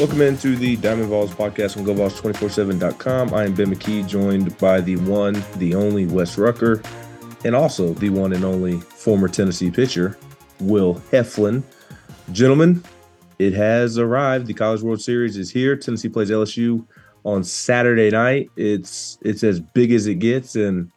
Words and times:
Welcome 0.00 0.22
into 0.22 0.56
the 0.56 0.76
Diamond 0.76 1.10
Vols 1.10 1.34
podcast 1.34 1.76
on 1.76 1.84
GoVols247.com. 1.84 3.34
I 3.34 3.44
am 3.44 3.54
Ben 3.54 3.66
McKee, 3.66 4.08
joined 4.08 4.56
by 4.56 4.80
the 4.80 4.96
one, 4.96 5.44
the 5.56 5.74
only 5.74 6.06
Wes 6.06 6.38
Rucker, 6.38 6.80
and 7.44 7.54
also 7.54 7.92
the 7.92 8.08
one 8.08 8.32
and 8.32 8.42
only 8.42 8.80
former 8.80 9.28
Tennessee 9.28 9.70
pitcher, 9.70 10.16
Will 10.58 10.94
Heflin. 11.12 11.62
Gentlemen, 12.32 12.82
it 13.38 13.52
has 13.52 13.98
arrived. 13.98 14.46
The 14.46 14.54
College 14.54 14.80
World 14.80 15.02
Series 15.02 15.36
is 15.36 15.50
here. 15.50 15.76
Tennessee 15.76 16.08
plays 16.08 16.30
LSU 16.30 16.86
on 17.24 17.44
Saturday 17.44 18.08
night. 18.08 18.48
It's 18.56 19.18
it's 19.20 19.44
as 19.44 19.60
big 19.60 19.92
as 19.92 20.06
it 20.06 20.14
gets, 20.14 20.56
and 20.56 20.90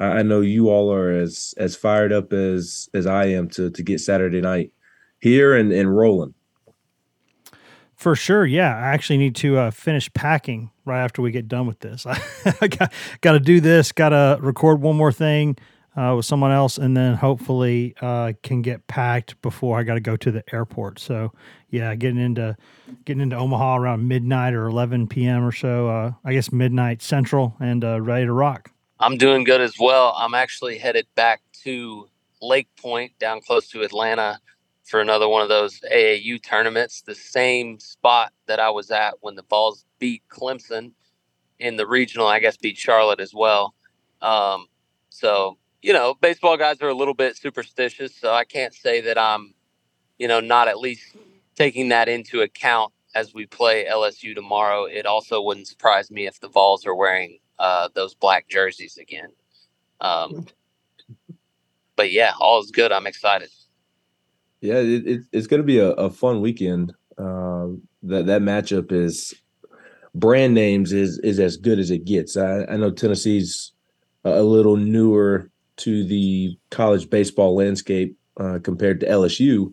I 0.00 0.18
I 0.18 0.22
know 0.22 0.42
you 0.42 0.68
all 0.68 0.92
are 0.92 1.10
as 1.10 1.54
as 1.56 1.76
fired 1.76 2.12
up 2.12 2.34
as 2.34 2.90
as 2.92 3.06
I 3.06 3.24
am 3.24 3.48
to 3.52 3.70
to 3.70 3.82
get 3.82 4.00
Saturday 4.00 4.42
night 4.42 4.70
here 5.20 5.56
and, 5.56 5.72
and 5.72 5.96
rolling. 5.96 6.34
For 8.00 8.16
sure, 8.16 8.46
yeah. 8.46 8.74
I 8.74 8.94
actually 8.94 9.18
need 9.18 9.36
to 9.36 9.58
uh, 9.58 9.70
finish 9.70 10.10
packing 10.14 10.70
right 10.86 11.04
after 11.04 11.20
we 11.20 11.32
get 11.32 11.48
done 11.48 11.66
with 11.66 11.80
this. 11.80 12.06
I 12.60 12.66
got, 12.66 12.94
got 13.20 13.32
to 13.32 13.40
do 13.40 13.60
this. 13.60 13.92
Got 13.92 14.08
to 14.08 14.38
record 14.40 14.80
one 14.80 14.96
more 14.96 15.12
thing 15.12 15.58
uh, 15.98 16.14
with 16.16 16.24
someone 16.24 16.50
else, 16.50 16.78
and 16.78 16.96
then 16.96 17.16
hopefully 17.16 17.94
uh, 18.00 18.32
can 18.42 18.62
get 18.62 18.86
packed 18.86 19.38
before 19.42 19.78
I 19.78 19.82
got 19.82 19.94
to 19.94 20.00
go 20.00 20.16
to 20.16 20.30
the 20.30 20.42
airport. 20.50 20.98
So, 20.98 21.32
yeah, 21.68 21.94
getting 21.94 22.18
into 22.18 22.56
getting 23.04 23.20
into 23.20 23.36
Omaha 23.36 23.76
around 23.76 24.08
midnight 24.08 24.54
or 24.54 24.66
11 24.68 25.08
p.m. 25.08 25.44
or 25.44 25.52
so. 25.52 25.90
Uh, 25.90 26.12
I 26.24 26.32
guess 26.32 26.50
midnight 26.50 27.02
central, 27.02 27.54
and 27.60 27.84
uh, 27.84 28.00
ready 28.00 28.24
to 28.24 28.32
rock. 28.32 28.70
I'm 28.98 29.18
doing 29.18 29.44
good 29.44 29.60
as 29.60 29.74
well. 29.78 30.14
I'm 30.16 30.32
actually 30.32 30.78
headed 30.78 31.06
back 31.16 31.42
to 31.64 32.08
Lake 32.40 32.68
Point 32.80 33.12
down 33.18 33.42
close 33.42 33.68
to 33.68 33.82
Atlanta 33.82 34.40
for 34.90 35.00
another 35.00 35.28
one 35.28 35.40
of 35.40 35.48
those 35.48 35.78
AAU 35.92 36.42
tournaments, 36.42 37.02
the 37.02 37.14
same 37.14 37.78
spot 37.78 38.32
that 38.46 38.58
I 38.58 38.70
was 38.70 38.90
at 38.90 39.14
when 39.20 39.36
the 39.36 39.44
Vols 39.48 39.84
beat 40.00 40.24
Clemson 40.28 40.90
in 41.60 41.76
the 41.76 41.86
regional, 41.86 42.26
I 42.26 42.40
guess 42.40 42.56
beat 42.56 42.76
Charlotte 42.76 43.20
as 43.20 43.32
well. 43.32 43.74
Um, 44.20 44.66
so, 45.08 45.58
you 45.80 45.92
know, 45.92 46.14
baseball 46.20 46.56
guys 46.56 46.82
are 46.82 46.88
a 46.88 46.94
little 46.94 47.14
bit 47.14 47.36
superstitious, 47.36 48.16
so 48.16 48.32
I 48.32 48.44
can't 48.44 48.74
say 48.74 49.00
that 49.02 49.16
I'm, 49.16 49.54
you 50.18 50.26
know, 50.26 50.40
not 50.40 50.66
at 50.66 50.80
least 50.80 51.16
taking 51.54 51.90
that 51.90 52.08
into 52.08 52.40
account 52.40 52.92
as 53.14 53.32
we 53.32 53.46
play 53.46 53.86
LSU 53.88 54.34
tomorrow. 54.34 54.86
It 54.86 55.06
also 55.06 55.40
wouldn't 55.40 55.68
surprise 55.68 56.10
me 56.10 56.26
if 56.26 56.40
the 56.40 56.48
Vols 56.48 56.84
are 56.84 56.96
wearing 56.96 57.38
uh, 57.60 57.90
those 57.94 58.14
black 58.16 58.48
jerseys 58.48 58.98
again. 58.98 59.28
Um, 60.00 60.48
but 61.96 62.10
yeah, 62.10 62.32
all 62.40 62.60
is 62.60 62.72
good. 62.72 62.90
I'm 62.90 63.06
excited. 63.06 63.50
Yeah, 64.60 64.78
it, 64.78 65.06
it, 65.06 65.20
it's 65.32 65.46
going 65.46 65.62
to 65.62 65.66
be 65.66 65.78
a, 65.78 65.90
a 65.92 66.10
fun 66.10 66.40
weekend. 66.40 66.92
Uh, 67.18 67.68
that 68.02 68.26
that 68.26 68.42
matchup 68.42 68.92
is 68.92 69.34
brand 70.14 70.54
names 70.54 70.92
is 70.92 71.18
is 71.18 71.38
as 71.38 71.56
good 71.56 71.78
as 71.78 71.90
it 71.90 72.04
gets. 72.04 72.36
I, 72.36 72.64
I 72.64 72.76
know 72.76 72.90
Tennessee's 72.90 73.72
a 74.24 74.42
little 74.42 74.76
newer 74.76 75.50
to 75.78 76.04
the 76.04 76.58
college 76.70 77.08
baseball 77.08 77.54
landscape 77.54 78.16
uh, 78.38 78.58
compared 78.62 79.00
to 79.00 79.06
LSU, 79.06 79.72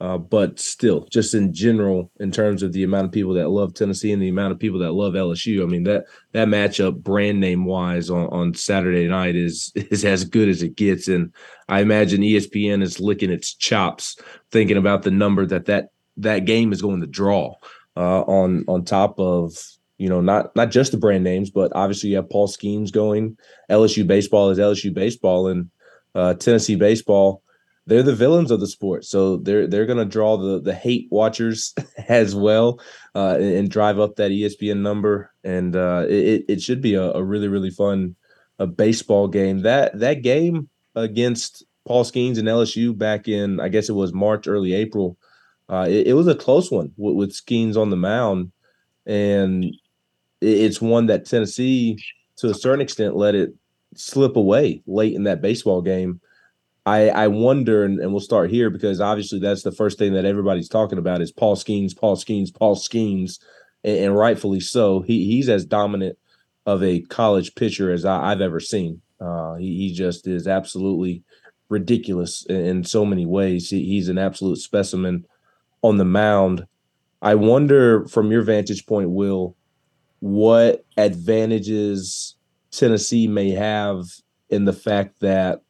uh, 0.00 0.18
but 0.18 0.58
still, 0.58 1.06
just 1.10 1.34
in 1.34 1.52
general, 1.54 2.10
in 2.18 2.32
terms 2.32 2.62
of 2.62 2.72
the 2.72 2.82
amount 2.82 3.06
of 3.06 3.12
people 3.12 3.32
that 3.34 3.48
love 3.48 3.74
Tennessee 3.74 4.12
and 4.12 4.20
the 4.20 4.28
amount 4.28 4.52
of 4.52 4.58
people 4.58 4.80
that 4.80 4.92
love 4.92 5.14
LSU, 5.14 5.62
I 5.62 5.66
mean 5.66 5.84
that 5.84 6.04
that 6.32 6.48
matchup, 6.48 7.02
brand 7.02 7.40
name 7.40 7.64
wise, 7.64 8.10
on, 8.10 8.26
on 8.28 8.54
Saturday 8.54 9.06
night 9.06 9.36
is 9.36 9.72
is 9.76 10.04
as 10.04 10.24
good 10.24 10.48
as 10.48 10.62
it 10.62 10.74
gets, 10.74 11.06
and 11.06 11.32
I 11.68 11.80
imagine 11.80 12.22
ESPN 12.22 12.82
is 12.82 12.98
licking 12.98 13.30
its 13.30 13.54
chops 13.54 14.16
thinking 14.50 14.76
about 14.76 15.04
the 15.04 15.12
number 15.12 15.46
that 15.46 15.66
that 15.66 15.90
that 16.16 16.44
game 16.44 16.72
is 16.72 16.82
going 16.82 17.00
to 17.00 17.06
draw. 17.06 17.54
Uh, 17.96 18.22
on 18.22 18.64
on 18.66 18.84
top 18.84 19.20
of 19.20 19.56
you 19.98 20.08
know 20.08 20.20
not 20.20 20.54
not 20.56 20.72
just 20.72 20.90
the 20.90 20.98
brand 20.98 21.22
names, 21.22 21.50
but 21.50 21.70
obviously 21.76 22.10
you 22.10 22.16
have 22.16 22.28
Paul 22.28 22.48
Skenes 22.48 22.90
going. 22.90 23.38
LSU 23.70 24.04
baseball 24.04 24.50
is 24.50 24.58
LSU 24.58 24.92
baseball, 24.92 25.46
and 25.46 25.70
uh, 26.16 26.34
Tennessee 26.34 26.74
baseball 26.74 27.43
they're 27.86 28.02
the 28.02 28.14
villains 28.14 28.50
of 28.50 28.60
the 28.60 28.66
sport. 28.66 29.04
So 29.04 29.36
they're 29.36 29.66
they're 29.66 29.86
to 29.86 30.04
draw 30.04 30.36
the 30.36 30.60
the 30.60 30.74
hate 30.74 31.08
watchers 31.10 31.74
as 32.08 32.34
well, 32.34 32.80
uh, 33.14 33.36
and, 33.38 33.56
and 33.56 33.70
drive 33.70 33.98
up 33.98 34.16
that 34.16 34.30
ESPN 34.30 34.78
number. 34.78 35.32
And 35.42 35.76
uh, 35.76 36.06
it 36.08 36.44
it 36.48 36.62
should 36.62 36.80
be 36.80 36.94
a, 36.94 37.12
a 37.12 37.22
really 37.22 37.48
really 37.48 37.70
fun 37.70 38.16
a 38.58 38.66
baseball 38.66 39.28
game. 39.28 39.60
That 39.60 39.98
that 39.98 40.22
game 40.22 40.68
against 40.94 41.64
Paul 41.86 42.04
Skenes 42.04 42.38
and 42.38 42.48
LSU 42.48 42.96
back 42.96 43.28
in 43.28 43.60
I 43.60 43.68
guess 43.68 43.88
it 43.88 43.94
was 43.94 44.12
March 44.12 44.48
early 44.48 44.74
April. 44.74 45.16
Uh, 45.68 45.86
it, 45.88 46.08
it 46.08 46.12
was 46.14 46.28
a 46.28 46.34
close 46.34 46.70
one 46.70 46.92
with, 46.96 47.16
with 47.16 47.32
Skenes 47.32 47.76
on 47.76 47.90
the 47.90 47.96
mound, 47.96 48.52
and 49.06 49.64
it, 49.64 49.76
it's 50.40 50.80
one 50.80 51.06
that 51.06 51.26
Tennessee 51.26 51.98
to 52.36 52.50
a 52.50 52.54
certain 52.54 52.80
extent 52.80 53.16
let 53.16 53.34
it 53.34 53.54
slip 53.94 54.36
away 54.36 54.82
late 54.86 55.14
in 55.14 55.24
that 55.24 55.40
baseball 55.40 55.82
game. 55.82 56.20
I, 56.86 57.08
I 57.08 57.28
wonder, 57.28 57.84
and, 57.84 57.98
and 57.98 58.10
we'll 58.12 58.20
start 58.20 58.50
here 58.50 58.68
because 58.68 59.00
obviously 59.00 59.38
that's 59.38 59.62
the 59.62 59.72
first 59.72 59.98
thing 59.98 60.12
that 60.12 60.26
everybody's 60.26 60.68
talking 60.68 60.98
about 60.98 61.22
is 61.22 61.32
Paul 61.32 61.56
Skenes, 61.56 61.96
Paul 61.96 62.16
Skenes, 62.16 62.54
Paul 62.54 62.76
Skenes, 62.76 63.38
and, 63.82 63.98
and 63.98 64.16
rightfully 64.16 64.60
so. 64.60 65.00
He 65.00 65.24
he's 65.24 65.48
as 65.48 65.64
dominant 65.64 66.18
of 66.66 66.82
a 66.82 67.00
college 67.02 67.54
pitcher 67.54 67.90
as 67.90 68.04
I, 68.04 68.30
have 68.30 68.40
ever 68.40 68.60
seen. 68.60 69.00
Uh, 69.20 69.54
he, 69.54 69.76
he 69.76 69.94
just 69.94 70.26
is 70.26 70.46
absolutely 70.46 71.22
ridiculous 71.68 72.44
in, 72.46 72.56
in 72.56 72.84
so 72.84 73.04
many 73.04 73.26
ways. 73.26 73.70
He, 73.70 73.84
he's 73.84 74.08
an 74.08 74.18
absolute 74.18 74.58
specimen 74.58 75.26
on 75.82 75.96
the 75.96 76.04
mound. 76.04 76.66
I 77.22 77.34
wonder, 77.34 78.06
from 78.06 78.30
your 78.30 78.42
vantage 78.42 78.84
point, 78.86 79.10
Will, 79.10 79.56
what 80.20 80.84
advantages 80.96 82.36
Tennessee 82.70 83.26
may 83.26 83.50
have 83.50 84.04
in 84.50 84.66
the 84.66 84.72
fact 84.72 85.20
that 85.20 85.62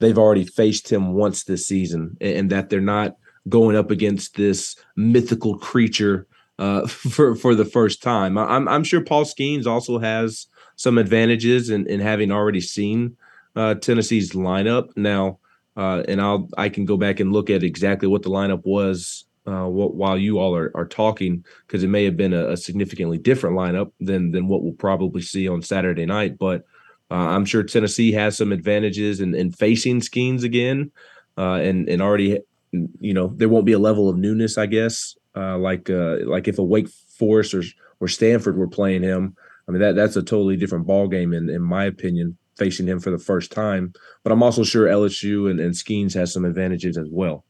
they've 0.00 0.18
already 0.18 0.44
faced 0.44 0.90
him 0.90 1.12
once 1.12 1.44
this 1.44 1.66
season 1.66 2.16
and, 2.20 2.50
that 2.50 2.70
they're 2.70 2.80
not 2.80 3.16
going 3.48 3.76
up 3.76 3.90
against 3.90 4.36
this 4.36 4.76
mythical 4.96 5.58
creature 5.58 6.26
uh, 6.58 6.86
for 6.86 7.34
for 7.34 7.54
the 7.54 7.64
first 7.64 8.02
time. 8.02 8.36
I'm 8.36 8.68
I'm 8.68 8.84
sure 8.84 9.02
Paul 9.02 9.24
Skenes 9.24 9.66
also 9.66 9.98
has 9.98 10.46
some 10.76 10.98
advantages 10.98 11.70
in, 11.70 11.86
in 11.86 12.00
having 12.00 12.30
already 12.30 12.60
seen 12.60 13.16
uh, 13.56 13.74
Tennessee's 13.74 14.32
lineup 14.32 14.96
now. 14.96 15.38
Uh, 15.76 16.02
and 16.08 16.20
I'll 16.20 16.48
I 16.56 16.68
can 16.68 16.84
go 16.84 16.96
back 16.96 17.20
and 17.20 17.32
look 17.32 17.50
at 17.50 17.62
exactly 17.62 18.08
what 18.08 18.22
the 18.22 18.30
lineup 18.30 18.64
was 18.64 19.24
uh, 19.46 19.64
wh- 19.64 19.94
while 19.94 20.18
you 20.18 20.38
all 20.38 20.54
are, 20.54 20.72
are 20.74 20.86
talking 20.86 21.44
because 21.66 21.82
it 21.82 21.88
may 21.88 22.04
have 22.04 22.16
been 22.16 22.32
a, 22.32 22.50
a 22.50 22.56
significantly 22.56 23.16
different 23.16 23.56
lineup 23.56 23.92
than 24.00 24.32
than 24.32 24.48
what 24.48 24.62
we'll 24.62 24.72
probably 24.72 25.22
see 25.22 25.48
on 25.48 25.62
Saturday 25.62 26.04
night. 26.04 26.36
But 26.36 26.64
uh, 27.10 27.14
I'm 27.14 27.44
sure 27.44 27.62
Tennessee 27.62 28.12
has 28.12 28.36
some 28.36 28.52
advantages 28.52 29.20
in, 29.20 29.34
in 29.34 29.50
facing 29.50 30.00
Skenes 30.00 30.44
again, 30.44 30.90
uh, 31.38 31.54
and 31.54 31.88
and 31.88 32.02
already, 32.02 32.38
you 32.72 33.14
know, 33.14 33.28
there 33.28 33.48
won't 33.48 33.64
be 33.64 33.72
a 33.72 33.78
level 33.78 34.08
of 34.08 34.16
newness, 34.16 34.58
I 34.58 34.66
guess, 34.66 35.16
uh, 35.34 35.56
like 35.56 35.88
uh, 35.88 36.18
like 36.24 36.48
if 36.48 36.58
a 36.58 36.62
Wake 36.62 36.88
Forest 36.88 37.54
or 37.54 37.62
or 38.00 38.08
Stanford 38.08 38.56
were 38.56 38.68
playing 38.68 39.02
him. 39.02 39.36
I 39.66 39.70
mean 39.70 39.80
that 39.80 39.96
that's 39.96 40.16
a 40.16 40.22
totally 40.22 40.56
different 40.56 40.86
ball 40.86 41.08
game 41.08 41.32
in 41.32 41.48
in 41.48 41.62
my 41.62 41.84
opinion, 41.84 42.36
facing 42.56 42.86
him 42.86 43.00
for 43.00 43.10
the 43.10 43.18
first 43.18 43.52
time. 43.52 43.92
But 44.22 44.32
I'm 44.32 44.42
also 44.42 44.64
sure 44.64 44.86
LSU 44.86 45.50
and, 45.50 45.60
and 45.60 45.74
Skenes 45.74 46.14
has 46.14 46.32
some 46.32 46.44
advantages 46.44 46.98
as 46.98 47.08
well. 47.10 47.44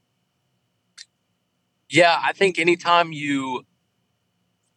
Yeah, 1.89 2.21
I 2.23 2.33
think 2.33 2.59
anytime 2.59 3.13
you 3.13 3.65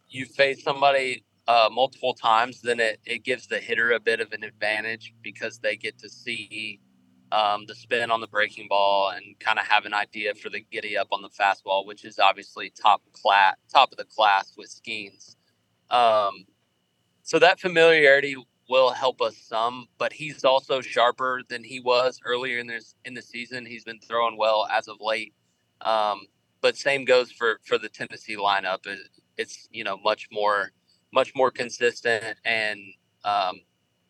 you 0.10 0.26
face 0.26 0.64
somebody 0.64 1.24
uh, 1.48 1.70
multiple 1.72 2.14
times, 2.14 2.62
then 2.62 2.80
it, 2.80 3.00
it 3.06 3.24
gives 3.24 3.48
the 3.48 3.58
hitter 3.58 3.92
a 3.92 4.00
bit 4.00 4.20
of 4.20 4.32
an 4.32 4.44
advantage 4.44 5.14
because 5.22 5.60
they 5.60 5.76
get 5.76 5.98
to 6.00 6.10
see 6.10 6.80
um, 7.32 7.66
the 7.66 7.76
spin 7.76 8.12
on 8.12 8.20
the 8.20 8.28
breaking 8.28 8.68
ball, 8.68 9.10
and 9.10 9.40
kind 9.40 9.58
of 9.58 9.66
have 9.66 9.86
an 9.86 9.94
idea 9.94 10.36
for 10.36 10.50
the 10.50 10.66
giddy 10.72 10.98
up 10.98 11.08
on 11.12 11.22
the 11.22 11.30
fastball, 11.30 11.86
which 11.86 12.04
is 12.04 12.20
obviously 12.20 12.70
top 12.70 13.02
class, 13.14 13.56
top 13.72 13.92
of 13.92 13.98
the 13.98 14.04
class 14.06 14.54
with 14.58 14.70
Skenes. 14.70 15.36
Um, 15.90 16.46
so 17.24 17.40
that 17.40 17.60
familiarity 17.60 18.36
will 18.70 18.92
help 18.92 19.22
us 19.22 19.38
some, 19.38 19.88
but 19.98 20.14
he's 20.14 20.44
also 20.44 20.82
sharper 20.82 21.42
than 21.50 21.64
he 21.64 21.80
was 21.80 22.20
earlier 22.26 22.60
in 22.60 22.68
this 22.68 22.96
in 23.06 23.14
the 23.14 23.22
season. 23.22 23.66
He's 23.66 23.84
been 23.84 24.00
throwing 24.00 24.38
well 24.38 24.68
as 24.72 24.88
of 24.88 24.98
late. 25.00 25.34
Um, 25.82 26.22
but 26.62 26.78
same 26.78 27.06
goes 27.06 27.32
for 27.32 27.60
for 27.66 27.78
the 27.78 27.90
Tennessee 27.90 28.38
lineup. 28.38 28.86
It, 28.86 29.00
it's 29.38 29.68
you 29.72 29.84
know 29.84 29.98
much 29.98 30.28
more 30.32 30.72
much 31.14 31.34
more 31.36 31.52
consistent 31.52 32.38
and 32.46 32.80
um, 33.24 33.62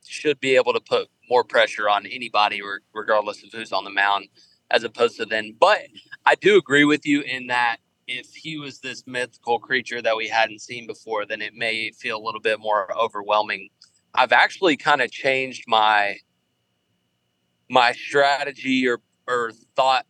should 0.06 0.40
be 0.40 0.56
able 0.56 0.74
to 0.74 0.80
put 0.80 1.08
more 1.30 1.44
pressure 1.44 1.90
on 1.90 2.06
anybody, 2.06 2.62
regardless 2.94 3.44
of 3.44 3.50
who's 3.52 3.72
on 3.72 3.84
the 3.84 3.90
mound, 3.90 4.28
as 4.70 4.84
opposed 4.84 5.18
to 5.18 5.26
then. 5.26 5.56
But 5.60 5.82
I 6.26 6.36
do 6.36 6.58
agree 6.58 6.86
with 6.86 7.06
you 7.06 7.22
in 7.22 7.48
that 7.48 7.78
if 8.08 8.34
he 8.36 8.58
was 8.58 8.80
this 8.80 9.04
mythical 9.08 9.60
creature 9.60 10.02
that 10.02 10.18
we 10.18 10.28
hadn't 10.28 10.62
seen 10.62 10.88
before, 10.88 11.26
then 11.26 11.42
it 11.42 11.54
may 11.54 11.92
feel 11.92 12.18
a 12.18 12.24
little 12.24 12.42
bit 12.42 12.60
more 12.60 12.88
overwhelming. 12.98 13.70
I've 14.14 14.34
actually 14.34 14.78
kind 14.78 15.02
of 15.02 15.12
changed 15.12 15.64
my 15.68 16.18
my 17.70 17.94
strategy 17.94 18.88
or 18.88 19.00
or 19.28 19.52
thought 19.76 20.06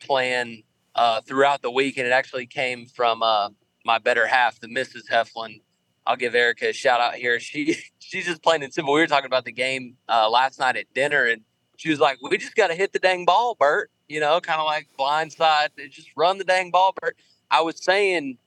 plan 0.00 0.62
uh, 0.94 1.20
throughout 1.22 1.62
the 1.62 1.70
week, 1.70 1.96
and 1.96 2.06
it 2.06 2.10
actually 2.10 2.46
came 2.46 2.86
from 2.86 3.22
uh, 3.22 3.48
my 3.84 3.98
better 3.98 4.26
half, 4.26 4.60
the 4.60 4.66
Mrs. 4.66 5.02
Heflin. 5.10 5.60
I'll 6.08 6.16
give 6.16 6.34
Erica 6.34 6.70
a 6.70 6.72
shout 6.72 7.02
out 7.02 7.16
here. 7.16 7.38
She 7.38 7.76
she's 7.98 8.24
just 8.24 8.42
plain 8.42 8.62
and 8.62 8.72
simple. 8.72 8.94
We 8.94 9.00
were 9.00 9.06
talking 9.06 9.26
about 9.26 9.44
the 9.44 9.52
game 9.52 9.96
uh, 10.08 10.28
last 10.28 10.58
night 10.58 10.76
at 10.76 10.92
dinner, 10.94 11.26
and 11.26 11.42
she 11.76 11.90
was 11.90 12.00
like, 12.00 12.18
"We 12.22 12.38
just 12.38 12.56
got 12.56 12.68
to 12.68 12.74
hit 12.74 12.94
the 12.94 12.98
dang 12.98 13.26
ball, 13.26 13.54
Bert." 13.60 13.90
You 14.08 14.20
know, 14.20 14.40
kind 14.40 14.58
of 14.58 14.64
like 14.64 14.88
blindside, 14.98 15.68
just 15.90 16.08
run 16.16 16.38
the 16.38 16.44
dang 16.44 16.70
ball, 16.70 16.94
Bert. 16.98 17.16
I 17.50 17.60
was 17.60 17.82
saying, 17.84 18.38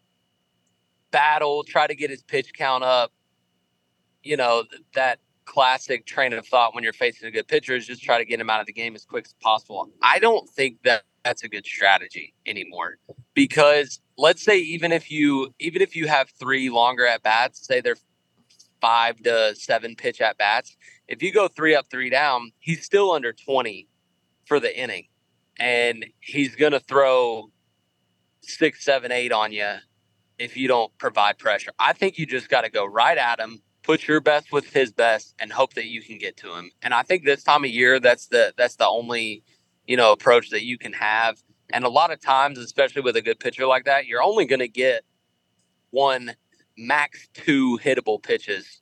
battle, 1.11 1.63
try 1.63 1.85
to 1.85 1.95
get 1.95 2.09
his 2.09 2.23
pitch 2.23 2.51
count 2.55 2.83
up. 2.83 3.13
You 4.23 4.37
know 4.37 4.63
that 4.95 5.19
classic 5.45 6.05
train 6.05 6.33
of 6.33 6.47
thought 6.47 6.73
when 6.73 6.83
you're 6.83 6.93
facing 6.93 7.27
a 7.27 7.31
good 7.31 7.47
pitcher 7.47 7.75
is 7.75 7.85
just 7.85 8.01
try 8.01 8.17
to 8.17 8.25
get 8.25 8.39
him 8.39 8.49
out 8.49 8.59
of 8.59 8.65
the 8.65 8.73
game 8.73 8.95
as 8.95 9.05
quick 9.05 9.25
as 9.25 9.35
possible. 9.41 9.87
I 10.01 10.17
don't 10.17 10.49
think 10.49 10.81
that 10.83 11.03
that's 11.23 11.43
a 11.43 11.47
good 11.47 11.65
strategy 11.65 12.33
anymore 12.47 12.97
because 13.35 13.99
let's 14.21 14.43
say 14.43 14.59
even 14.59 14.91
if 14.91 15.09
you 15.09 15.53
even 15.59 15.81
if 15.81 15.95
you 15.95 16.07
have 16.07 16.29
three 16.39 16.69
longer 16.69 17.05
at 17.07 17.23
bats, 17.23 17.65
say 17.65 17.81
they're 17.81 17.97
five 18.79 19.21
to 19.23 19.55
seven 19.55 19.95
pitch 19.95 20.21
at 20.21 20.37
bats, 20.37 20.77
if 21.07 21.23
you 21.23 21.33
go 21.33 21.47
three 21.47 21.75
up, 21.75 21.87
three 21.89 22.09
down, 22.09 22.51
he's 22.59 22.85
still 22.85 23.11
under 23.11 23.33
20 23.33 23.87
for 24.45 24.59
the 24.59 24.79
inning. 24.79 25.07
And 25.59 26.05
he's 26.19 26.55
to 26.55 26.79
throw 26.79 27.51
six, 28.41 28.85
seven, 28.85 29.11
eight 29.11 29.31
on 29.31 29.51
you 29.51 29.73
if 30.37 30.55
you 30.55 30.67
don't 30.67 30.95
provide 30.97 31.37
pressure. 31.37 31.71
I 31.79 31.93
think 31.93 32.17
you 32.17 32.25
just 32.25 32.49
got 32.49 32.61
to 32.61 32.69
go 32.69 32.85
right 32.85 33.17
at 33.17 33.39
him, 33.39 33.61
put 33.83 34.07
your 34.07 34.21
best 34.21 34.51
with 34.51 34.71
his 34.71 34.91
best, 34.91 35.35
and 35.39 35.51
hope 35.51 35.73
that 35.73 35.85
you 35.85 36.01
can 36.01 36.17
get 36.17 36.37
to 36.37 36.55
him. 36.55 36.71
And 36.81 36.93
I 36.93 37.03
think 37.03 37.25
this 37.25 37.43
time 37.43 37.63
of 37.63 37.71
year, 37.71 37.99
that's 37.99 38.27
the 38.27 38.53
that's 38.57 38.75
the 38.75 38.87
only 38.87 39.43
you 39.87 39.97
know 39.97 40.11
approach 40.11 40.49
that 40.51 40.63
you 40.63 40.77
can 40.77 40.93
have. 40.93 41.37
And 41.73 41.85
a 41.85 41.89
lot 41.89 42.11
of 42.11 42.21
times, 42.21 42.57
especially 42.57 43.01
with 43.01 43.15
a 43.15 43.21
good 43.21 43.39
pitcher 43.39 43.65
like 43.65 43.85
that, 43.85 44.05
you're 44.05 44.23
only 44.23 44.45
going 44.45 44.59
to 44.59 44.67
get 44.67 45.03
one, 45.91 46.35
max 46.77 47.27
two 47.33 47.79
hittable 47.83 48.21
pitches 48.21 48.81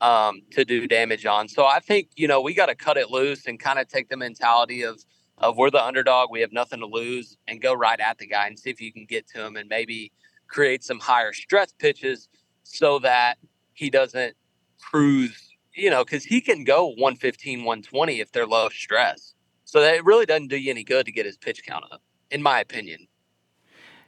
um, 0.00 0.42
to 0.50 0.64
do 0.64 0.86
damage 0.86 1.26
on. 1.26 1.48
So 1.48 1.64
I 1.64 1.80
think 1.80 2.10
you 2.16 2.28
know 2.28 2.40
we 2.40 2.54
got 2.54 2.66
to 2.66 2.74
cut 2.74 2.96
it 2.96 3.10
loose 3.10 3.46
and 3.46 3.58
kind 3.58 3.78
of 3.78 3.88
take 3.88 4.08
the 4.08 4.16
mentality 4.16 4.82
of 4.82 5.04
of 5.38 5.56
we're 5.56 5.70
the 5.70 5.84
underdog, 5.84 6.30
we 6.30 6.40
have 6.40 6.52
nothing 6.52 6.78
to 6.80 6.86
lose, 6.86 7.36
and 7.48 7.60
go 7.60 7.74
right 7.74 7.98
at 7.98 8.18
the 8.18 8.26
guy 8.26 8.46
and 8.46 8.58
see 8.58 8.70
if 8.70 8.80
you 8.80 8.92
can 8.92 9.04
get 9.04 9.26
to 9.28 9.44
him 9.44 9.56
and 9.56 9.68
maybe 9.68 10.12
create 10.46 10.84
some 10.84 11.00
higher 11.00 11.32
stress 11.32 11.72
pitches 11.72 12.28
so 12.62 13.00
that 13.00 13.38
he 13.72 13.90
doesn't 13.90 14.36
cruise. 14.80 15.50
You 15.74 15.90
know, 15.90 16.04
because 16.04 16.24
he 16.24 16.40
can 16.40 16.62
go 16.62 16.86
115, 16.86 17.64
120 17.64 18.20
if 18.20 18.30
they're 18.30 18.46
low 18.46 18.68
stress. 18.68 19.34
So 19.64 19.80
that 19.80 19.96
it 19.96 20.04
really 20.04 20.24
doesn't 20.24 20.46
do 20.46 20.56
you 20.56 20.70
any 20.70 20.84
good 20.84 21.06
to 21.06 21.12
get 21.12 21.26
his 21.26 21.36
pitch 21.36 21.64
count 21.66 21.84
up 21.90 22.00
in 22.30 22.42
my 22.42 22.60
opinion. 22.60 23.06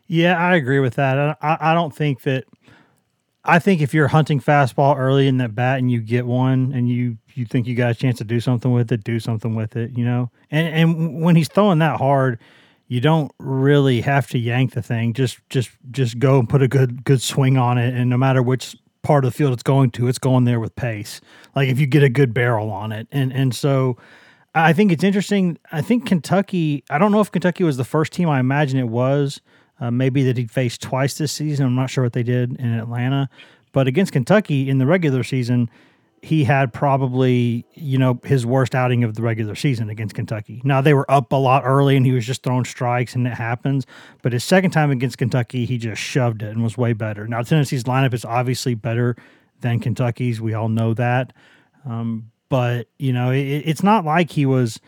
Yeah, 0.06 0.38
I 0.38 0.54
agree 0.54 0.78
with 0.78 0.94
that. 0.94 1.38
I, 1.42 1.56
I 1.60 1.74
don't 1.74 1.94
think 1.94 2.22
that. 2.22 2.44
I 3.48 3.60
think 3.60 3.80
if 3.80 3.94
you're 3.94 4.08
hunting 4.08 4.40
fastball 4.40 4.96
early 4.96 5.28
in 5.28 5.36
that 5.36 5.54
bat 5.54 5.78
and 5.78 5.88
you 5.88 6.00
get 6.00 6.26
one 6.26 6.72
and 6.72 6.88
you 6.88 7.16
you 7.34 7.44
think 7.44 7.66
you 7.68 7.76
got 7.76 7.92
a 7.92 7.94
chance 7.94 8.18
to 8.18 8.24
do 8.24 8.40
something 8.40 8.72
with 8.72 8.90
it, 8.90 9.04
do 9.04 9.20
something 9.20 9.54
with 9.54 9.76
it, 9.76 9.96
you 9.96 10.04
know. 10.04 10.30
And 10.50 10.66
and 10.66 11.22
when 11.22 11.36
he's 11.36 11.48
throwing 11.48 11.78
that 11.78 11.98
hard, 11.98 12.40
you 12.88 13.00
don't 13.00 13.30
really 13.38 14.00
have 14.00 14.28
to 14.30 14.38
yank 14.38 14.72
the 14.72 14.82
thing. 14.82 15.12
Just 15.12 15.38
just 15.48 15.70
just 15.90 16.18
go 16.18 16.40
and 16.40 16.48
put 16.48 16.62
a 16.62 16.68
good 16.68 17.04
good 17.04 17.22
swing 17.22 17.56
on 17.56 17.78
it, 17.78 17.94
and 17.94 18.10
no 18.10 18.16
matter 18.16 18.42
which 18.42 18.76
part 19.02 19.24
of 19.24 19.32
the 19.32 19.36
field 19.36 19.52
it's 19.52 19.62
going 19.62 19.90
to, 19.92 20.08
it's 20.08 20.18
going 20.18 20.44
there 20.44 20.58
with 20.58 20.74
pace. 20.74 21.20
Like 21.54 21.68
if 21.68 21.78
you 21.78 21.86
get 21.86 22.02
a 22.02 22.08
good 22.08 22.34
barrel 22.34 22.70
on 22.70 22.90
it, 22.90 23.06
and 23.12 23.32
and 23.32 23.54
so 23.54 23.96
I 24.56 24.72
think 24.72 24.90
it's 24.90 25.04
interesting. 25.04 25.58
I 25.70 25.82
think 25.82 26.06
Kentucky, 26.06 26.82
I 26.88 26.96
don't 26.96 27.12
know 27.12 27.20
if 27.20 27.30
Kentucky 27.30 27.62
was 27.62 27.76
the 27.76 27.84
first 27.84 28.12
team. 28.12 28.28
I 28.30 28.40
imagine 28.40 28.78
it 28.78 28.88
was. 28.88 29.42
Uh, 29.78 29.90
maybe 29.90 30.22
that 30.24 30.38
he 30.38 30.46
faced 30.46 30.80
twice 30.80 31.18
this 31.18 31.30
season. 31.30 31.66
I'm 31.66 31.74
not 31.74 31.90
sure 31.90 32.02
what 32.02 32.14
they 32.14 32.22
did 32.22 32.58
in 32.58 32.72
Atlanta. 32.72 33.28
But 33.72 33.86
against 33.86 34.14
Kentucky 34.14 34.70
in 34.70 34.78
the 34.78 34.86
regular 34.86 35.22
season, 35.22 35.68
he 36.22 36.44
had 36.44 36.72
probably, 36.72 37.66
you 37.74 37.98
know, 37.98 38.18
his 38.24 38.46
worst 38.46 38.74
outing 38.74 39.04
of 39.04 39.14
the 39.14 39.20
regular 39.20 39.54
season 39.54 39.90
against 39.90 40.14
Kentucky. 40.14 40.62
Now, 40.64 40.80
they 40.80 40.94
were 40.94 41.08
up 41.10 41.30
a 41.32 41.36
lot 41.36 41.62
early 41.66 41.94
and 41.94 42.06
he 42.06 42.12
was 42.12 42.26
just 42.26 42.42
throwing 42.42 42.64
strikes 42.64 43.14
and 43.14 43.26
it 43.26 43.34
happens. 43.34 43.86
But 44.22 44.32
his 44.32 44.42
second 44.42 44.70
time 44.70 44.90
against 44.90 45.18
Kentucky, 45.18 45.66
he 45.66 45.76
just 45.76 46.00
shoved 46.00 46.42
it 46.42 46.48
and 46.48 46.62
was 46.62 46.78
way 46.78 46.94
better. 46.94 47.28
Now, 47.28 47.42
Tennessee's 47.42 47.84
lineup 47.84 48.14
is 48.14 48.24
obviously 48.24 48.74
better 48.74 49.16
than 49.60 49.80
Kentucky's. 49.80 50.40
We 50.40 50.54
all 50.54 50.70
know 50.70 50.94
that. 50.94 51.34
Um, 51.84 52.30
but 52.48 52.88
you 52.98 53.12
know 53.12 53.31
it, 53.31 53.38
it's 53.38 53.82
not 53.82 54.04
like 54.04 54.31
he 54.31 54.46
was 54.46 54.81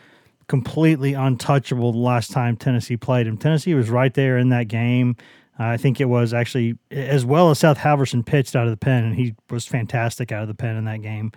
completely 0.47 1.13
untouchable 1.13 1.91
the 1.91 1.97
last 1.97 2.31
time 2.31 2.57
Tennessee 2.57 2.97
played 2.97 3.27
him. 3.27 3.37
Tennessee 3.37 3.75
was 3.75 3.89
right 3.89 4.13
there 4.13 4.37
in 4.37 4.49
that 4.49 4.67
game. 4.67 5.15
Uh, 5.59 5.65
I 5.65 5.77
think 5.77 5.99
it 5.99 6.05
was 6.05 6.33
actually 6.33 6.77
as 6.89 7.25
well 7.25 7.51
as 7.51 7.59
Seth 7.59 7.77
Halvorsen 7.77 8.25
pitched 8.25 8.55
out 8.55 8.65
of 8.65 8.71
the 8.71 8.77
pen, 8.77 9.03
and 9.03 9.15
he 9.15 9.35
was 9.49 9.65
fantastic 9.65 10.31
out 10.31 10.41
of 10.41 10.47
the 10.47 10.55
pen 10.55 10.75
in 10.75 10.85
that 10.85 11.01
game. 11.01 11.31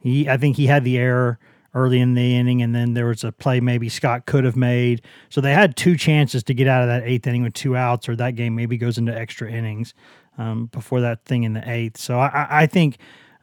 He, 0.00 0.28
I 0.28 0.36
think 0.36 0.56
he 0.56 0.66
had 0.66 0.84
the 0.84 0.98
error 0.98 1.38
early 1.74 2.00
in 2.00 2.14
the 2.14 2.34
inning, 2.36 2.62
and 2.62 2.74
then 2.74 2.94
there 2.94 3.06
was 3.06 3.22
a 3.22 3.30
play 3.30 3.60
maybe 3.60 3.88
Scott 3.88 4.24
could 4.24 4.44
have 4.44 4.56
made. 4.56 5.02
So 5.28 5.40
they 5.42 5.52
had 5.52 5.76
two 5.76 5.96
chances 5.96 6.42
to 6.44 6.54
get 6.54 6.66
out 6.66 6.82
of 6.82 6.88
that 6.88 7.02
eighth 7.04 7.26
inning 7.26 7.42
with 7.42 7.52
two 7.52 7.76
outs, 7.76 8.08
or 8.08 8.16
that 8.16 8.34
game 8.34 8.54
maybe 8.54 8.78
goes 8.78 8.96
into 8.96 9.16
extra 9.16 9.50
innings 9.50 9.92
um, 10.38 10.66
before 10.66 11.02
that 11.02 11.24
thing 11.26 11.44
in 11.44 11.52
the 11.52 11.70
eighth. 11.70 11.98
So 11.98 12.18
I, 12.18 12.46
I 12.62 12.66
think 12.66 12.96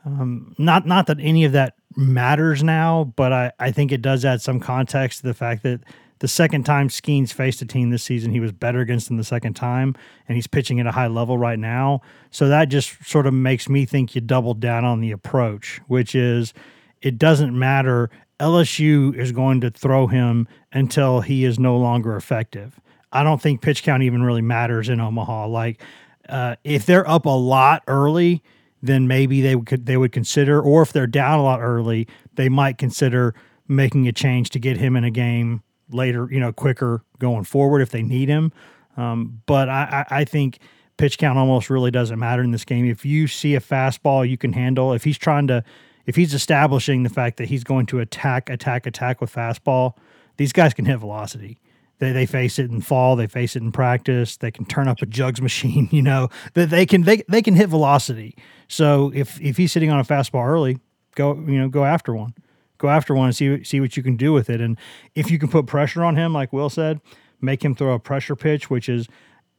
um, 0.06 0.56
not 0.58 0.86
not 0.86 1.08
that 1.08 1.18
any 1.20 1.46
of 1.46 1.54
that 1.54 1.76
matters 1.96 2.64
now, 2.64 3.14
but 3.16 3.32
I, 3.32 3.52
I 3.60 3.72
think 3.72 3.92
it 3.92 4.02
does 4.02 4.26
add 4.26 4.42
some 4.42 4.60
context 4.60 5.22
to 5.22 5.28
the 5.28 5.34
fact 5.34 5.64
that 5.64 5.82
the 6.20 6.28
second 6.28 6.64
time 6.64 6.88
Skenes 6.88 7.34
faced 7.34 7.62
a 7.62 7.66
team 7.66 7.90
this 7.90 8.04
season, 8.04 8.32
he 8.32 8.40
was 8.40 8.52
better 8.52 8.80
against 8.80 9.08
them 9.08 9.18
the 9.18 9.24
second 9.24 9.56
time, 9.56 9.96
and 10.28 10.36
he's 10.36 10.48
pitching 10.48 10.80
at 10.80 10.88
a 10.88 10.92
high 10.92 11.08
level 11.08 11.38
right 11.38 11.60
now. 11.60 12.02
So 12.32 12.48
that 12.50 12.70
just 12.70 13.06
sort 13.06 13.28
of 13.28 13.34
makes 13.34 13.68
me 13.68 13.86
think 13.86 14.16
you 14.16 14.22
doubled 14.22 14.60
down 14.60 14.86
on 14.86 15.02
the 15.02 15.12
approach, 15.12 15.82
which 15.88 16.16
is 16.16 16.54
it 17.02 17.18
doesn't 17.18 17.58
matter. 17.58 18.10
LSU 18.40 19.16
is 19.16 19.32
going 19.32 19.62
to 19.62 19.70
throw 19.70 20.08
him 20.08 20.48
until 20.72 21.22
he 21.22 21.46
is 21.46 21.60
no 21.60 21.78
longer 21.78 22.16
effective. 22.16 22.80
I 23.12 23.24
don't 23.24 23.42
think 23.42 23.62
pitch 23.62 23.84
count 23.84 24.04
even 24.04 24.24
really 24.24 24.42
matters 24.42 24.90
in 24.90 25.00
Omaha. 25.00 25.48
Like, 25.48 25.82
uh, 26.28 26.56
if 26.64 26.86
they're 26.86 27.08
up 27.08 27.26
a 27.26 27.30
lot 27.30 27.84
early, 27.88 28.42
then 28.84 29.08
maybe 29.08 29.42
they 29.42 29.56
would 29.56 29.86
they 29.86 29.96
would 29.96 30.12
consider, 30.12 30.62
or 30.62 30.82
if 30.82 30.92
they're 30.92 31.08
down 31.08 31.40
a 31.40 31.44
lot 31.44 31.62
early, 31.62 32.06
they 32.36 32.50
might 32.50 32.78
consider 32.78 33.34
making 33.68 34.08
a 34.10 34.12
change 34.12 34.50
to 34.50 34.60
get 34.60 34.78
him 34.78 34.98
in 34.98 35.06
a 35.06 35.10
game 35.10 35.64
later, 35.90 36.28
you 36.30 36.40
know, 36.40 36.52
quicker 36.52 37.02
going 37.18 37.46
forward 37.46 37.82
if 37.82 37.92
they 37.92 38.04
need 38.04 38.28
him. 38.28 38.52
Um, 38.98 39.42
but 39.46 39.70
I, 39.70 40.06
I 40.10 40.26
think 40.26 40.60
pitch 40.98 41.18
count 41.18 41.40
almost 41.40 41.70
really 41.70 41.92
doesn't 41.92 42.20
matter 42.20 42.44
in 42.44 42.52
this 42.52 42.66
game. 42.66 42.86
If 42.86 43.06
you 43.06 43.28
see 43.28 43.56
a 43.56 43.62
fastball 43.62 44.30
you 44.30 44.38
can 44.38 44.52
handle, 44.52 44.92
if 44.92 45.06
he's 45.06 45.18
trying 45.18 45.48
to, 45.48 45.64
if 46.06 46.18
he's 46.18 46.34
establishing 46.34 47.04
the 47.04 47.10
fact 47.10 47.38
that 47.38 47.48
he's 47.48 47.64
going 47.64 47.86
to 47.88 48.00
attack, 48.00 48.50
attack, 48.50 48.86
attack 48.86 49.22
with 49.22 49.34
fastball, 49.34 49.94
these 50.38 50.52
guys 50.52 50.74
can 50.74 50.86
hit 50.86 50.98
velocity. 50.98 51.60
They, 52.04 52.12
they 52.12 52.26
face 52.26 52.60
it 52.60 52.70
in 52.70 52.82
fall. 52.82 53.16
They 53.16 53.28
face 53.28 53.56
it 53.56 53.64
in 53.64 53.72
practice. 53.72 54.36
They 54.36 54.52
can 54.52 54.66
turn 54.66 54.90
up 54.90 55.02
a 55.02 55.06
jugs 55.06 55.42
machine. 55.42 55.88
You 55.94 56.02
know 56.02 56.30
that 56.54 56.70
they 56.70 56.86
can 56.86 57.04
they, 57.04 57.24
they 57.30 57.42
can 57.42 57.56
hit 57.56 57.70
velocity. 57.70 58.36
So 58.68 59.12
if 59.14 59.40
if 59.40 59.58
he's 59.58 59.72
sitting 59.72 59.92
on 59.92 60.00
a 60.00 60.04
fastball 60.04 60.46
early, 60.46 60.80
go 61.16 61.36
you 61.36 61.60
know 61.60 61.70
go 61.70 61.86
after 61.86 62.14
one, 62.14 62.34
go 62.78 62.90
after 62.90 63.14
one 63.14 63.28
and 63.28 63.36
see 63.36 63.64
see 63.64 63.80
what 63.80 63.96
you 63.96 64.02
can 64.02 64.18
do 64.18 64.34
with 64.34 64.50
it. 64.50 64.60
And 64.60 64.78
if 65.14 65.30
you 65.30 65.38
can 65.38 65.50
put 65.50 65.68
pressure 65.68 66.04
on 66.04 66.16
him, 66.16 66.34
like 66.34 66.52
Will 66.52 66.70
said, 66.70 67.00
make 67.42 67.64
him 67.64 67.76
throw 67.76 67.94
a 67.94 68.00
pressure 68.00 68.36
pitch, 68.36 68.70
which 68.70 68.90
is 68.90 69.08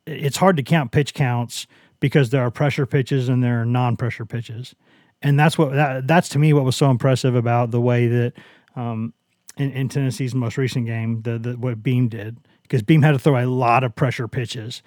it's 0.07 0.37
hard 0.37 0.57
to 0.57 0.63
count 0.63 0.91
pitch 0.91 1.15
counts 1.15 1.67
because 2.01 2.31
there 2.31 2.43
are 2.43 2.51
pressure 2.51 2.85
pitches 2.85 3.29
and 3.29 3.43
there 3.43 3.63
are 3.63 3.67
non-pressure 3.67 4.27
pitches, 4.27 4.75
and 5.23 5.39
that's 5.39 5.57
what 5.57 5.73
that, 5.73 6.07
that's 6.07 6.29
to 6.31 6.39
me 6.39 6.53
what 6.53 6.65
was 6.65 6.77
so 6.77 6.91
impressive 6.91 7.35
about 7.35 7.71
the 7.71 7.81
way 7.81 8.09
that 8.09 8.33
um, 8.77 9.15
in, 9.57 9.71
in 9.71 9.89
Tennessee's 9.89 10.35
most 10.35 10.57
recent 10.57 10.87
game, 10.87 11.23
the, 11.23 11.39
the 11.39 11.57
what 11.57 11.83
Beam 11.83 12.09
did, 12.09 12.39
because 12.63 12.83
Beam 12.83 13.03
had 13.03 13.13
to 13.13 13.19
throw 13.19 13.43
a 13.43 13.47
lot 13.47 13.85
of 13.85 13.95
pressure 13.95 14.29
pitches 14.29 14.83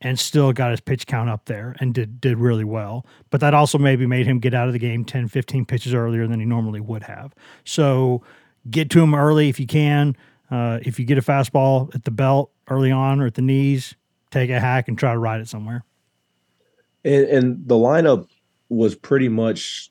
and 0.00 0.18
still 0.18 0.52
got 0.52 0.70
his 0.70 0.80
pitch 0.80 1.06
count 1.06 1.28
up 1.28 1.46
there 1.46 1.74
and 1.80 1.92
did 1.94 2.20
did 2.20 2.38
really 2.38 2.64
well. 2.64 3.04
But 3.30 3.40
that 3.40 3.54
also 3.54 3.78
maybe 3.78 4.06
made 4.06 4.26
him 4.26 4.38
get 4.38 4.54
out 4.54 4.68
of 4.68 4.72
the 4.72 4.78
game 4.78 5.04
10, 5.04 5.28
15 5.28 5.64
pitches 5.64 5.94
earlier 5.94 6.26
than 6.26 6.40
he 6.40 6.46
normally 6.46 6.80
would 6.80 7.04
have. 7.04 7.34
So 7.64 8.22
get 8.70 8.90
to 8.90 9.02
him 9.02 9.14
early 9.14 9.48
if 9.48 9.58
you 9.58 9.66
can. 9.66 10.16
Uh, 10.50 10.78
if 10.82 10.98
you 10.98 11.04
get 11.04 11.18
a 11.18 11.22
fastball 11.22 11.94
at 11.94 12.04
the 12.04 12.10
belt 12.10 12.50
early 12.68 12.90
on 12.90 13.20
or 13.20 13.26
at 13.26 13.34
the 13.34 13.42
knees, 13.42 13.94
take 14.30 14.50
a 14.50 14.60
hack 14.60 14.88
and 14.88 14.98
try 14.98 15.12
to 15.12 15.18
ride 15.18 15.40
it 15.40 15.48
somewhere. 15.48 15.84
And, 17.04 17.24
and 17.26 17.68
the 17.68 17.74
lineup 17.74 18.28
was 18.68 18.94
pretty 18.94 19.28
much 19.28 19.90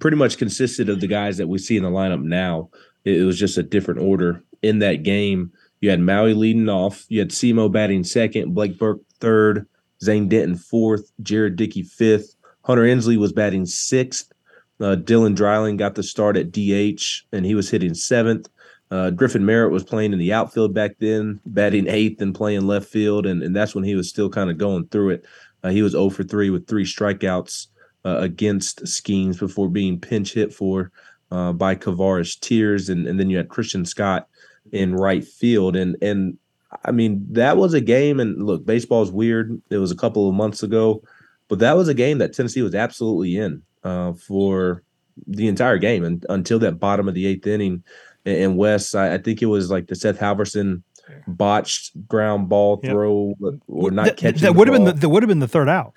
pretty 0.00 0.16
much 0.16 0.36
consisted 0.36 0.88
of 0.88 1.00
the 1.00 1.06
guys 1.06 1.36
that 1.36 1.46
we 1.46 1.58
see 1.58 1.76
in 1.76 1.82
the 1.82 1.90
lineup 1.90 2.22
now. 2.22 2.68
It, 3.06 3.24
was 3.24 3.38
just 3.38 3.56
a 3.56 3.62
different 3.62 4.00
order 4.00 4.42
in 4.62 4.80
that 4.80 5.02
game. 5.02 5.52
You 5.80 5.90
had 5.90 6.00
Maui 6.00 6.34
leading 6.34 6.68
off. 6.68 7.06
You 7.08 7.20
had 7.20 7.30
Simo 7.30 7.70
batting 7.70 8.04
second, 8.04 8.54
Blake 8.54 8.78
Burke 8.78 9.00
third, 9.20 9.66
Zane 10.02 10.28
Denton 10.28 10.56
fourth, 10.56 11.12
Jared 11.22 11.56
Dickey 11.56 11.82
fifth. 11.82 12.34
Hunter 12.62 12.84
Ensley 12.84 13.16
was 13.16 13.32
batting 13.32 13.64
sixth. 13.64 14.32
Uh, 14.80 14.96
Dylan 14.96 15.34
Dreiling 15.34 15.76
got 15.76 15.94
the 15.94 16.02
start 16.02 16.36
at 16.36 16.50
DH, 16.50 17.24
and 17.32 17.46
he 17.46 17.54
was 17.54 17.70
hitting 17.70 17.94
seventh. 17.94 18.48
Uh, 18.90 19.10
Griffin 19.10 19.46
Merritt 19.46 19.72
was 19.72 19.84
playing 19.84 20.12
in 20.12 20.18
the 20.18 20.32
outfield 20.32 20.74
back 20.74 20.96
then, 20.98 21.40
batting 21.46 21.88
eighth 21.88 22.20
and 22.20 22.34
playing 22.34 22.66
left 22.66 22.86
field, 22.86 23.26
and, 23.26 23.42
and 23.42 23.54
that's 23.54 23.74
when 23.74 23.84
he 23.84 23.94
was 23.94 24.08
still 24.08 24.28
kind 24.28 24.50
of 24.50 24.58
going 24.58 24.86
through 24.88 25.10
it. 25.10 25.24
Uh, 25.64 25.70
he 25.70 25.82
was 25.82 25.92
0 25.92 26.10
for 26.10 26.22
3 26.22 26.50
with 26.50 26.66
three 26.66 26.84
strikeouts 26.84 27.68
uh, 28.04 28.18
against 28.18 28.84
Skenes 28.84 29.38
before 29.38 29.68
being 29.68 29.98
pinch 29.98 30.34
hit 30.34 30.52
for 30.52 30.92
uh, 31.30 31.52
by 31.52 31.74
Kavares 31.74 32.38
Tears, 32.38 32.88
and, 32.88 33.06
and 33.06 33.18
then 33.18 33.30
you 33.30 33.36
had 33.36 33.48
Christian 33.48 33.84
Scott 33.84 34.28
in 34.72 34.94
right 34.94 35.24
field, 35.24 35.76
and 35.76 35.96
and 36.02 36.36
I 36.84 36.90
mean 36.92 37.24
that 37.30 37.56
was 37.56 37.74
a 37.74 37.80
game. 37.80 38.20
And 38.20 38.44
look, 38.44 38.64
baseball 38.64 39.02
is 39.02 39.10
weird. 39.10 39.60
It 39.70 39.78
was 39.78 39.90
a 39.90 39.96
couple 39.96 40.28
of 40.28 40.34
months 40.34 40.62
ago, 40.62 41.02
but 41.48 41.58
that 41.60 41.76
was 41.76 41.88
a 41.88 41.94
game 41.94 42.18
that 42.18 42.32
Tennessee 42.32 42.62
was 42.62 42.74
absolutely 42.74 43.36
in 43.36 43.62
uh, 43.84 44.12
for 44.14 44.82
the 45.26 45.48
entire 45.48 45.78
game 45.78 46.04
and 46.04 46.26
until 46.28 46.58
that 46.58 46.78
bottom 46.78 47.08
of 47.08 47.14
the 47.14 47.26
eighth 47.26 47.46
inning. 47.46 47.82
And 48.24 48.56
Wes, 48.56 48.94
I, 48.94 49.14
I 49.14 49.18
think 49.18 49.40
it 49.40 49.46
was 49.46 49.70
like 49.70 49.86
the 49.86 49.94
Seth 49.94 50.18
Halvorsen 50.18 50.82
botched 51.28 51.92
ground 52.08 52.48
ball 52.48 52.80
Yep. 52.82 52.92
throw 52.92 53.34
or 53.68 53.90
not 53.92 54.06
that, 54.06 54.16
catching. 54.16 54.42
that 54.42 54.56
would 54.56 54.68
have 54.68 54.74
been 54.76 54.84
the, 54.84 54.92
that 54.92 55.08
would 55.08 55.22
have 55.22 55.28
been 55.28 55.38
the 55.38 55.48
third 55.48 55.68
out. 55.68 55.94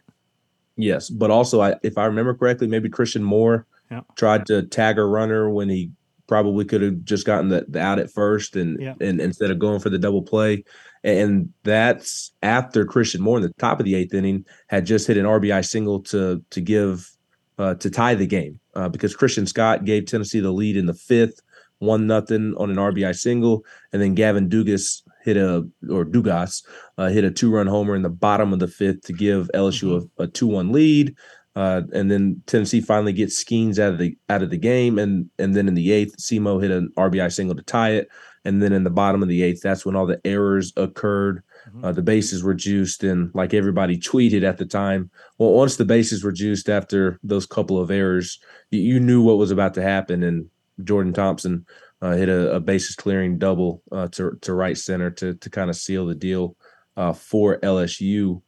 Yes, 0.75 1.09
but 1.09 1.31
also, 1.31 1.59
I, 1.61 1.75
if 1.83 1.97
I 1.97 2.05
remember 2.05 2.33
correctly, 2.33 2.67
maybe 2.67 2.87
Christian 2.87 3.23
Moore 3.23 3.65
Yeah. 3.91 4.01
tried 4.15 4.45
to 4.47 4.63
tag 4.63 4.97
a 4.99 5.03
runner 5.03 5.49
when 5.49 5.69
he 5.69 5.91
probably 6.27 6.63
could 6.63 6.81
have 6.83 7.03
just 7.03 7.25
gotten 7.25 7.49
the, 7.49 7.65
the 7.67 7.79
out 7.81 7.97
at 7.99 8.11
first, 8.11 8.55
and 8.55 8.79
Yeah. 8.79 8.93
and 9.01 9.19
instead 9.19 9.49
of 9.51 9.57
going 9.59 9.79
for 9.79 9.89
the 9.89 9.97
double 9.97 10.21
play, 10.21 10.63
and 11.03 11.49
that's 11.63 12.31
after 12.43 12.85
Christian 12.85 13.21
Moore 13.21 13.37
in 13.37 13.43
the 13.43 13.53
top 13.57 13.79
of 13.79 13.85
the 13.85 13.95
eighth 13.95 14.13
inning 14.13 14.45
had 14.67 14.85
just 14.85 15.07
hit 15.07 15.17
an 15.17 15.25
RBI 15.25 15.65
single 15.65 16.01
to 16.03 16.43
to 16.51 16.61
give 16.61 17.09
uh, 17.57 17.75
to 17.75 17.89
tie 17.89 18.15
the 18.15 18.27
game 18.27 18.59
uh, 18.75 18.87
because 18.89 19.15
Christian 19.15 19.45
Scott 19.47 19.85
gave 19.85 20.05
Tennessee 20.05 20.39
the 20.39 20.51
lead 20.51 20.77
in 20.77 20.85
the 20.85 20.93
fifth, 20.93 21.41
one 21.79 22.05
nothing 22.07 22.53
on 22.57 22.69
an 22.69 22.77
RBI 22.77 23.15
single, 23.17 23.65
and 23.91 24.01
then 24.01 24.13
Gavin 24.13 24.49
Dugas 24.49 25.01
hit 25.25 25.35
a 25.35 25.67
or 25.89 26.05
Dugas 26.05 26.63
uh, 26.97 27.09
hit 27.09 27.23
a 27.23 27.31
two 27.31 27.51
run 27.51 27.67
homer 27.67 27.95
in 27.95 28.03
the 28.03 28.09
bottom 28.09 28.53
of 28.53 28.59
the 28.59 28.67
fifth 28.67 29.01
to 29.05 29.13
give 29.13 29.49
LSU 29.55 30.07
a, 30.19 30.23
a 30.23 30.27
two 30.27 30.47
one 30.47 30.71
lead. 30.71 31.15
Uh, 31.55 31.81
and 31.93 32.09
then 32.09 32.41
Tennessee 32.45 32.81
finally 32.81 33.13
gets 33.13 33.43
Skenes 33.43 33.79
out 33.79 33.93
of 33.93 33.99
the 33.99 34.17
out 34.29 34.43
of 34.43 34.49
the 34.49 34.57
game, 34.57 34.99
and 34.99 35.29
and 35.39 35.55
then 35.55 35.67
in 35.67 35.73
the 35.73 35.91
eighth, 35.91 36.17
Simo 36.17 36.61
hit 36.61 36.71
an 36.71 36.91
RBI 36.97 37.31
single 37.31 37.55
to 37.55 37.63
tie 37.63 37.91
it, 37.91 38.07
and 38.45 38.61
then 38.61 38.71
in 38.71 38.83
the 38.83 38.89
bottom 38.89 39.21
of 39.21 39.29
the 39.29 39.43
eighth, 39.43 39.61
that's 39.61 39.85
when 39.85 39.95
all 39.95 40.05
the 40.05 40.21
errors 40.25 40.71
occurred. 40.77 41.43
Uh, 41.83 41.91
the 41.91 42.01
bases 42.01 42.41
were 42.41 42.53
juiced, 42.53 43.03
and 43.03 43.29
like 43.35 43.53
everybody 43.53 43.97
tweeted 43.97 44.43
at 44.43 44.57
the 44.57 44.65
time, 44.65 45.09
well, 45.37 45.51
once 45.51 45.75
the 45.75 45.85
bases 45.85 46.23
were 46.23 46.31
juiced 46.31 46.69
after 46.69 47.19
those 47.21 47.45
couple 47.45 47.79
of 47.79 47.91
errors, 47.91 48.39
you, 48.71 48.79
you 48.79 48.99
knew 48.99 49.21
what 49.21 49.37
was 49.37 49.51
about 49.51 49.73
to 49.73 49.81
happen, 49.81 50.23
and 50.23 50.49
Jordan 50.83 51.13
Thompson 51.13 51.65
uh, 52.01 52.13
hit 52.13 52.29
a, 52.29 52.55
a 52.55 52.59
bases 52.59 52.95
clearing 52.95 53.37
double 53.37 53.83
uh, 53.91 54.07
to 54.09 54.37
to 54.41 54.53
right 54.53 54.77
center 54.77 55.11
to 55.11 55.33
to 55.35 55.49
kind 55.49 55.69
of 55.69 55.75
seal 55.75 56.05
the 56.05 56.15
deal 56.15 56.55
uh, 56.97 57.13
for 57.13 57.59
LSU. 57.59 58.41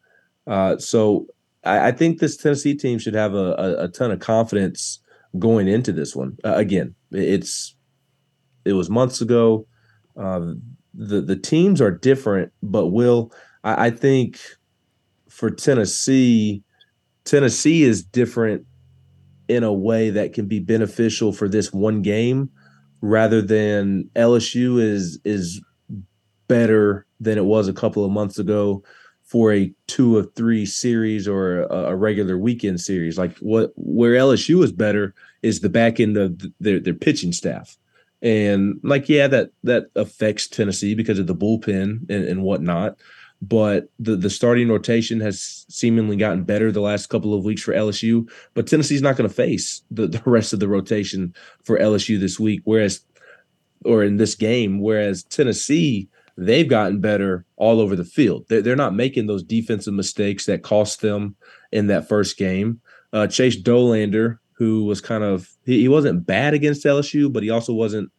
Uh, 0.47 0.77
so 0.77 1.27
I, 1.63 1.87
I 1.87 1.91
think 1.91 2.19
this 2.19 2.37
Tennessee 2.37 2.75
team 2.75 2.99
should 2.99 3.13
have 3.13 3.33
a, 3.33 3.53
a, 3.57 3.83
a 3.85 3.87
ton 3.87 4.11
of 4.11 4.19
confidence 4.19 4.99
going 5.39 5.67
into 5.67 5.91
this 5.91 6.15
one. 6.15 6.37
Uh, 6.43 6.55
again, 6.55 6.95
it's 7.11 7.75
it 8.65 8.73
was 8.73 8.89
months 8.89 9.21
ago. 9.21 9.67
Uh, 10.17 10.53
the 10.93 11.21
the 11.21 11.35
teams 11.35 11.81
are 11.81 11.91
different, 11.91 12.51
but 12.61 12.87
will 12.87 13.31
I, 13.63 13.87
I 13.87 13.89
think 13.91 14.39
for 15.29 15.49
Tennessee, 15.49 16.63
Tennessee 17.23 17.83
is 17.83 18.03
different 18.03 18.65
in 19.47 19.63
a 19.63 19.73
way 19.73 20.09
that 20.09 20.33
can 20.33 20.47
be 20.47 20.59
beneficial 20.59 21.33
for 21.33 21.47
this 21.49 21.73
one 21.73 22.01
game 22.01 22.49
rather 23.01 23.41
than 23.41 24.09
LSU 24.15 24.81
is 24.81 25.19
is 25.23 25.61
better 26.47 27.05
than 27.19 27.37
it 27.37 27.45
was 27.45 27.67
a 27.67 27.73
couple 27.73 28.03
of 28.03 28.11
months 28.11 28.37
ago 28.37 28.83
for 29.31 29.53
a 29.53 29.73
two 29.87 30.17
of 30.17 30.29
three 30.35 30.65
series 30.65 31.25
or 31.25 31.61
a, 31.61 31.91
a 31.91 31.95
regular 31.95 32.37
weekend 32.37 32.81
series. 32.81 33.17
Like 33.17 33.37
what 33.37 33.71
where 33.77 34.11
LSU 34.11 34.61
is 34.61 34.73
better 34.73 35.15
is 35.41 35.61
the 35.61 35.69
back 35.69 36.01
end 36.01 36.17
of 36.17 36.37
th- 36.37 36.53
their 36.59 36.81
their 36.81 36.93
pitching 36.93 37.31
staff. 37.31 37.77
And 38.21 38.81
like, 38.83 39.07
yeah, 39.07 39.29
that 39.29 39.51
that 39.63 39.85
affects 39.95 40.49
Tennessee 40.49 40.95
because 40.95 41.17
of 41.17 41.27
the 41.27 41.35
bullpen 41.35 42.09
and, 42.09 42.25
and 42.25 42.43
whatnot. 42.43 42.97
But 43.41 43.89
the 43.99 44.17
the 44.17 44.29
starting 44.29 44.67
rotation 44.67 45.21
has 45.21 45.65
seemingly 45.69 46.17
gotten 46.17 46.43
better 46.43 46.69
the 46.69 46.81
last 46.81 47.07
couple 47.07 47.33
of 47.33 47.45
weeks 47.45 47.61
for 47.61 47.71
LSU. 47.73 48.29
But 48.53 48.67
Tennessee's 48.67 49.01
not 49.01 49.15
going 49.15 49.29
to 49.29 49.33
face 49.33 49.81
the, 49.89 50.07
the 50.07 50.21
rest 50.25 50.51
of 50.51 50.59
the 50.59 50.67
rotation 50.67 51.33
for 51.63 51.79
LSU 51.79 52.19
this 52.19 52.37
week. 52.37 52.63
Whereas, 52.65 52.99
or 53.85 54.03
in 54.03 54.17
this 54.17 54.35
game, 54.35 54.81
whereas 54.81 55.23
Tennessee, 55.23 56.09
they've 56.37 56.67
gotten 56.67 56.99
better 56.99 57.45
all 57.55 57.79
over 57.79 57.95
the 57.95 58.05
field. 58.05 58.45
They're, 58.49 58.61
they're 58.61 58.75
not 58.75 58.95
making 58.95 59.27
those 59.27 59.43
defensive 59.43 59.93
mistakes 59.93 60.45
that 60.45 60.63
cost 60.63 61.01
them 61.01 61.35
in 61.71 61.87
that 61.87 62.07
first 62.07 62.37
game. 62.37 62.81
Uh, 63.13 63.27
Chase 63.27 63.61
Dolander, 63.61 64.39
who 64.53 64.85
was 64.85 65.01
kind 65.01 65.23
of 65.23 65.49
he, 65.65 65.81
he 65.81 65.87
wasn't 65.87 66.25
bad 66.25 66.53
against 66.53 66.85
LSU, 66.85 67.31
but 67.31 67.43
he 67.43 67.49
also 67.49 67.73
wasn't. 67.73 68.11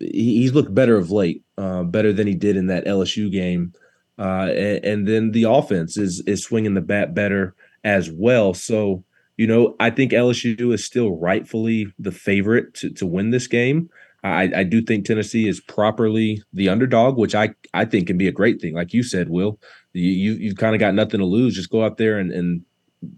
He, 0.00 0.38
he's 0.38 0.54
looked 0.54 0.74
better 0.74 0.96
of 0.96 1.10
late, 1.10 1.42
uh, 1.58 1.82
better 1.82 2.12
than 2.12 2.26
he 2.26 2.34
did 2.34 2.56
in 2.56 2.68
that 2.68 2.86
LSU 2.86 3.30
game. 3.30 3.72
Uh, 4.18 4.48
and, 4.50 4.84
and 4.84 5.08
then 5.08 5.30
the 5.32 5.44
offense 5.44 5.96
is 5.96 6.22
is 6.26 6.44
swinging 6.44 6.74
the 6.74 6.80
bat 6.80 7.14
better 7.14 7.54
as 7.84 8.10
well. 8.10 8.54
So 8.54 9.04
you 9.36 9.46
know, 9.46 9.74
I 9.80 9.90
think 9.90 10.12
LSU 10.12 10.72
is 10.72 10.84
still 10.84 11.16
rightfully 11.16 11.92
the 11.98 12.12
favorite 12.12 12.74
to, 12.74 12.90
to 12.90 13.06
win 13.06 13.30
this 13.30 13.46
game. 13.46 13.88
I, 14.22 14.50
I 14.56 14.62
do 14.62 14.82
think 14.82 15.04
Tennessee 15.04 15.48
is 15.48 15.60
properly 15.60 16.42
the 16.52 16.68
underdog, 16.68 17.16
which 17.16 17.34
I, 17.34 17.54
I 17.74 17.84
think 17.84 18.06
can 18.06 18.18
be 18.18 18.28
a 18.28 18.32
great 18.32 18.60
thing. 18.60 18.74
Like 18.74 18.94
you 18.94 19.02
said, 19.02 19.28
Will, 19.28 19.58
you 19.92 20.10
you 20.10 20.32
you've 20.34 20.56
kind 20.56 20.74
of 20.74 20.80
got 20.80 20.94
nothing 20.94 21.18
to 21.20 21.26
lose. 21.26 21.54
Just 21.54 21.70
go 21.70 21.84
out 21.84 21.96
there 21.96 22.18
and 22.18 22.30
and 22.30 22.64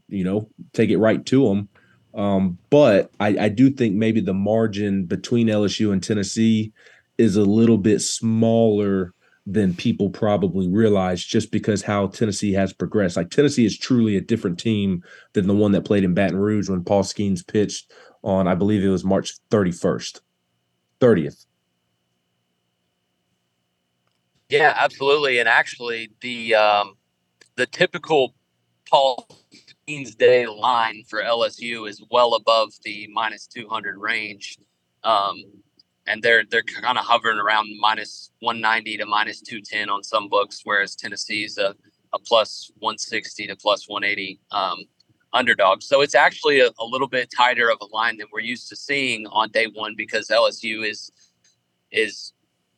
you 0.09 0.25
know 0.25 0.49
take 0.73 0.91
it 0.91 0.99
right 0.99 1.25
to 1.27 1.49
them. 1.49 1.69
Um, 2.15 2.59
but 2.71 3.11
I, 3.21 3.37
I 3.39 3.49
do 3.49 3.71
think 3.71 3.97
maybe 3.97 4.21
the 4.21 4.35
margin 4.35 5.05
between 5.05 5.49
LSU 5.49 5.93
and 5.93 6.03
Tennessee 6.03 6.73
is 7.19 7.37
a 7.37 7.45
little 7.45 7.79
bit 7.79 8.01
smaller 8.01 9.13
than 9.47 9.75
people 9.75 10.09
probably 10.09 10.69
realize 10.69 11.23
just 11.23 11.53
because 11.53 11.83
how 11.83 12.07
Tennessee 12.07 12.53
has 12.53 12.73
progressed. 12.73 13.17
Like 13.17 13.31
Tennessee 13.31 13.67
is 13.67 13.77
truly 13.77 14.17
a 14.17 14.21
different 14.21 14.59
team 14.59 15.03
than 15.35 15.47
the 15.47 15.55
one 15.55 15.73
that 15.73 15.85
played 15.85 16.05
in 16.05 16.15
Baton 16.15 16.39
Rouge 16.39 16.71
when 16.71 16.83
Paul 16.83 17.03
Skenes 17.03 17.47
pitched 17.47 17.93
on, 18.23 18.49
I 18.49 18.55
believe 18.55 18.83
it 18.83 18.89
was 18.89 19.05
March 19.05 19.35
31st, 19.51 20.21
30th. 21.05 21.47
Yeah, 24.49 24.75
absolutely. 24.77 25.39
And 25.39 25.49
actually, 25.49 26.11
the 26.21 26.55
um, 26.55 26.97
the 27.57 27.67
typical 27.67 28.35
Paul 28.89 29.27
Skenes 29.53 30.17
Day 30.17 30.47
line 30.47 31.03
for 31.09 31.23
LSU 31.23 31.89
is 31.89 32.03
well 32.11 32.35
above 32.35 32.73
the 32.85 33.09
minus 33.13 33.47
two 33.47 33.69
hundred 33.69 33.99
range, 33.99 34.59
um, 35.03 35.43
and 36.07 36.23
they're 36.23 36.45
they're 36.51 36.63
kind 36.63 36.99
of 36.99 37.05
hovering 37.05 37.39
around 37.39 37.69
minus 37.81 38.31
one 38.41 38.61
ninety 38.61 38.97
to 38.97 39.07
minus 39.07 39.41
two 39.41 39.61
ten 39.61 39.89
on 39.91 40.03
some 40.03 40.29
books, 40.29 40.61
whereas 40.65 40.95
Tennessee's 40.95 41.59
a 41.59 41.75
a 42.13 42.19
plus 42.19 42.71
one 42.79 42.97
sixty 42.99 43.47
to 43.47 43.57
plus 43.57 43.89
one 43.89 44.05
eighty 44.05 44.41
um, 44.53 44.79
underdog. 45.35 45.83
So 45.83 46.01
it's 46.01 46.15
actually 46.15 46.61
a, 46.61 46.71
a 46.79 46.85
little 46.85 47.09
bit 47.09 47.31
tighter 47.37 47.71
of 47.71 47.79
a 47.83 47.87
line 47.87 48.17
than 48.17 48.29
we're 48.33 48.41
used 48.41 48.69
to 48.71 48.77
seeing 48.77 49.27
on 49.27 49.51
day 49.51 49.67
one 49.67 49.95
because 49.97 50.29
LSU 50.29 50.89
is 50.89 51.13
is 51.91 52.33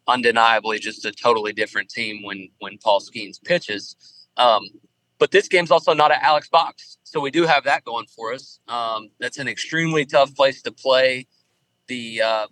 undeniably 0.08 0.78
just 0.78 1.04
a 1.04 1.12
totally 1.12 1.52
different 1.52 1.90
team 1.90 2.22
when 2.24 2.48
when 2.58 2.78
Paul 2.78 3.00
Skenes 3.00 3.42
pitches. 3.42 3.96
Um, 4.36 4.62
but 5.18 5.30
this 5.30 5.48
game's 5.48 5.70
also 5.70 5.94
not 5.94 6.10
at 6.10 6.22
Alex 6.22 6.48
Box, 6.48 6.98
so 7.04 7.20
we 7.20 7.30
do 7.30 7.44
have 7.44 7.64
that 7.64 7.84
going 7.84 8.06
for 8.06 8.34
us. 8.34 8.58
Um, 8.68 9.10
that's 9.18 9.38
an 9.38 9.48
extremely 9.48 10.04
tough 10.04 10.34
place 10.34 10.60
to 10.62 10.72
play. 10.72 11.26
The 11.86 12.22
uh, 12.22 12.46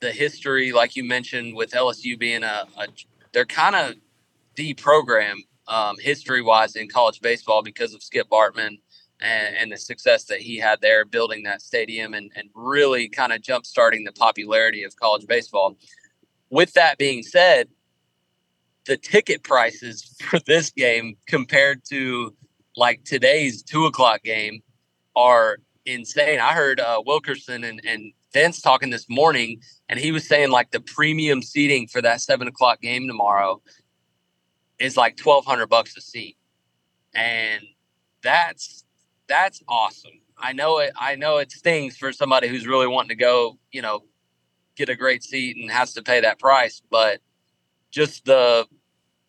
the 0.00 0.12
history, 0.12 0.72
like 0.72 0.96
you 0.96 1.04
mentioned, 1.04 1.56
with 1.56 1.72
LSU 1.72 2.18
being 2.18 2.42
a, 2.42 2.66
a 2.78 2.86
they're 3.32 3.44
kind 3.44 3.76
of 3.76 3.94
the 4.56 4.74
program 4.74 5.42
um, 5.68 5.96
history 5.98 6.42
wise 6.42 6.74
in 6.76 6.88
college 6.88 7.20
baseball 7.20 7.62
because 7.62 7.94
of 7.94 8.02
Skip 8.02 8.28
Bertman 8.28 8.78
and, 9.20 9.56
and, 9.56 9.72
the 9.72 9.76
success 9.76 10.24
that 10.24 10.40
he 10.40 10.56
had 10.56 10.80
there 10.80 11.04
building 11.04 11.42
that 11.42 11.60
stadium 11.60 12.14
and, 12.14 12.30
and 12.34 12.48
really 12.54 13.08
kind 13.08 13.32
of 13.32 13.42
jump 13.42 13.66
starting 13.66 14.04
the 14.04 14.12
popularity 14.12 14.82
of 14.82 14.96
college 14.96 15.26
baseball. 15.26 15.76
With 16.48 16.72
that 16.72 16.98
being 16.98 17.22
said, 17.22 17.68
the 18.86 18.96
ticket 18.96 19.42
prices 19.42 20.16
for 20.22 20.38
this 20.46 20.70
game 20.70 21.16
compared 21.26 21.82
to 21.90 22.34
like 22.76 23.04
today's 23.04 23.62
two 23.62 23.86
o'clock 23.86 24.22
game 24.22 24.62
are 25.16 25.58
insane. 25.86 26.40
I 26.40 26.52
heard 26.52 26.80
uh, 26.80 27.02
Wilkerson 27.04 27.64
and, 27.64 27.80
and 27.84 28.12
Vince 28.32 28.60
talking 28.60 28.90
this 28.90 29.08
morning, 29.08 29.60
and 29.88 29.98
he 29.98 30.12
was 30.12 30.26
saying 30.26 30.50
like 30.50 30.70
the 30.70 30.80
premium 30.80 31.42
seating 31.42 31.88
for 31.88 32.00
that 32.02 32.20
seven 32.20 32.48
o'clock 32.48 32.80
game 32.80 33.06
tomorrow 33.06 33.60
is 34.78 34.96
like 34.96 35.16
twelve 35.16 35.44
hundred 35.44 35.66
bucks 35.66 35.96
a 35.96 36.00
seat, 36.00 36.36
and 37.12 37.62
that's 38.22 38.84
that's 39.30 39.62
awesome. 39.68 40.20
I 40.36 40.52
know 40.52 40.78
it. 40.78 40.92
I 40.98 41.14
know 41.14 41.38
it 41.38 41.52
stings 41.52 41.96
for 41.96 42.12
somebody 42.12 42.48
who's 42.48 42.66
really 42.66 42.88
wanting 42.88 43.10
to 43.10 43.14
go, 43.14 43.58
you 43.70 43.80
know, 43.80 44.00
get 44.76 44.88
a 44.88 44.96
great 44.96 45.22
seat 45.22 45.56
and 45.56 45.70
has 45.70 45.94
to 45.94 46.02
pay 46.02 46.20
that 46.20 46.38
price. 46.38 46.82
But 46.90 47.20
just 47.90 48.24
the 48.24 48.66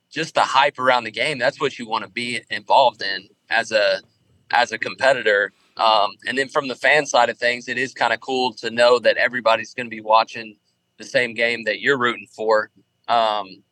just 0.09 0.33
the 0.33 0.41
hype 0.41 0.79
around 0.79 1.03
the 1.03 1.11
game. 1.11 1.37
That's 1.37 1.61
what 1.61 1.77
you 1.77 1.87
want 1.87 2.03
to 2.03 2.09
be 2.09 2.41
involved 2.49 3.01
in 3.01 3.29
as 3.49 3.71
a 3.71 4.01
as 4.49 4.71
a 4.71 4.77
competitor. 4.77 5.53
Um, 5.77 6.11
and 6.27 6.37
then 6.37 6.49
from 6.49 6.67
the 6.67 6.75
fan 6.75 7.05
side 7.05 7.29
of 7.29 7.37
things, 7.37 7.67
it 7.67 7.77
is 7.77 7.93
kind 7.93 8.11
of 8.11 8.19
cool 8.19 8.53
to 8.55 8.69
know 8.69 8.99
that 8.99 9.17
everybody's 9.17 9.73
going 9.73 9.87
to 9.87 9.95
be 9.95 10.01
watching 10.01 10.57
the 10.97 11.03
same 11.03 11.33
game 11.33 11.63
that 11.65 11.79
you're 11.79 11.97
rooting 11.97 12.27
for. 12.35 12.69
Um, 13.07 13.63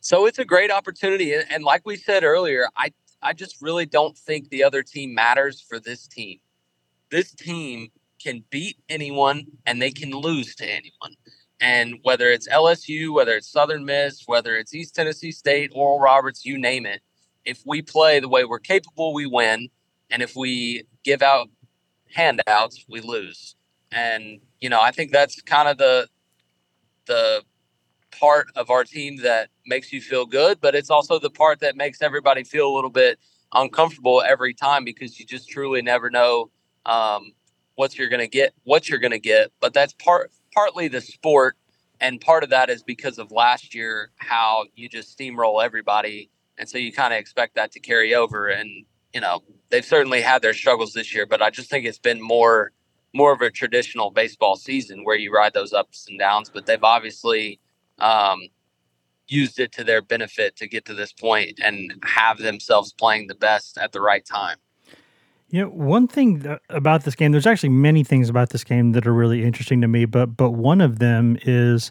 so 0.00 0.26
it's 0.26 0.38
a 0.38 0.44
great 0.44 0.70
opportunity. 0.70 1.32
And, 1.34 1.46
and 1.50 1.64
like 1.64 1.82
we 1.84 1.96
said 1.96 2.24
earlier, 2.24 2.66
I 2.76 2.92
I 3.22 3.32
just 3.32 3.60
really 3.60 3.86
don't 3.86 4.16
think 4.16 4.48
the 4.48 4.64
other 4.64 4.82
team 4.82 5.14
matters 5.14 5.60
for 5.60 5.78
this 5.78 6.06
team. 6.06 6.38
This 7.10 7.32
team 7.32 7.88
can 8.22 8.44
beat 8.50 8.78
anyone 8.88 9.46
and 9.66 9.80
they 9.80 9.90
can 9.90 10.10
lose 10.10 10.54
to 10.56 10.64
anyone. 10.64 11.16
And 11.60 11.96
whether 12.02 12.28
it's 12.28 12.48
LSU, 12.48 13.12
whether 13.12 13.36
it's 13.36 13.50
Southern 13.50 13.84
Miss, 13.84 14.22
whether 14.26 14.56
it's 14.56 14.74
East 14.74 14.94
Tennessee 14.94 15.32
State, 15.32 15.70
Oral 15.74 16.00
Roberts, 16.00 16.44
you 16.44 16.58
name 16.58 16.86
it, 16.86 17.02
if 17.44 17.62
we 17.66 17.82
play 17.82 18.20
the 18.20 18.28
way 18.28 18.44
we're 18.44 18.58
capable, 18.58 19.12
we 19.12 19.26
win. 19.26 19.68
And 20.10 20.22
if 20.22 20.34
we 20.34 20.84
give 21.04 21.22
out 21.22 21.48
handouts, 22.14 22.84
we 22.88 23.00
lose. 23.00 23.56
And, 23.92 24.40
you 24.60 24.68
know, 24.68 24.80
I 24.80 24.90
think 24.90 25.12
that's 25.12 25.40
kind 25.42 25.68
of 25.68 25.78
the 25.78 26.08
the 27.06 27.42
part 28.10 28.48
of 28.56 28.70
our 28.70 28.84
team 28.84 29.18
that 29.22 29.48
makes 29.66 29.92
you 29.92 30.00
feel 30.00 30.26
good, 30.26 30.60
but 30.60 30.74
it's 30.74 30.90
also 30.90 31.18
the 31.18 31.30
part 31.30 31.60
that 31.60 31.76
makes 31.76 32.02
everybody 32.02 32.44
feel 32.44 32.68
a 32.68 32.74
little 32.74 32.90
bit 32.90 33.18
uncomfortable 33.52 34.22
every 34.22 34.54
time 34.54 34.84
because 34.84 35.18
you 35.18 35.26
just 35.26 35.48
truly 35.48 35.82
never 35.82 36.10
know 36.10 36.50
um, 36.86 37.32
what 37.74 37.96
you're 37.98 38.08
going 38.08 38.20
to 38.20 38.28
get, 38.28 38.54
what 38.64 38.88
you're 38.88 38.98
going 38.98 39.10
to 39.10 39.18
get. 39.18 39.52
But 39.60 39.72
that's 39.74 39.92
part 39.94 40.30
partly 40.54 40.88
the 40.88 41.00
sport, 41.00 41.56
and 42.00 42.20
part 42.20 42.44
of 42.44 42.50
that 42.50 42.70
is 42.70 42.82
because 42.82 43.18
of 43.18 43.30
last 43.30 43.74
year 43.74 44.10
how 44.16 44.64
you 44.74 44.88
just 44.88 45.16
steamroll 45.16 45.64
everybody, 45.64 46.30
and 46.58 46.68
so 46.68 46.78
you 46.78 46.92
kind 46.92 47.12
of 47.12 47.20
expect 47.20 47.54
that 47.54 47.72
to 47.72 47.80
carry 47.80 48.14
over. 48.14 48.48
And 48.48 48.84
you 49.12 49.20
know 49.20 49.42
they've 49.70 49.84
certainly 49.84 50.20
had 50.20 50.42
their 50.42 50.54
struggles 50.54 50.92
this 50.92 51.14
year, 51.14 51.26
but 51.26 51.42
I 51.42 51.50
just 51.50 51.70
think 51.70 51.86
it's 51.86 51.98
been 51.98 52.20
more 52.20 52.72
more 53.12 53.32
of 53.32 53.40
a 53.40 53.50
traditional 53.50 54.10
baseball 54.10 54.54
season 54.56 55.04
where 55.04 55.16
you 55.16 55.32
ride 55.32 55.52
those 55.52 55.72
ups 55.72 56.06
and 56.08 56.18
downs. 56.18 56.50
But 56.52 56.66
they've 56.66 56.82
obviously 56.84 57.60
um, 58.00 58.48
used 59.28 59.58
it 59.58 59.72
to 59.72 59.84
their 59.84 60.02
benefit 60.02 60.56
to 60.56 60.66
get 60.66 60.84
to 60.86 60.94
this 60.94 61.12
point 61.12 61.60
and 61.62 61.92
have 62.04 62.38
themselves 62.38 62.92
playing 62.92 63.28
the 63.28 63.34
best 63.34 63.78
at 63.78 63.92
the 63.92 64.00
right 64.00 64.24
time. 64.24 64.56
You 65.50 65.62
know, 65.62 65.68
one 65.68 66.06
thing 66.06 66.58
about 66.68 67.04
this 67.04 67.16
game, 67.16 67.32
there's 67.32 67.46
actually 67.46 67.70
many 67.70 68.04
things 68.04 68.28
about 68.28 68.50
this 68.50 68.62
game 68.62 68.92
that 68.92 69.06
are 69.06 69.12
really 69.12 69.44
interesting 69.44 69.80
to 69.80 69.88
me, 69.88 70.04
but 70.04 70.36
but 70.36 70.50
one 70.50 70.80
of 70.80 71.00
them 71.00 71.38
is 71.42 71.90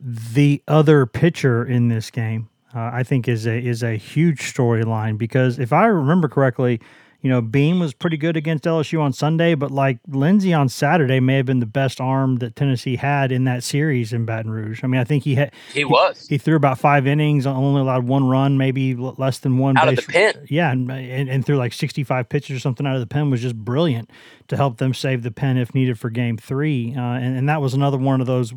the 0.00 0.62
other 0.68 1.04
pitcher 1.04 1.64
in 1.64 1.88
this 1.88 2.10
game. 2.10 2.48
Uh, 2.74 2.90
I 2.92 3.02
think 3.02 3.26
is 3.26 3.46
a 3.46 3.58
is 3.58 3.82
a 3.82 3.96
huge 3.96 4.40
storyline 4.40 5.18
because 5.18 5.58
if 5.58 5.72
I 5.72 5.86
remember 5.86 6.28
correctly, 6.28 6.80
you 7.26 7.32
know, 7.32 7.40
Beam 7.40 7.80
was 7.80 7.92
pretty 7.92 8.16
good 8.16 8.36
against 8.36 8.62
LSU 8.62 9.00
on 9.00 9.12
Sunday, 9.12 9.56
but 9.56 9.72
like 9.72 9.98
Lindsey 10.06 10.54
on 10.54 10.68
Saturday 10.68 11.18
may 11.18 11.34
have 11.38 11.46
been 11.46 11.58
the 11.58 11.66
best 11.66 12.00
arm 12.00 12.36
that 12.36 12.54
Tennessee 12.54 12.94
had 12.94 13.32
in 13.32 13.42
that 13.46 13.64
series 13.64 14.12
in 14.12 14.24
Baton 14.24 14.48
Rouge. 14.48 14.84
I 14.84 14.86
mean, 14.86 15.00
I 15.00 15.02
think 15.02 15.24
he 15.24 15.34
had 15.34 15.52
he 15.72 15.84
was 15.84 16.28
he, 16.28 16.36
he 16.36 16.38
threw 16.38 16.54
about 16.54 16.78
five 16.78 17.04
innings, 17.04 17.44
only 17.44 17.80
allowed 17.80 18.06
one 18.06 18.28
run, 18.28 18.58
maybe 18.58 18.94
less 18.94 19.40
than 19.40 19.58
one 19.58 19.76
out 19.76 19.86
base, 19.86 19.98
of 19.98 20.06
the 20.06 20.12
pen. 20.12 20.46
Yeah, 20.48 20.70
and, 20.70 20.88
and, 20.88 21.28
and 21.28 21.44
threw 21.44 21.56
like 21.56 21.72
sixty 21.72 22.04
five 22.04 22.28
pitches 22.28 22.58
or 22.58 22.60
something 22.60 22.86
out 22.86 22.94
of 22.94 23.00
the 23.00 23.08
pen 23.08 23.28
was 23.28 23.42
just 23.42 23.56
brilliant 23.56 24.08
to 24.46 24.56
help 24.56 24.76
them 24.76 24.94
save 24.94 25.24
the 25.24 25.32
pen 25.32 25.56
if 25.56 25.74
needed 25.74 25.98
for 25.98 26.10
Game 26.10 26.36
Three, 26.36 26.94
uh, 26.96 27.00
and, 27.00 27.36
and 27.36 27.48
that 27.48 27.60
was 27.60 27.74
another 27.74 27.98
one 27.98 28.20
of 28.20 28.28
those 28.28 28.54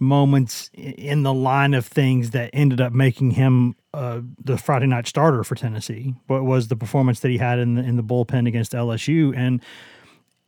moments 0.00 0.70
in 0.74 1.22
the 1.22 1.32
line 1.32 1.74
of 1.74 1.86
things 1.86 2.30
that 2.30 2.50
ended 2.52 2.80
up 2.80 2.92
making 2.92 3.32
him 3.32 3.76
uh, 3.92 4.20
the 4.42 4.56
Friday 4.56 4.86
night 4.86 5.06
starter 5.06 5.44
for 5.44 5.54
Tennessee. 5.54 6.14
What 6.26 6.44
was 6.44 6.68
the 6.68 6.76
performance 6.76 7.20
that 7.20 7.28
he 7.28 7.38
had 7.38 7.58
in 7.58 7.74
the 7.74 7.82
in 7.82 7.96
the 7.96 8.02
bullpen 8.02 8.48
against 8.48 8.72
LSU 8.72 9.36
and. 9.36 9.62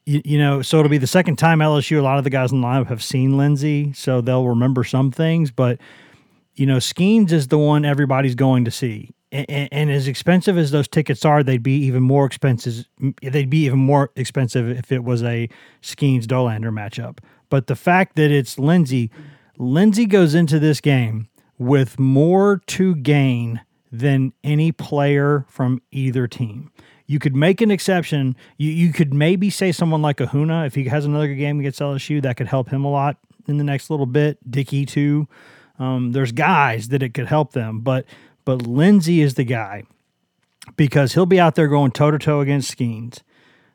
You, 0.04 0.20
you, 0.24 0.36
know, 0.36 0.62
so 0.62 0.80
it'll 0.80 0.90
be 0.90 0.98
the 0.98 1.06
second 1.06 1.36
time 1.36 1.60
LSU. 1.60 1.96
A 1.96 2.02
lot 2.02 2.18
of 2.18 2.24
the 2.24 2.30
guys 2.30 2.50
in 2.50 2.60
the 2.60 2.66
lineup 2.66 2.88
have 2.88 3.04
seen 3.04 3.36
Lindsey, 3.36 3.92
so 3.92 4.20
they'll 4.20 4.48
remember 4.48 4.82
some 4.82 5.12
things. 5.12 5.52
But 5.52 5.78
you 6.56 6.66
know, 6.66 6.78
Skenes 6.78 7.30
is 7.30 7.46
the 7.46 7.56
one 7.58 7.84
everybody's 7.84 8.34
going 8.34 8.64
to 8.64 8.72
see, 8.72 9.10
and, 9.32 9.68
and, 9.72 9.90
as 9.90 10.08
expensive 10.08 10.58
as 10.58 10.72
those 10.72 10.88
tickets 10.88 11.24
are, 11.24 11.42
they'd 11.42 11.62
be 11.62 11.76
even 11.84 12.02
more 12.02 12.26
expensive. 12.26 12.84
They'd 13.22 13.48
be 13.48 13.64
even 13.64 13.78
more 13.78 14.10
expensive 14.16 14.68
if 14.68 14.92
it 14.92 15.04
was 15.04 15.22
a 15.22 15.48
Skenes 15.82 16.26
Dolander 16.26 16.70
matchup. 16.70 17.18
But 17.48 17.66
the 17.66 17.76
fact 17.76 18.16
that 18.16 18.30
it's 18.30 18.58
Lindsey, 18.58 19.10
Lindsey 19.62 20.06
goes 20.06 20.34
into 20.34 20.58
this 20.58 20.80
game 20.80 21.28
with 21.56 21.96
more 21.96 22.60
to 22.66 22.96
gain 22.96 23.60
than 23.92 24.32
any 24.42 24.72
player 24.72 25.46
from 25.48 25.80
either 25.92 26.26
team. 26.26 26.72
You 27.06 27.20
could 27.20 27.36
make 27.36 27.60
an 27.60 27.70
exception. 27.70 28.34
You, 28.56 28.72
you 28.72 28.92
could 28.92 29.14
maybe 29.14 29.50
say 29.50 29.70
someone 29.70 30.02
like 30.02 30.16
Ahuna, 30.16 30.66
if 30.66 30.74
he 30.74 30.86
has 30.86 31.04
another 31.04 31.32
game 31.34 31.60
against 31.60 31.78
LSU, 31.78 32.20
that 32.22 32.36
could 32.36 32.48
help 32.48 32.70
him 32.70 32.84
a 32.84 32.90
lot 32.90 33.18
in 33.46 33.58
the 33.58 33.62
next 33.62 33.88
little 33.88 34.06
bit. 34.06 34.38
Dickey, 34.50 34.84
too. 34.84 35.28
Um, 35.78 36.10
there's 36.10 36.32
guys 36.32 36.88
that 36.88 37.02
it 37.02 37.14
could 37.14 37.26
help 37.26 37.52
them, 37.52 37.80
but 37.80 38.04
but 38.44 38.66
Lindsey 38.66 39.20
is 39.20 39.34
the 39.34 39.44
guy 39.44 39.84
because 40.76 41.14
he'll 41.14 41.24
be 41.24 41.38
out 41.38 41.54
there 41.54 41.68
going 41.68 41.92
toe 41.92 42.10
to 42.10 42.18
toe 42.18 42.40
against 42.40 42.76
Skenes. 42.76 43.22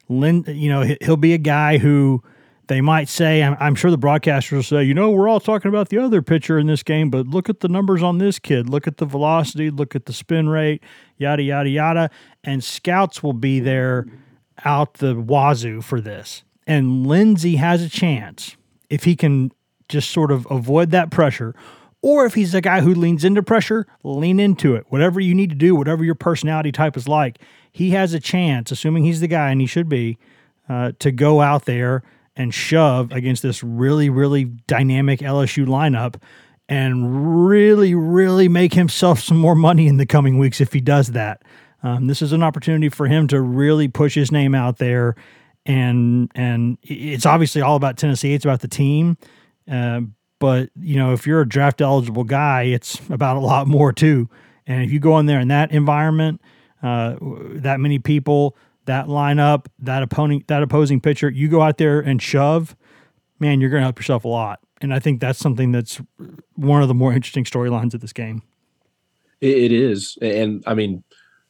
Lin, 0.09 0.43
you 0.47 0.69
know, 0.69 0.95
he'll 1.01 1.15
be 1.15 1.33
a 1.33 1.37
guy 1.37 1.77
who 1.77 2.23
they 2.67 2.81
might 2.81 3.09
say, 3.09 3.43
I'm, 3.43 3.55
I'm, 3.59 3.75
sure 3.75 3.91
the 3.91 3.97
broadcasters 3.97 4.51
will 4.51 4.63
say, 4.63 4.83
you 4.83 4.93
know, 4.93 5.09
we're 5.11 5.27
all 5.27 5.39
talking 5.39 5.69
about 5.69 5.89
the 5.89 5.97
other 5.97 6.21
pitcher 6.21 6.59
in 6.59 6.67
this 6.67 6.83
game, 6.83 7.09
but 7.09 7.27
look 7.27 7.49
at 7.49 7.61
the 7.61 7.67
numbers 7.67 8.03
on 8.03 8.17
this 8.17 8.39
kid. 8.39 8.69
Look 8.69 8.87
at 8.87 8.97
the 8.97 9.05
velocity, 9.05 9.69
look 9.69 9.95
at 9.95 10.05
the 10.05 10.13
spin 10.13 10.49
rate, 10.49 10.83
yada, 11.17 11.43
yada, 11.43 11.69
yada. 11.69 12.09
And 12.43 12.63
scouts 12.63 13.23
will 13.23 13.33
be 13.33 13.59
there 13.59 14.05
out 14.65 14.95
the 14.95 15.15
wazoo 15.15 15.81
for 15.81 16.01
this. 16.01 16.43
And 16.65 17.07
Lindsey 17.07 17.55
has 17.55 17.81
a 17.81 17.89
chance 17.89 18.57
if 18.89 19.03
he 19.03 19.15
can 19.15 19.51
just 19.89 20.11
sort 20.11 20.31
of 20.31 20.45
avoid 20.49 20.91
that 20.91 21.11
pressure. 21.11 21.55
Or 22.01 22.25
if 22.25 22.35
he's 22.35 22.53
a 22.53 22.61
guy 22.61 22.81
who 22.81 22.93
leans 22.93 23.23
into 23.23 23.41
pressure, 23.41 23.87
lean 24.03 24.39
into 24.39 24.75
it. 24.75 24.85
Whatever 24.89 25.19
you 25.19 25.33
need 25.33 25.49
to 25.49 25.55
do, 25.55 25.75
whatever 25.75 26.03
your 26.03 26.15
personality 26.15 26.71
type 26.71 26.95
is 26.95 27.07
like, 27.07 27.39
he 27.71 27.91
has 27.91 28.13
a 28.13 28.19
chance, 28.19 28.71
assuming 28.71 29.03
he's 29.03 29.19
the 29.19 29.27
guy 29.27 29.49
and 29.49 29.61
he 29.61 29.67
should 29.67 29.89
be, 29.89 30.17
uh, 30.69 30.91
to 30.99 31.11
go 31.11 31.41
out 31.41 31.65
there 31.65 32.03
and 32.37 32.53
shove 32.53 33.11
against 33.11 33.41
this 33.43 33.63
really, 33.63 34.09
really 34.09 34.45
dynamic 34.45 35.19
LSU 35.19 35.65
lineup 35.65 36.21
and 36.69 37.47
really, 37.47 37.95
really 37.95 38.47
make 38.47 38.73
himself 38.73 39.19
some 39.19 39.37
more 39.37 39.55
money 39.55 39.87
in 39.87 39.97
the 39.97 40.05
coming 40.05 40.37
weeks 40.37 40.61
if 40.61 40.71
he 40.71 40.79
does 40.79 41.11
that. 41.11 41.41
Um, 41.83 42.07
this 42.07 42.21
is 42.21 42.33
an 42.33 42.43
opportunity 42.43 42.89
for 42.89 43.07
him 43.07 43.27
to 43.29 43.41
really 43.41 43.87
push 43.87 44.15
his 44.15 44.31
name 44.31 44.55
out 44.55 44.77
there, 44.77 45.15
and 45.65 46.31
and 46.35 46.77
it's 46.81 47.25
obviously 47.25 47.61
all 47.61 47.75
about 47.75 47.97
Tennessee. 47.97 48.33
It's 48.33 48.45
about 48.45 48.61
the 48.61 48.67
team, 48.67 49.17
uh, 49.71 50.01
but 50.39 50.69
you 50.75 50.97
know 50.97 51.13
if 51.13 51.27
you're 51.27 51.41
a 51.41 51.47
draft 51.47 51.81
eligible 51.81 52.23
guy, 52.23 52.63
it's 52.63 52.99
about 53.09 53.37
a 53.37 53.41
lot 53.41 53.67
more 53.67 53.93
too. 53.93 54.27
And 54.65 54.83
if 54.83 54.91
you 54.91 54.99
go 54.99 55.17
in 55.19 55.27
there 55.27 55.39
in 55.39 55.47
that 55.49 55.71
environment, 55.71 56.41
uh, 56.83 57.15
that 57.21 57.79
many 57.79 57.99
people, 57.99 58.57
that 58.87 59.07
lineup, 59.07 59.67
that 59.79 60.03
opponent, 60.03 60.47
that 60.47 60.63
opposing 60.63 60.99
pitcher, 60.99 61.29
you 61.29 61.47
go 61.47 61.61
out 61.61 61.77
there 61.77 61.99
and 61.99 62.21
shove, 62.21 62.75
man, 63.39 63.61
you're 63.61 63.69
going 63.69 63.81
to 63.81 63.85
help 63.85 63.99
yourself 63.99 64.25
a 64.25 64.27
lot. 64.27 64.59
And 64.81 64.93
I 64.93 64.99
think 64.99 65.21
that's 65.21 65.39
something 65.39 65.71
that's 65.71 66.01
one 66.55 66.81
of 66.81 66.87
the 66.87 66.93
more 66.93 67.13
interesting 67.13 67.45
storylines 67.45 67.93
of 67.93 68.01
this 68.01 68.13
game. 68.13 68.41
it 69.39 69.71
is, 69.71 70.17
and 70.21 70.63
I 70.67 70.73
mean, 70.73 71.03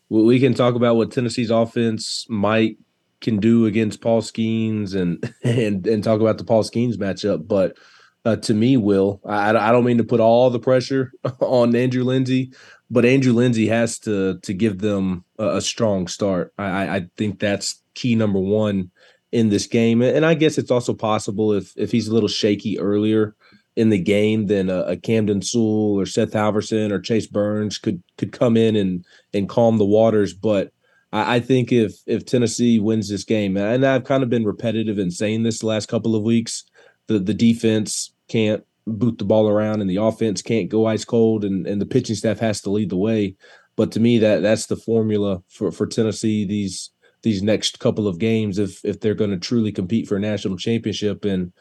we 0.09 0.39
can 0.39 0.53
talk 0.53 0.75
about 0.75 0.95
what 0.95 1.11
Tennessee's 1.11 1.51
offense 1.51 2.25
might 2.29 2.77
can 3.19 3.37
do 3.39 3.65
against 3.65 4.01
Paul 4.01 4.21
Skenes, 4.21 4.95
and 4.95 5.33
and 5.43 5.85
and 5.87 6.03
talk 6.03 6.21
about 6.21 6.37
the 6.37 6.43
Paul 6.43 6.63
Skenes 6.63 6.97
matchup, 6.97 7.47
but 7.47 7.77
uh, 8.25 8.35
to 8.35 8.53
me, 8.53 8.75
will. 8.75 9.21
I, 9.25 9.49
I 9.51 9.71
don't 9.71 9.85
mean 9.85 9.99
to 9.99 10.03
put 10.03 10.19
all 10.19 10.49
the 10.49 10.59
pressure 10.59 11.13
on 11.39 11.75
Andrew 11.75 12.03
Lindsey, 12.03 12.51
but 12.89 13.05
Andrew 13.05 13.33
Lindsey 13.33 13.67
has 13.67 13.99
to 13.99 14.39
to 14.39 14.53
give 14.53 14.79
them 14.79 15.25
a, 15.37 15.57
a 15.57 15.61
strong 15.61 16.07
start. 16.07 16.53
I, 16.57 16.97
I 16.97 17.07
think 17.17 17.39
that's 17.39 17.81
key 17.93 18.15
number 18.15 18.39
one 18.39 18.91
in 19.31 19.49
this 19.49 19.67
game, 19.67 20.01
and 20.01 20.25
I 20.25 20.33
guess 20.33 20.57
it's 20.57 20.71
also 20.71 20.93
possible 20.93 21.53
if 21.53 21.73
if 21.77 21.91
he's 21.91 22.07
a 22.07 22.13
little 22.13 22.29
shaky 22.29 22.79
earlier 22.79 23.35
in 23.75 23.89
the 23.89 23.99
game, 23.99 24.47
then 24.47 24.69
a, 24.69 24.81
a 24.81 24.97
Camden 24.97 25.41
Sewell 25.41 25.99
or 25.99 26.05
Seth 26.07 26.31
Halvorsen 26.31 26.91
or 26.91 26.99
Chase 26.99 27.27
Burns 27.27 27.77
could 27.77 28.01
could 28.17 28.31
come 28.31 28.57
in 28.57 28.75
and 28.75 29.05
and 29.33 29.47
calm 29.47 29.77
the 29.77 29.85
waters. 29.85 30.33
But 30.33 30.71
I, 31.11 31.35
I 31.35 31.39
think 31.39 31.71
if 31.71 31.93
if 32.07 32.25
Tennessee 32.25 32.79
wins 32.79 33.09
this 33.09 33.23
game, 33.23 33.55
and 33.55 33.85
I've 33.85 34.03
kind 34.03 34.23
of 34.23 34.29
been 34.29 34.45
repetitive 34.45 34.97
in 34.97 35.11
saying 35.11 35.43
this 35.43 35.59
the 35.59 35.67
last 35.67 35.87
couple 35.87 36.15
of 36.15 36.23
weeks, 36.23 36.63
the 37.07 37.19
the 37.19 37.33
defense 37.33 38.13
can't 38.29 38.65
boot 38.87 39.17
the 39.17 39.25
ball 39.25 39.47
around 39.47 39.81
and 39.81 39.89
the 39.89 39.97
offense 39.97 40.41
can't 40.41 40.69
go 40.69 40.85
ice 40.85 41.05
cold 41.05 41.43
and, 41.43 41.67
and 41.67 41.81
the 41.81 41.85
pitching 41.85 42.15
staff 42.15 42.39
has 42.39 42.61
to 42.61 42.69
lead 42.69 42.89
the 42.89 42.97
way. 42.97 43.35
But 43.75 43.91
to 43.91 43.99
me, 43.99 44.17
that 44.19 44.41
that's 44.41 44.65
the 44.65 44.75
formula 44.75 45.43
for, 45.49 45.71
for 45.71 45.85
Tennessee 45.85 46.45
these 46.45 46.91
these 47.21 47.43
next 47.43 47.79
couple 47.79 48.07
of 48.07 48.19
games 48.19 48.57
if 48.57 48.83
if 48.83 48.99
they're 48.99 49.13
going 49.13 49.31
to 49.31 49.37
truly 49.37 49.71
compete 49.71 50.07
for 50.07 50.15
a 50.15 50.19
national 50.19 50.57
championship. 50.57 51.25
And 51.25 51.51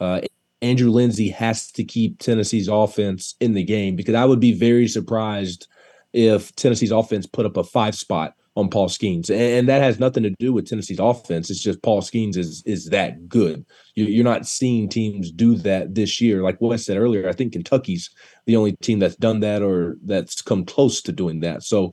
uh, 0.00 0.20
Andrew 0.62 0.90
Lindsey 0.90 1.30
has 1.30 1.70
to 1.72 1.84
keep 1.84 2.18
Tennessee's 2.18 2.68
offense 2.68 3.34
in 3.40 3.54
the 3.54 3.64
game 3.64 3.96
because 3.96 4.14
I 4.14 4.24
would 4.24 4.40
be 4.40 4.52
very 4.52 4.86
surprised 4.86 5.66
if 6.12 6.54
Tennessee's 6.54 6.92
offense 6.92 7.26
put 7.26 7.46
up 7.46 7.56
a 7.56 7.64
five 7.64 7.94
spot 7.94 8.34
on 8.56 8.70
Paul 8.70 8.88
Skenes, 8.88 9.30
and, 9.30 9.68
that 9.68 9.82
has 9.82 9.98
nothing 9.98 10.22
to 10.22 10.30
do 10.38 10.52
with 10.52 10.68
Tennessee's 10.68 11.00
offense. 11.00 11.50
It's 11.50 11.62
just 11.62 11.82
Paul 11.82 12.02
Skenes 12.02 12.36
is 12.36 12.62
is 12.64 12.86
that 12.90 13.28
good. 13.28 13.64
You, 13.94 14.20
are 14.20 14.24
not 14.24 14.46
seeing 14.46 14.88
teams 14.88 15.32
do 15.32 15.56
that 15.56 15.94
this 15.94 16.20
year. 16.20 16.42
Like 16.42 16.60
Wes 16.60 16.86
said 16.86 16.96
earlier, 16.96 17.28
I 17.28 17.32
think 17.32 17.52
Kentucky's 17.52 18.10
the 18.46 18.56
only 18.56 18.72
team 18.76 19.00
that's 19.00 19.16
done 19.16 19.40
that 19.40 19.62
or 19.62 19.96
that's 20.04 20.40
come 20.40 20.64
close 20.64 21.02
to 21.02 21.12
doing 21.12 21.40
that. 21.40 21.64
So 21.64 21.92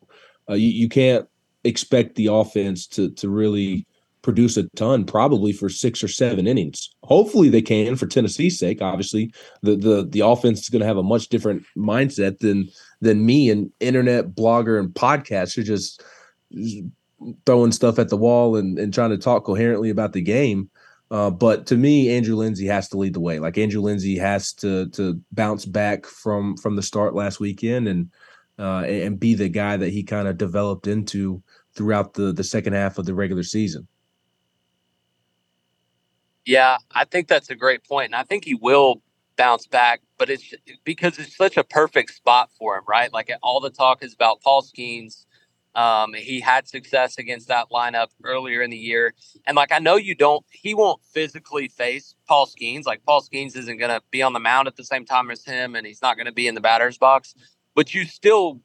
uh, 0.50 0.54
you, 0.54 0.69
you 0.69 0.89
can't 0.89 1.28
expect 1.63 2.15
the 2.15 2.28
offense 2.28 2.86
to 2.88 3.10
to 3.12 3.30
really 3.30 3.88
produce 4.21 4.56
a 4.56 4.63
ton 4.76 5.04
probably 5.04 5.52
for 5.52 5.69
six 5.69 6.04
or 6.04 6.08
seven 6.08 6.47
innings. 6.47 6.91
Hopefully 7.04 7.50
they 7.50 7.62
can 7.62 7.95
for 7.95 8.06
Tennessee's 8.06 8.60
sake. 8.60 8.82
Obviously, 8.82 9.34
the 9.63 9.76
the 9.76 10.08
the 10.08 10.19
offense 10.19 10.62
is 10.62 10.69
going 10.69 10.82
to 10.82 10.88
have 10.88 10.97
a 10.97 11.04
much 11.04 11.30
different 11.30 11.63
mindset 11.76 12.39
than 12.39 12.69
than 13.02 13.26
me 13.26 13.50
and 13.50 13.71
internet 13.80 14.36
blogger 14.36 14.80
and 14.80 14.89
podcaster 14.89 15.63
just 15.63 16.04
throwing 17.45 17.71
stuff 17.71 17.99
at 17.99 18.09
the 18.09 18.17
wall 18.17 18.55
and, 18.55 18.79
and 18.79 18.93
trying 18.93 19.11
to 19.11 19.17
talk 19.17 19.45
coherently 19.45 19.89
about 19.89 20.13
the 20.13 20.21
game. 20.21 20.69
Uh, 21.11 21.29
but 21.29 21.65
to 21.67 21.75
me, 21.75 22.09
Andrew 22.09 22.35
Lindsey 22.35 22.65
has 22.67 22.87
to 22.89 22.97
lead 22.97 23.13
the 23.13 23.19
way. 23.19 23.39
Like 23.39 23.57
Andrew 23.57 23.81
Lindsey 23.81 24.17
has 24.17 24.53
to 24.53 24.87
to 24.89 25.19
bounce 25.31 25.65
back 25.65 26.05
from 26.05 26.55
from 26.55 26.77
the 26.77 26.81
start 26.81 27.13
last 27.13 27.39
weekend 27.39 27.87
and 27.89 28.09
uh, 28.57 28.83
and 28.85 29.19
be 29.19 29.33
the 29.33 29.49
guy 29.49 29.75
that 29.75 29.89
he 29.89 30.03
kind 30.03 30.27
of 30.27 30.37
developed 30.37 30.87
into 30.87 31.43
throughout 31.75 32.13
the 32.13 32.31
the 32.31 32.45
second 32.45 32.73
half 32.73 32.97
of 32.97 33.05
the 33.05 33.13
regular 33.13 33.43
season. 33.43 33.87
Yeah, 36.45 36.77
I 36.91 37.03
think 37.03 37.27
that's 37.27 37.49
a 37.49 37.55
great 37.55 37.83
point, 37.83 38.05
and 38.05 38.15
I 38.15 38.23
think 38.23 38.45
he 38.45 38.55
will 38.55 39.01
bounce 39.35 39.67
back. 39.67 40.01
But 40.17 40.29
it's 40.29 40.53
because 40.85 41.19
it's 41.19 41.35
such 41.35 41.57
a 41.57 41.63
perfect 41.65 42.13
spot 42.13 42.51
for 42.57 42.77
him, 42.77 42.83
right? 42.87 43.11
Like 43.11 43.29
all 43.43 43.59
the 43.59 43.69
talk 43.69 44.01
is 44.01 44.13
about 44.13 44.39
Paul 44.41 44.61
Skenes 44.61 45.25
um, 45.73 46.13
he 46.13 46.41
had 46.41 46.67
success 46.67 47.17
against 47.17 47.47
that 47.47 47.69
lineup 47.69 48.07
earlier 48.23 48.62
in 48.62 48.69
the 48.69 48.77
year. 48.77 49.13
And 49.45 49.55
like 49.55 49.71
I 49.71 49.79
know 49.79 49.95
you 49.95 50.15
don't 50.15 50.45
he 50.51 50.73
won't 50.73 51.03
physically 51.03 51.67
face 51.69 52.15
Paul 52.27 52.45
Skenes. 52.45 52.86
Like 52.86 53.03
Paul 53.05 53.21
Skenes 53.21 53.55
isn't 53.55 53.77
gonna 53.77 54.01
be 54.12 54.21
on 54.21 54.34
the 54.34 54.39
mound 54.39 54.67
at 54.67 54.75
the 54.75 54.84
same 54.84 55.05
time 55.05 55.31
as 55.31 55.45
him 55.45 55.75
and 55.75 55.88
he's 55.88 56.01
not 56.01 56.17
gonna 56.17 56.31
be 56.31 56.47
in 56.47 56.55
the 56.55 56.62
batter's 56.62 56.97
box, 56.97 57.36
but 57.73 57.93
you 57.93 58.05
still 58.05 58.60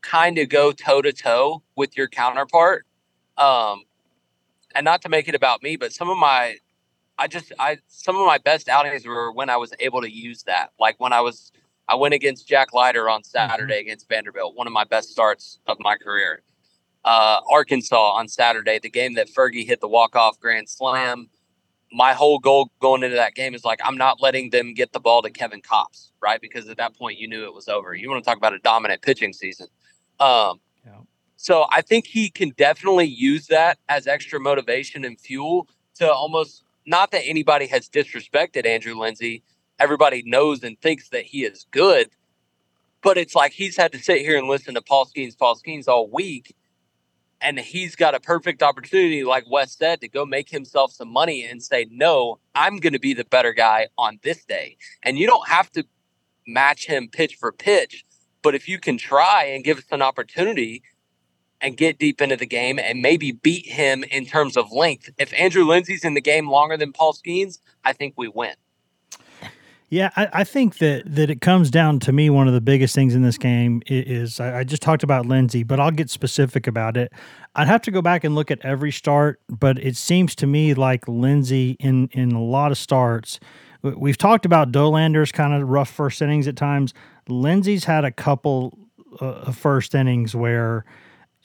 kind 0.00 0.38
of 0.38 0.48
go 0.48 0.72
toe 0.72 1.00
to 1.00 1.12
toe 1.12 1.62
with 1.76 1.96
your 1.96 2.08
counterpart. 2.08 2.86
Um, 3.38 3.84
and 4.74 4.84
not 4.84 5.02
to 5.02 5.08
make 5.08 5.28
it 5.28 5.34
about 5.34 5.62
me, 5.62 5.76
but 5.76 5.92
some 5.92 6.10
of 6.10 6.18
my 6.18 6.56
I 7.18 7.28
just 7.28 7.52
I 7.58 7.78
some 7.86 8.16
of 8.16 8.26
my 8.26 8.38
best 8.38 8.68
outings 8.68 9.06
were 9.06 9.30
when 9.30 9.48
I 9.48 9.56
was 9.56 9.72
able 9.78 10.00
to 10.00 10.10
use 10.10 10.42
that. 10.44 10.72
Like 10.80 10.98
when 10.98 11.12
I 11.12 11.20
was 11.20 11.52
I 11.92 11.94
went 11.94 12.14
against 12.14 12.48
Jack 12.48 12.72
Leiter 12.72 13.10
on 13.10 13.22
Saturday 13.22 13.74
mm-hmm. 13.74 13.80
against 13.82 14.08
Vanderbilt, 14.08 14.56
one 14.56 14.66
of 14.66 14.72
my 14.72 14.84
best 14.84 15.10
starts 15.10 15.58
of 15.66 15.76
my 15.78 15.96
career. 15.96 16.42
Uh, 17.04 17.40
Arkansas 17.50 18.12
on 18.12 18.28
Saturday, 18.28 18.78
the 18.78 18.88
game 18.88 19.12
that 19.14 19.28
Fergie 19.28 19.66
hit 19.66 19.82
the 19.82 19.88
walk 19.88 20.16
off 20.16 20.40
grand 20.40 20.70
slam. 20.70 21.28
My 21.92 22.14
whole 22.14 22.38
goal 22.38 22.70
going 22.80 23.02
into 23.02 23.16
that 23.16 23.34
game 23.34 23.54
is 23.54 23.62
like 23.62 23.78
I'm 23.84 23.98
not 23.98 24.22
letting 24.22 24.48
them 24.48 24.72
get 24.72 24.94
the 24.94 25.00
ball 25.00 25.20
to 25.20 25.28
Kevin 25.28 25.60
Kopps, 25.60 26.12
right? 26.22 26.40
Because 26.40 26.66
at 26.70 26.78
that 26.78 26.96
point 26.96 27.18
you 27.18 27.28
knew 27.28 27.44
it 27.44 27.52
was 27.52 27.68
over. 27.68 27.94
You 27.94 28.08
want 28.08 28.24
to 28.24 28.26
talk 28.26 28.38
about 28.38 28.54
a 28.54 28.58
dominant 28.60 29.02
pitching 29.02 29.34
season. 29.34 29.66
Um, 30.18 30.60
yeah. 30.86 30.92
So 31.36 31.66
I 31.70 31.82
think 31.82 32.06
he 32.06 32.30
can 32.30 32.54
definitely 32.56 33.04
use 33.04 33.48
that 33.48 33.78
as 33.90 34.06
extra 34.06 34.40
motivation 34.40 35.04
and 35.04 35.20
fuel 35.20 35.68
to 35.96 36.10
almost 36.10 36.64
not 36.86 37.10
that 37.10 37.26
anybody 37.26 37.66
has 37.66 37.90
disrespected 37.90 38.64
Andrew 38.64 38.94
Lindsey, 38.98 39.42
everybody 39.82 40.22
knows 40.24 40.62
and 40.62 40.80
thinks 40.80 41.08
that 41.08 41.24
he 41.24 41.44
is 41.44 41.66
good. 41.70 42.08
But 43.02 43.18
it's 43.18 43.34
like 43.34 43.52
he's 43.52 43.76
had 43.76 43.92
to 43.92 43.98
sit 43.98 44.20
here 44.20 44.38
and 44.38 44.46
listen 44.46 44.74
to 44.74 44.82
Paul 44.82 45.06
Skenes, 45.06 45.36
Paul 45.36 45.56
Skenes 45.56 45.88
all 45.88 46.08
week. 46.08 46.54
And 47.40 47.58
he's 47.58 47.96
got 47.96 48.14
a 48.14 48.20
perfect 48.20 48.62
opportunity, 48.62 49.24
like 49.24 49.50
Wes 49.50 49.76
said, 49.76 50.00
to 50.02 50.08
go 50.08 50.24
make 50.24 50.48
himself 50.48 50.92
some 50.92 51.08
money 51.08 51.44
and 51.44 51.60
say, 51.60 51.88
no, 51.90 52.38
I'm 52.54 52.76
going 52.76 52.92
to 52.92 53.00
be 53.00 53.14
the 53.14 53.24
better 53.24 53.52
guy 53.52 53.88
on 53.98 54.20
this 54.22 54.44
day. 54.44 54.76
And 55.02 55.18
you 55.18 55.26
don't 55.26 55.48
have 55.48 55.68
to 55.72 55.84
match 56.46 56.86
him 56.86 57.08
pitch 57.08 57.34
for 57.34 57.50
pitch. 57.50 58.04
But 58.42 58.54
if 58.54 58.68
you 58.68 58.78
can 58.78 58.96
try 58.96 59.46
and 59.46 59.64
give 59.64 59.78
us 59.78 59.84
an 59.90 60.02
opportunity 60.02 60.84
and 61.60 61.76
get 61.76 61.98
deep 61.98 62.20
into 62.20 62.36
the 62.36 62.46
game 62.46 62.78
and 62.78 63.02
maybe 63.02 63.32
beat 63.32 63.66
him 63.66 64.04
in 64.04 64.26
terms 64.26 64.56
of 64.56 64.70
length, 64.70 65.10
if 65.18 65.32
Andrew 65.34 65.64
Lindsey's 65.64 66.04
in 66.04 66.14
the 66.14 66.20
game 66.20 66.48
longer 66.48 66.76
than 66.76 66.92
Paul 66.92 67.12
Skenes, 67.12 67.58
I 67.84 67.92
think 67.92 68.14
we 68.16 68.28
win. 68.28 68.54
Yeah, 69.92 70.08
I, 70.16 70.28
I, 70.32 70.44
think 70.44 70.78
that 70.78 71.02
that 71.04 71.28
it 71.28 71.42
comes 71.42 71.70
down 71.70 72.00
to 72.00 72.12
me. 72.12 72.30
One 72.30 72.48
of 72.48 72.54
the 72.54 72.62
biggest 72.62 72.94
things 72.94 73.14
in 73.14 73.20
this 73.20 73.36
game 73.36 73.82
is, 73.86 74.40
I, 74.40 74.60
I, 74.60 74.64
just 74.64 74.80
talked 74.80 75.02
about 75.02 75.26
Lindsey, 75.26 75.64
but 75.64 75.78
I'll 75.78 75.90
get 75.90 76.08
specific 76.08 76.66
about 76.66 76.96
it. 76.96 77.12
I'd 77.54 77.68
have 77.68 77.82
to 77.82 77.90
go 77.90 78.00
back 78.00 78.24
and 78.24 78.34
look 78.34 78.50
at 78.50 78.64
every 78.64 78.90
start, 78.90 79.42
but 79.50 79.78
it 79.78 79.98
seems 79.98 80.34
to 80.36 80.46
me 80.46 80.72
like 80.72 81.06
Lindsey 81.06 81.76
in 81.78 82.08
in 82.12 82.32
a 82.32 82.42
lot 82.42 82.72
of 82.72 82.78
starts. 82.78 83.38
We've 83.82 84.16
talked 84.16 84.46
about 84.46 84.72
Dolander's 84.72 85.30
kind 85.30 85.52
of 85.52 85.68
rough 85.68 85.90
first 85.90 86.22
innings 86.22 86.48
at 86.48 86.56
times. 86.56 86.94
Lindsey's 87.28 87.84
had 87.84 88.06
a 88.06 88.10
couple 88.10 88.78
uh, 89.20 89.52
first 89.52 89.94
innings 89.94 90.34
where 90.34 90.86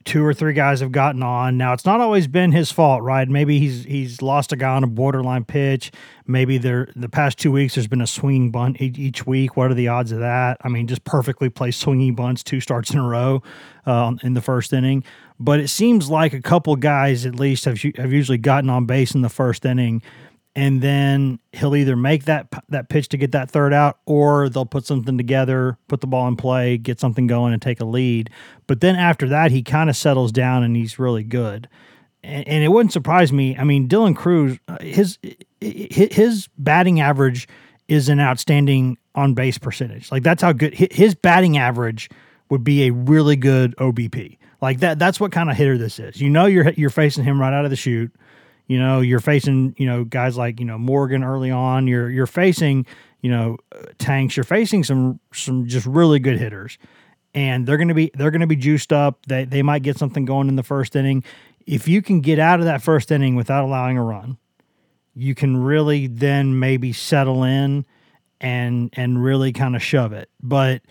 two 0.08 0.26
or 0.26 0.34
three 0.34 0.54
guys 0.54 0.80
have 0.80 0.94
gotten 0.94 1.22
on. 1.22 1.58
Now 1.58 1.74
it's 1.74 1.86
not 1.86 2.00
always 2.00 2.28
been 2.28 2.54
his 2.54 2.72
fault, 2.72 3.04
right? 3.04 3.28
Maybe 3.28 3.60
he's 3.60 3.84
he's 3.84 4.22
lost 4.22 4.54
a 4.54 4.56
guy 4.56 4.74
on 4.74 4.84
a 4.84 4.88
borderline 4.88 5.44
pitch. 5.44 5.92
Maybe 6.26 6.58
there 6.58 6.88
the 6.96 7.10
past 7.10 7.38
two 7.38 7.52
weeks 7.52 7.76
there's 7.76 7.88
been 7.88 8.02
a 8.02 8.08
swinging 8.08 8.50
bunt 8.50 8.82
each 8.82 9.28
week. 9.28 9.58
What 9.58 9.70
are 9.70 9.74
the 9.74 9.90
odds 9.90 10.14
of 10.14 10.20
that? 10.20 10.58
I 10.62 10.70
mean, 10.70 10.88
just 10.88 11.04
perfectly 11.04 11.50
placed 11.50 11.82
swinging 11.82 12.16
bunts 12.16 12.42
two 12.42 12.62
starts 12.62 12.92
in 12.92 13.00
a 13.00 13.08
row 13.08 13.44
uh, 13.86 14.14
in 14.24 14.34
the 14.34 14.42
first 14.42 14.72
inning. 14.72 15.04
But 15.40 15.60
it 15.60 15.68
seems 15.68 16.10
like 16.10 16.34
a 16.34 16.42
couple 16.42 16.76
guys 16.78 17.26
at 17.26 17.36
least 17.36 17.66
have 17.66 17.80
have 17.98 18.14
usually 18.14 18.38
gotten 18.38 18.70
on 18.70 18.86
base 18.86 19.14
in 19.14 19.22
the 19.22 19.30
first 19.30 19.66
inning 19.66 20.02
and 20.58 20.82
then 20.82 21.38
he'll 21.52 21.76
either 21.76 21.96
make 21.96 22.26
that 22.26 22.48
that 22.70 22.90
pitch 22.90 23.10
to 23.10 23.18
get 23.18 23.32
that 23.32 23.52
third 23.52 23.74
out 23.74 24.00
or 24.08 24.50
they'll 24.50 24.66
put 24.66 24.88
something 24.88 25.16
together, 25.16 25.78
put 25.88 26.02
the 26.02 26.08
ball 26.08 26.28
in 26.28 26.36
play, 26.36 26.80
get 26.80 27.00
something 27.00 27.28
going 27.28 27.54
and 27.54 27.62
take 27.62 27.80
a 27.80 27.86
lead. 27.86 28.32
But 28.66 28.82
then 28.82 28.96
after 28.96 29.30
that 29.30 29.52
he 29.52 29.62
kind 29.62 29.88
of 29.88 29.96
settles 29.96 30.32
down 30.32 30.64
and 30.64 30.76
he's 30.76 30.98
really 30.98 31.24
good. 31.24 31.70
And, 32.24 32.48
and, 32.48 32.64
it 32.64 32.70
wouldn't 32.70 32.92
surprise 32.92 33.32
me. 33.32 33.56
I 33.56 33.64
mean, 33.64 33.88
Dylan 33.88 34.16
Crews 34.16 34.58
uh, 34.68 34.80
his 34.82 35.20
his 35.62 36.50
batting 36.58 37.02
average 37.02 37.48
is 37.88 38.10
an 38.10 38.20
outstanding 38.20 38.98
on 39.14 39.36
base 39.36 39.60
percentage. 39.60 40.12
Like 40.12 40.24
that's 40.24 40.42
how 40.42 40.54
good 40.54 40.74
his 40.74 41.14
batting 41.14 41.60
average 41.60 42.10
would 42.50 42.64
be 42.64 42.88
a 42.88 42.92
really 42.92 43.36
good 43.36 43.76
OBP. 43.78 44.40
Like 44.60 44.80
that 44.80 44.98
that's 44.98 45.20
what 45.20 45.32
kind 45.32 45.52
of 45.52 45.56
hitter 45.56 45.78
this 45.78 46.00
is. 46.00 46.20
You 46.20 46.32
know 46.32 46.48
you're 46.48 46.72
you're 46.72 46.90
facing 46.90 47.26
him 47.26 47.40
right 47.40 47.54
out 47.54 47.64
of 47.64 47.70
the 47.70 47.78
chute 47.78 48.12
you 48.68 48.80
know, 48.80 49.02
you're 49.02 49.20
facing, 49.20 49.76
you 49.78 49.86
know, 49.86 50.04
guys 50.04 50.38
like, 50.38 50.60
you 50.60 50.66
know, 50.66 50.78
Morgan 50.78 51.24
early 51.24 51.52
on. 51.52 51.88
You're 51.88 52.10
you're 52.10 52.28
facing, 52.28 52.86
you 53.22 53.32
know, 53.32 53.58
uh, 53.74 53.86
tanks. 53.98 54.36
You're 54.36 54.44
facing 54.44 54.84
some 54.84 55.20
some 55.34 55.68
just 55.68 55.86
really 55.86 56.20
good 56.20 56.38
hitters. 56.38 56.78
And 57.34 57.66
they're 57.66 57.78
gonna 57.78 57.94
be 57.94 58.12
they're 58.14 58.32
gonna 58.32 58.48
be 58.48 58.56
juiced 58.56 58.92
up. 58.92 59.26
They 59.26 59.46
they 59.46 59.64
might 59.64 59.84
get 59.84 59.98
something 59.98 60.26
going 60.26 60.48
in 60.48 60.56
the 60.56 60.64
first 60.64 60.96
inning. 60.96 61.24
If 61.66 61.88
you 61.88 62.02
can 62.02 62.22
get 62.22 62.40
out 62.40 62.60
of 62.60 62.66
that 62.66 62.82
first 62.82 63.12
inning 63.12 63.36
without 63.36 63.64
allowing 63.64 63.98
a 63.98 64.04
run, 64.04 64.38
you 65.14 65.36
can 65.36 65.58
really 65.58 66.08
then 66.08 66.60
maybe 66.60 66.94
settle 66.94 67.44
in 67.44 67.86
and 68.42 68.90
and 68.94 69.24
really 69.24 69.52
kind 69.54 69.76
of 69.76 69.84
shove 69.84 70.14
it. 70.14 70.30
But 70.42 70.82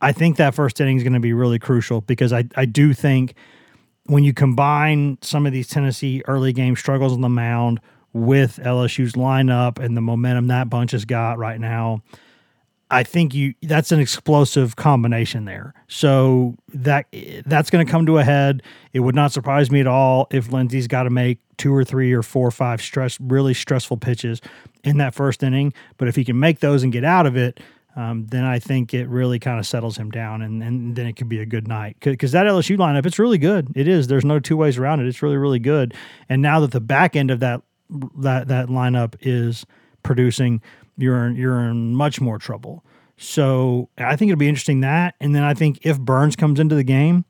I 0.00 0.12
think 0.12 0.36
that 0.36 0.54
first 0.54 0.80
inning 0.80 0.96
is 0.96 1.02
going 1.02 1.14
to 1.14 1.20
be 1.20 1.32
really 1.32 1.58
crucial 1.58 2.00
because 2.00 2.32
I, 2.32 2.44
I 2.56 2.66
do 2.66 2.92
think 2.92 3.34
when 4.06 4.24
you 4.24 4.32
combine 4.34 5.18
some 5.22 5.46
of 5.46 5.52
these 5.52 5.68
Tennessee 5.68 6.22
early 6.26 6.52
game 6.52 6.76
struggles 6.76 7.12
on 7.12 7.20
the 7.20 7.28
mound 7.28 7.80
with 8.12 8.60
LSU's 8.62 9.14
lineup 9.14 9.78
and 9.78 9.96
the 9.96 10.00
momentum 10.00 10.46
that 10.46 10.70
bunch 10.70 10.92
has 10.92 11.04
got 11.04 11.38
right 11.38 11.60
now. 11.60 12.02
I 12.90 13.02
think 13.02 13.34
you 13.34 13.54
that's 13.62 13.90
an 13.92 13.98
explosive 13.98 14.76
combination 14.76 15.46
there. 15.46 15.74
So 15.88 16.54
that 16.72 17.06
that's 17.44 17.70
going 17.70 17.84
to 17.84 17.90
come 17.90 18.06
to 18.06 18.18
a 18.18 18.24
head. 18.24 18.62
It 18.92 19.00
would 19.00 19.14
not 19.14 19.32
surprise 19.32 19.70
me 19.70 19.80
at 19.80 19.86
all 19.86 20.28
if 20.30 20.52
Lindsey's 20.52 20.86
got 20.86 21.04
to 21.04 21.10
make 21.10 21.40
two 21.56 21.74
or 21.74 21.82
three 21.82 22.12
or 22.12 22.22
four 22.22 22.46
or 22.46 22.52
five 22.52 22.80
stress 22.80 23.18
really 23.20 23.54
stressful 23.54 23.96
pitches 23.96 24.40
in 24.84 24.98
that 24.98 25.14
first 25.14 25.42
inning. 25.42 25.72
But 25.96 26.08
if 26.08 26.14
he 26.14 26.24
can 26.24 26.38
make 26.38 26.60
those 26.60 26.82
and 26.82 26.92
get 26.92 27.04
out 27.04 27.26
of 27.26 27.36
it, 27.36 27.58
um, 27.96 28.26
then 28.26 28.44
I 28.44 28.58
think 28.58 28.92
it 28.92 29.08
really 29.08 29.38
kind 29.38 29.58
of 29.58 29.66
settles 29.66 29.96
him 29.96 30.10
down, 30.10 30.42
and, 30.42 30.62
and 30.62 30.96
then 30.96 31.06
it 31.06 31.14
could 31.14 31.28
be 31.28 31.40
a 31.40 31.46
good 31.46 31.68
night. 31.68 31.96
Because 32.00 32.32
that 32.32 32.46
LSU 32.46 32.76
lineup, 32.76 33.06
it's 33.06 33.18
really 33.18 33.38
good. 33.38 33.68
It 33.76 33.86
is. 33.86 34.08
There's 34.08 34.24
no 34.24 34.40
two 34.40 34.56
ways 34.56 34.78
around 34.78 35.00
it. 35.00 35.06
It's 35.06 35.22
really, 35.22 35.36
really 35.36 35.60
good. 35.60 35.94
And 36.28 36.42
now 36.42 36.60
that 36.60 36.72
the 36.72 36.80
back 36.80 37.14
end 37.14 37.30
of 37.30 37.40
that 37.40 37.62
that 38.18 38.48
that 38.48 38.68
lineup 38.68 39.14
is 39.20 39.64
producing, 40.02 40.60
you're 40.96 41.26
in, 41.26 41.36
you're 41.36 41.60
in 41.60 41.94
much 41.94 42.20
more 42.20 42.38
trouble. 42.38 42.84
So 43.16 43.88
I 43.96 44.16
think 44.16 44.30
it'll 44.30 44.40
be 44.40 44.48
interesting 44.48 44.80
that, 44.80 45.14
and 45.20 45.34
then 45.34 45.44
I 45.44 45.54
think 45.54 45.78
if 45.82 46.00
Burns 46.00 46.34
comes 46.34 46.58
into 46.58 46.74
the 46.74 46.82
game, 46.82 47.24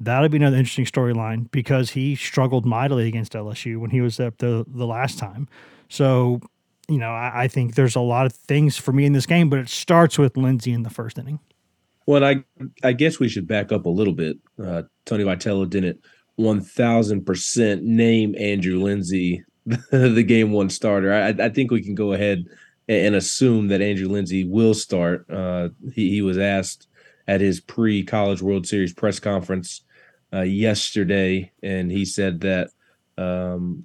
that'll 0.00 0.28
be 0.28 0.38
another 0.38 0.56
interesting 0.56 0.84
storyline 0.84 1.48
because 1.52 1.90
he 1.90 2.16
struggled 2.16 2.66
mightily 2.66 3.06
against 3.06 3.34
LSU 3.34 3.78
when 3.78 3.90
he 3.90 4.00
was 4.00 4.18
up 4.18 4.38
the 4.38 4.64
the 4.66 4.86
last 4.86 5.18
time. 5.18 5.48
So 5.88 6.40
you 6.88 6.98
know, 6.98 7.10
I, 7.10 7.44
I, 7.44 7.48
think 7.48 7.74
there's 7.74 7.96
a 7.96 8.00
lot 8.00 8.26
of 8.26 8.32
things 8.32 8.76
for 8.76 8.92
me 8.92 9.04
in 9.04 9.12
this 9.12 9.26
game, 9.26 9.50
but 9.50 9.58
it 9.58 9.68
starts 9.68 10.18
with 10.18 10.36
Lindsey 10.36 10.72
in 10.72 10.82
the 10.82 10.90
first 10.90 11.18
inning. 11.18 11.38
Well, 12.06 12.24
I 12.24 12.42
I 12.82 12.92
guess 12.92 13.20
we 13.20 13.28
should 13.28 13.46
back 13.46 13.70
up 13.70 13.84
a 13.84 13.90
little 13.90 14.14
bit. 14.14 14.38
Uh, 14.62 14.84
Tony 15.04 15.24
Vitello 15.24 15.68
didn't 15.68 16.00
one 16.36 16.62
thousand 16.62 17.26
percent 17.26 17.82
name 17.82 18.34
Andrew 18.38 18.82
Lindsey 18.82 19.44
the 19.90 20.22
game 20.22 20.52
one 20.52 20.70
starter. 20.70 21.12
I, 21.12 21.28
I, 21.28 21.48
think 21.50 21.70
we 21.70 21.82
can 21.82 21.94
go 21.94 22.12
ahead 22.12 22.46
and, 22.88 23.14
assume 23.14 23.68
that 23.68 23.82
Andrew 23.82 24.08
Lindsey 24.08 24.44
will 24.44 24.72
start. 24.72 25.28
Uh, 25.30 25.68
he, 25.92 26.10
he 26.10 26.22
was 26.22 26.38
asked 26.38 26.88
at 27.26 27.40
his 27.40 27.60
pre 27.60 28.02
College 28.02 28.40
World 28.40 28.66
Series 28.66 28.94
press 28.94 29.20
conference 29.20 29.82
uh, 30.32 30.40
yesterday, 30.40 31.52
and 31.62 31.90
he 31.90 32.06
said 32.06 32.40
that 32.40 32.70
um, 33.18 33.84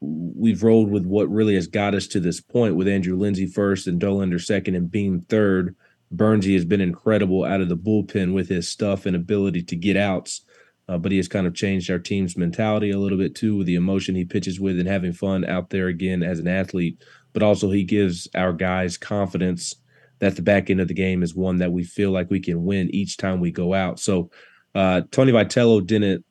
we've 0.00 0.62
rolled 0.62 0.90
with 0.90 1.04
what 1.04 1.30
really 1.30 1.54
has 1.54 1.66
got 1.66 1.94
us 1.94 2.06
to 2.08 2.20
this 2.20 2.40
point 2.40 2.76
with 2.76 2.88
Andrew 2.88 3.16
Lindsey 3.16 3.46
first 3.46 3.86
and 3.86 4.00
Dolander 4.00 4.40
second 4.40 4.74
and 4.74 4.90
Beam 4.90 5.20
third. 5.20 5.76
Bernsey 6.14 6.54
has 6.54 6.64
been 6.64 6.80
incredible 6.80 7.44
out 7.44 7.60
of 7.60 7.68
the 7.68 7.76
bullpen 7.76 8.32
with 8.34 8.48
his 8.48 8.68
stuff 8.68 9.06
and 9.06 9.14
ability 9.14 9.62
to 9.62 9.76
get 9.76 9.96
outs, 9.96 10.44
uh, 10.88 10.98
but 10.98 11.12
he 11.12 11.18
has 11.18 11.28
kind 11.28 11.46
of 11.46 11.54
changed 11.54 11.90
our 11.90 11.98
team's 11.98 12.36
mentality 12.36 12.90
a 12.90 12.98
little 12.98 13.18
bit 13.18 13.34
too 13.34 13.56
with 13.56 13.66
the 13.66 13.76
emotion 13.76 14.14
he 14.14 14.24
pitches 14.24 14.58
with 14.58 14.78
and 14.80 14.88
having 14.88 15.12
fun 15.12 15.44
out 15.44 15.70
there 15.70 15.86
again 15.86 16.22
as 16.22 16.40
an 16.40 16.48
athlete. 16.48 17.04
But 17.32 17.44
also, 17.44 17.70
he 17.70 17.84
gives 17.84 18.26
our 18.34 18.52
guys 18.52 18.96
confidence 18.96 19.76
that 20.18 20.34
the 20.34 20.42
back 20.42 20.68
end 20.68 20.80
of 20.80 20.88
the 20.88 20.94
game 20.94 21.22
is 21.22 21.34
one 21.34 21.58
that 21.58 21.70
we 21.70 21.84
feel 21.84 22.10
like 22.10 22.28
we 22.28 22.40
can 22.40 22.64
win 22.64 22.92
each 22.92 23.16
time 23.16 23.38
we 23.38 23.52
go 23.52 23.72
out. 23.72 24.00
So, 24.00 24.30
uh, 24.74 25.02
Tony 25.12 25.30
Vitello 25.30 25.86
didn't 25.86 26.24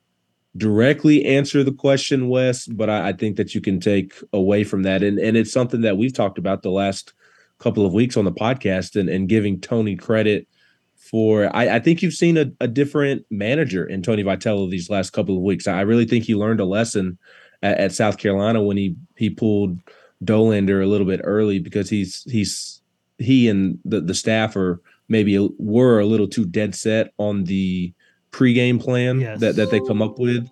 directly 0.56 1.24
answer 1.24 1.62
the 1.62 1.72
question, 1.72 2.28
Wes, 2.28 2.66
but 2.66 2.90
I, 2.90 3.08
I, 3.08 3.12
think 3.12 3.36
that 3.36 3.54
you 3.54 3.60
can 3.60 3.78
take 3.78 4.14
away 4.32 4.64
from 4.64 4.82
that. 4.82 5.02
And, 5.02 5.18
and 5.18 5.36
it's 5.36 5.52
something 5.52 5.82
that 5.82 5.96
we've 5.96 6.12
talked 6.12 6.38
about 6.38 6.62
the 6.62 6.70
last 6.70 7.12
couple 7.58 7.86
of 7.86 7.92
weeks 7.92 8.16
on 8.16 8.24
the 8.24 8.32
podcast 8.32 8.98
and, 8.98 9.08
and 9.08 9.28
giving 9.28 9.60
Tony 9.60 9.94
credit 9.94 10.48
for 10.96 11.54
I, 11.56 11.76
I 11.76 11.78
think 11.80 12.02
you've 12.02 12.14
seen 12.14 12.36
a, 12.36 12.46
a, 12.60 12.68
different 12.68 13.24
manager 13.30 13.86
in 13.86 14.02
Tony 14.02 14.22
Vitello 14.22 14.70
these 14.70 14.90
last 14.90 15.10
couple 15.10 15.36
of 15.36 15.42
weeks. 15.42 15.66
I 15.66 15.80
really 15.80 16.04
think 16.04 16.24
he 16.24 16.34
learned 16.34 16.60
a 16.60 16.64
lesson 16.64 17.18
at, 17.62 17.78
at 17.78 17.92
South 17.92 18.18
Carolina 18.18 18.62
when 18.62 18.76
he 18.76 18.96
he 19.16 19.30
pulled 19.30 19.78
Dolander 20.24 20.82
a 20.82 20.86
little 20.86 21.06
bit 21.06 21.20
early 21.24 21.58
because 21.58 21.88
he's 21.88 22.22
he's 22.30 22.82
he 23.18 23.48
and 23.48 23.78
the, 23.84 24.00
the 24.00 24.14
staff 24.14 24.56
are 24.56 24.80
maybe 25.08 25.38
were 25.58 26.00
a 26.00 26.06
little 26.06 26.28
too 26.28 26.44
dead 26.44 26.74
set 26.74 27.12
on 27.18 27.44
the 27.44 27.92
pregame 28.32 28.80
plan 28.80 29.20
yes. 29.20 29.40
that, 29.40 29.56
that 29.56 29.70
they 29.70 29.80
come 29.80 30.02
up 30.02 30.18
with. 30.18 30.48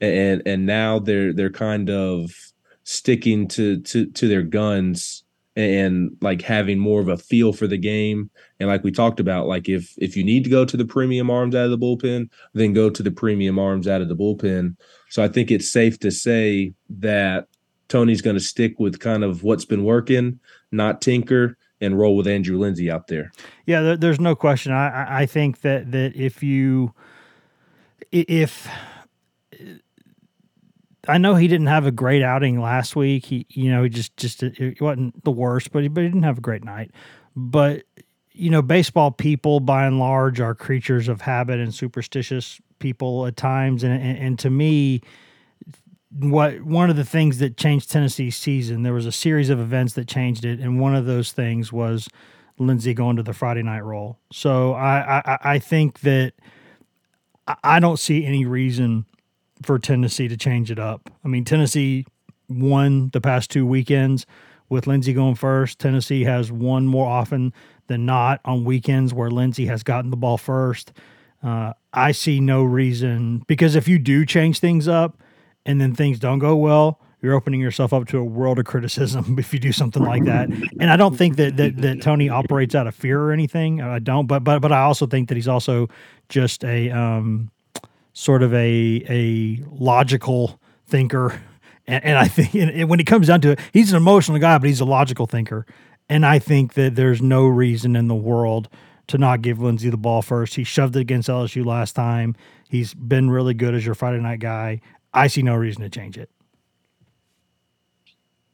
And 0.00 0.42
and 0.46 0.66
now 0.66 0.98
they're 0.98 1.32
they're 1.32 1.48
kind 1.48 1.88
of 1.88 2.32
sticking 2.84 3.46
to 3.48 3.80
to 3.82 4.06
to 4.06 4.28
their 4.28 4.42
guns 4.42 5.22
and 5.54 6.16
like 6.20 6.42
having 6.42 6.78
more 6.78 7.00
of 7.00 7.08
a 7.08 7.16
feel 7.16 7.52
for 7.52 7.66
the 7.66 7.76
game. 7.76 8.30
And 8.58 8.68
like 8.68 8.84
we 8.84 8.90
talked 8.90 9.20
about, 9.20 9.46
like 9.46 9.68
if 9.68 9.94
if 9.98 10.16
you 10.16 10.24
need 10.24 10.44
to 10.44 10.50
go 10.50 10.64
to 10.64 10.76
the 10.76 10.84
premium 10.84 11.30
arms 11.30 11.54
out 11.54 11.70
of 11.70 11.70
the 11.70 11.78
bullpen, 11.78 12.30
then 12.54 12.72
go 12.72 12.88
to 12.90 13.02
the 13.02 13.10
premium 13.10 13.58
arms 13.58 13.86
out 13.86 14.00
of 14.00 14.08
the 14.08 14.16
bullpen. 14.16 14.76
So 15.10 15.22
I 15.22 15.28
think 15.28 15.50
it's 15.50 15.70
safe 15.70 15.98
to 16.00 16.10
say 16.10 16.72
that 16.88 17.48
Tony's 17.88 18.22
going 18.22 18.36
to 18.36 18.40
stick 18.40 18.78
with 18.78 19.00
kind 19.00 19.22
of 19.22 19.42
what's 19.42 19.66
been 19.66 19.84
working, 19.84 20.40
not 20.70 21.02
tinker 21.02 21.58
and 21.80 21.98
roll 21.98 22.16
with 22.16 22.26
Andrew 22.26 22.58
Lindsey 22.58 22.90
out 22.90 23.08
there. 23.08 23.32
Yeah, 23.66 23.82
there, 23.82 23.96
there's 23.96 24.20
no 24.20 24.34
question. 24.34 24.72
I 24.72 25.22
I 25.22 25.26
think 25.26 25.60
that 25.60 25.92
that 25.92 26.16
if 26.16 26.42
you 26.42 26.94
if 28.10 28.68
I 31.08 31.18
know 31.18 31.34
he 31.34 31.48
didn't 31.48 31.66
have 31.66 31.86
a 31.86 31.90
great 31.90 32.22
outing 32.22 32.60
last 32.60 32.94
week. 32.94 33.26
He, 33.26 33.46
you 33.48 33.70
know, 33.70 33.82
he 33.82 33.88
just 33.88 34.16
just 34.16 34.42
it 34.42 34.80
wasn't 34.80 35.24
the 35.24 35.32
worst, 35.32 35.72
but 35.72 35.82
he, 35.82 35.88
but 35.88 36.02
he 36.02 36.08
didn't 36.08 36.22
have 36.22 36.38
a 36.38 36.42
great 36.42 36.64
night. 36.64 36.92
But 37.34 37.82
you 38.32 38.50
know, 38.50 38.62
baseball 38.62 39.10
people 39.10 39.60
by 39.60 39.86
and 39.86 39.98
large 39.98 40.40
are 40.40 40.54
creatures 40.54 41.08
of 41.08 41.20
habit 41.20 41.58
and 41.58 41.74
superstitious 41.74 42.60
people 42.78 43.26
at 43.26 43.36
times, 43.36 43.82
and 43.82 43.92
and, 43.92 44.18
and 44.18 44.38
to 44.40 44.50
me, 44.50 45.02
what 46.20 46.62
one 46.62 46.88
of 46.88 46.96
the 46.96 47.04
things 47.04 47.38
that 47.38 47.56
changed 47.56 47.90
Tennessee's 47.90 48.36
season, 48.36 48.84
there 48.84 48.94
was 48.94 49.06
a 49.06 49.12
series 49.12 49.50
of 49.50 49.58
events 49.58 49.94
that 49.94 50.06
changed 50.06 50.44
it, 50.44 50.60
and 50.60 50.78
one 50.78 50.94
of 50.94 51.06
those 51.06 51.32
things 51.32 51.72
was 51.72 52.08
Lindsey 52.58 52.94
going 52.94 53.16
to 53.16 53.24
the 53.24 53.34
Friday 53.34 53.62
night 53.64 53.84
role. 53.84 54.18
So 54.32 54.74
I 54.74 55.20
I, 55.24 55.38
I 55.54 55.58
think 55.58 56.00
that 56.00 56.34
I 57.62 57.80
don't 57.80 57.98
see 57.98 58.24
any 58.24 58.44
reason 58.44 59.06
for 59.62 59.78
Tennessee 59.78 60.28
to 60.28 60.36
change 60.36 60.70
it 60.70 60.78
up. 60.78 61.10
I 61.24 61.28
mean, 61.28 61.44
Tennessee 61.44 62.06
won 62.48 63.10
the 63.12 63.20
past 63.20 63.50
two 63.50 63.66
weekends 63.66 64.26
with 64.68 64.86
Lindsey 64.86 65.12
going 65.12 65.34
first. 65.34 65.78
Tennessee 65.78 66.24
has 66.24 66.50
won 66.50 66.86
more 66.86 67.08
often 67.08 67.52
than 67.88 68.06
not 68.06 68.40
on 68.44 68.64
weekends 68.64 69.12
where 69.12 69.30
Lindsey 69.30 69.66
has 69.66 69.82
gotten 69.82 70.10
the 70.10 70.16
ball 70.16 70.38
first. 70.38 70.92
Uh, 71.42 71.72
I 71.92 72.12
see 72.12 72.40
no 72.40 72.62
reason 72.62 73.42
because 73.46 73.74
if 73.74 73.88
you 73.88 73.98
do 73.98 74.24
change 74.24 74.60
things 74.60 74.86
up 74.86 75.20
and 75.66 75.80
then 75.80 75.94
things 75.94 76.18
don't 76.18 76.38
go 76.38 76.56
well, 76.56 77.00
you're 77.22 77.34
opening 77.34 77.60
yourself 77.60 77.92
up 77.92 78.08
to 78.08 78.18
a 78.18 78.24
world 78.24 78.58
of 78.58 78.64
criticism 78.66 79.36
if 79.38 79.52
you 79.54 79.60
do 79.60 79.72
something 79.72 80.02
like 80.02 80.24
that. 80.24 80.48
And 80.80 80.90
I 80.90 80.96
don't 80.96 81.16
think 81.16 81.36
that 81.36 81.56
that, 81.56 81.76
that 81.78 82.02
Tony 82.02 82.28
operates 82.28 82.74
out 82.74 82.86
of 82.86 82.94
fear 82.94 83.20
or 83.20 83.32
anything. 83.32 83.80
I 83.80 84.00
don't, 84.00 84.26
but 84.26 84.44
but 84.44 84.58
but 84.60 84.72
I 84.72 84.82
also 84.82 85.06
think 85.06 85.28
that 85.28 85.36
he's 85.36 85.48
also 85.48 85.88
just 86.28 86.64
a 86.64 86.90
um, 86.90 87.50
sort 88.12 88.42
of 88.42 88.52
a 88.52 89.04
a 89.08 89.64
logical 89.70 90.60
thinker. 90.86 91.40
And, 91.84 92.04
and 92.04 92.16
I 92.16 92.28
think 92.28 92.54
and 92.54 92.88
when 92.88 93.00
it 93.00 93.08
comes 93.08 93.26
down 93.26 93.40
to 93.40 93.50
it, 93.50 93.60
he's 93.72 93.90
an 93.90 93.96
emotional 93.96 94.38
guy, 94.38 94.56
but 94.56 94.68
he's 94.68 94.78
a 94.78 94.84
logical 94.84 95.26
thinker. 95.26 95.66
And 96.08 96.24
I 96.24 96.38
think 96.38 96.74
that 96.74 96.94
there's 96.94 97.20
no 97.20 97.44
reason 97.44 97.96
in 97.96 98.06
the 98.06 98.14
world 98.14 98.68
to 99.08 99.18
not 99.18 99.42
give 99.42 99.60
Lindsey 99.60 99.90
the 99.90 99.96
ball 99.96 100.22
first. 100.22 100.54
He 100.54 100.62
shoved 100.62 100.94
it 100.94 101.00
against 101.00 101.28
LSU 101.28 101.66
last 101.66 101.94
time. 101.96 102.36
He's 102.68 102.94
been 102.94 103.30
really 103.30 103.52
good 103.52 103.74
as 103.74 103.84
your 103.84 103.96
Friday 103.96 104.20
night 104.20 104.38
guy. 104.38 104.80
I 105.12 105.26
see 105.26 105.42
no 105.42 105.56
reason 105.56 105.82
to 105.82 105.90
change 105.90 106.16
it. 106.16 106.30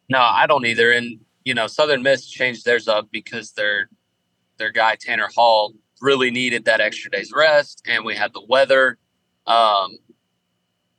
No, 0.08 0.20
I 0.20 0.46
don't 0.46 0.66
either. 0.66 0.90
And 0.92 1.20
you 1.44 1.54
know, 1.54 1.66
Southern 1.66 2.02
Miss 2.02 2.26
changed 2.26 2.64
theirs 2.64 2.88
up 2.88 3.08
because 3.10 3.52
their 3.52 3.88
their 4.58 4.70
guy 4.70 4.96
Tanner 4.96 5.28
Hall 5.34 5.72
really 6.00 6.30
needed 6.30 6.64
that 6.64 6.80
extra 6.80 7.10
day's 7.10 7.32
rest, 7.32 7.82
and 7.86 8.04
we 8.04 8.14
had 8.14 8.32
the 8.32 8.44
weather. 8.48 8.98
Um, 9.46 9.98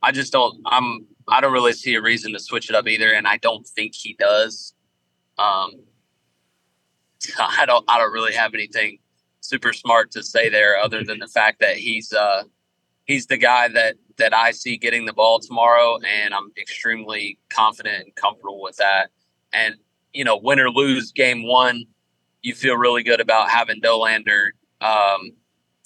I 0.02 0.12
just 0.12 0.32
don't. 0.32 0.60
I'm. 0.66 1.06
I 1.28 1.42
don't 1.42 1.54
really 1.54 1.74
see 1.74 1.94
a 1.94 2.02
reason 2.02 2.34
to 2.34 2.40
switch 2.40 2.70
it 2.70 2.76
up 2.76 2.88
either, 2.88 3.12
and 3.12 3.28
I 3.28 3.38
don't 3.38 3.68
think 3.68 3.94
he 3.94 4.16
does. 4.18 4.74
Um, 5.38 5.72
I 7.40 7.66
don't. 7.66 7.86
I 7.88 7.98
don't 7.98 8.12
really 8.12 8.34
have 8.34 8.54
anything 8.54 9.00
super 9.42 9.74
smart 9.74 10.12
to 10.12 10.24
say 10.24 10.50
there, 10.50 10.78
other 10.78 11.04
than 11.04 11.20
the 11.20 11.28
fact 11.28 11.60
that 11.60 11.78
he's 11.78 12.14
uh, 12.14 12.44
he's 13.10 13.26
the 13.26 13.38
guy 13.38 13.68
that 13.68 13.96
that 14.18 14.34
I 14.34 14.52
see 14.52 14.78
getting 14.78 15.06
the 15.06 15.14
ball 15.14 15.40
tomorrow, 15.40 15.98
and 16.06 16.34
I'm 16.34 16.52
extremely 16.58 17.40
confident 17.50 18.04
and 18.04 18.16
comfortable 18.16 18.62
with 18.62 18.78
that. 18.78 19.10
And 19.52 19.76
you 20.14 20.24
know, 20.24 20.38
win 20.38 20.60
or 20.60 20.70
lose 20.70 21.12
game 21.12 21.46
one, 21.46 21.86
you 22.42 22.54
feel 22.54 22.78
really 22.78 23.04
good 23.04 23.20
about 23.20 23.50
having 23.50 23.82
Dolander 23.82 24.50
um, 24.82 25.32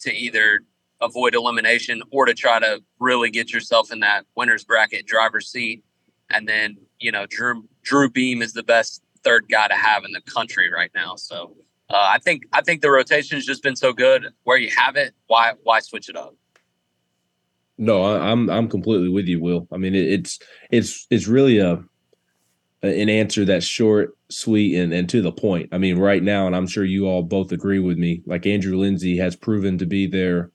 to 0.02 0.14
either 0.14 0.62
avoid 1.02 1.34
elimination 1.34 2.04
or 2.12 2.26
to 2.26 2.34
try 2.34 2.60
to 2.60 2.82
really 3.00 3.30
get 3.30 3.52
yourself 3.52 3.92
in 3.92 4.02
that 4.02 4.26
winners 4.36 4.64
bracket 4.64 5.06
driver's 5.06 5.50
seat. 5.50 5.84
And 6.30 6.48
then 6.48 6.78
you 7.00 7.12
know, 7.12 7.26
Drew 7.26 7.66
Drew 7.84 8.10
Beam 8.10 8.42
is 8.42 8.54
the 8.54 8.64
best 8.64 9.02
third 9.24 9.46
guy 9.50 9.70
to 9.70 9.76
have 9.76 10.04
in 10.04 10.12
the 10.12 10.22
country 10.22 10.70
right 10.70 10.92
now. 10.94 11.16
So 11.16 11.56
uh, 11.90 11.96
I 12.10 12.20
think 12.20 12.44
I 12.52 12.62
think 12.62 12.82
the 12.82 12.92
rotation 12.92 13.38
has 13.38 13.46
just 13.46 13.64
been 13.64 13.78
so 13.78 13.94
good. 13.94 14.28
Where 14.44 14.58
you 14.58 14.72
have 14.76 14.98
it, 14.98 15.14
why 15.28 15.54
why 15.64 15.80
switch 15.80 16.10
it 16.10 16.18
up? 16.18 16.36
No, 17.78 18.04
I, 18.04 18.32
am 18.32 18.50
I'm 18.50 18.70
completely 18.70 19.10
with 19.10 19.28
you, 19.28 19.42
Will. 19.42 19.68
I 19.72 19.78
mean, 19.78 19.96
it, 19.96 20.06
it's 20.06 20.40
it's 20.72 21.08
it's 21.10 21.28
really 21.28 21.58
a 21.60 21.84
an 22.84 23.10
answer 23.10 23.46
that's 23.46 23.66
short, 23.66 24.16
sweet, 24.30 24.76
and, 24.76 24.94
and 24.94 25.10
to 25.10 25.22
the 25.22 25.32
point. 25.32 25.70
I 25.72 25.78
mean, 25.78 25.98
right 25.98 26.22
now, 26.22 26.48
and 26.48 26.56
I'm 26.56 26.68
sure 26.68 26.84
you 26.84 27.08
all 27.08 27.24
both 27.24 27.52
agree 27.52 27.80
with 27.80 27.98
me, 27.98 28.22
like 28.26 28.46
Andrew 28.46 28.78
Lindsey 28.78 29.18
has 29.18 29.36
proven 29.36 29.78
to 29.78 29.86
be 29.86 30.06
their 30.06 30.52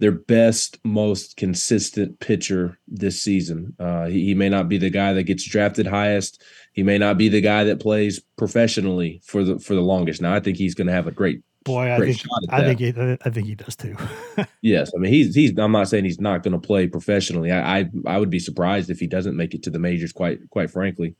their 0.00 0.12
best, 0.12 0.78
most 0.84 1.36
consistent 1.36 2.20
pitcher 2.20 2.78
this 2.86 3.20
season. 3.20 3.74
Uh, 3.80 4.06
he, 4.06 4.26
he, 4.26 4.34
may 4.34 4.48
not 4.48 4.68
be 4.68 4.78
the 4.78 4.90
guy 4.90 5.12
that 5.12 5.24
gets 5.24 5.44
drafted 5.44 5.88
highest. 5.88 6.40
He 6.72 6.84
may 6.84 6.98
not 6.98 7.18
be 7.18 7.28
the 7.28 7.40
guy 7.40 7.64
that 7.64 7.80
plays 7.80 8.20
professionally 8.36 9.20
for 9.24 9.42
the 9.42 9.58
for 9.58 9.74
the 9.74 9.80
longest. 9.82 10.22
Now, 10.22 10.34
I 10.34 10.40
think 10.40 10.56
he's 10.56 10.74
going 10.74 10.86
to 10.86 10.92
have 10.92 11.08
a 11.08 11.12
great 11.12 11.42
boy. 11.68 11.92
I 11.92 11.98
think 11.98 12.20
I 12.50 12.62
think 12.62 12.80
he, 12.80 13.18
I 13.24 13.30
think 13.30 13.46
he 13.46 13.54
does 13.54 13.76
too. 13.76 13.96
yes, 14.62 14.90
I 14.94 14.98
mean 14.98 15.12
he's 15.12 15.34
he's. 15.34 15.56
I'm 15.56 15.72
not 15.72 15.88
saying 15.88 16.04
he's 16.04 16.20
not 16.20 16.42
going 16.42 16.58
to 16.58 16.66
play 16.66 16.88
professionally. 16.88 17.52
I, 17.52 17.80
I, 17.80 17.90
I 18.06 18.18
would 18.18 18.30
be 18.30 18.40
surprised 18.40 18.90
if 18.90 18.98
he 18.98 19.06
doesn't 19.06 19.36
make 19.36 19.54
it 19.54 19.62
to 19.64 19.70
the 19.70 19.78
majors. 19.78 20.12
Quite 20.12 20.50
quite 20.50 20.70
frankly, 20.70 21.14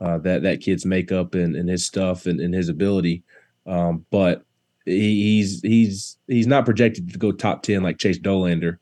uh, 0.00 0.18
that 0.18 0.42
that 0.42 0.60
kid's 0.60 0.86
makeup 0.86 1.34
and, 1.34 1.56
and 1.56 1.68
his 1.68 1.86
stuff 1.86 2.26
and, 2.26 2.40
and 2.40 2.54
his 2.54 2.68
ability. 2.68 3.22
Um, 3.66 4.04
but 4.10 4.44
he's 4.84 5.60
he's 5.62 6.18
he's 6.26 6.46
not 6.46 6.64
projected 6.64 7.12
to 7.12 7.18
go 7.18 7.32
top 7.32 7.62
ten 7.62 7.82
like 7.82 7.98
Chase 7.98 8.18
Dolander 8.18 8.78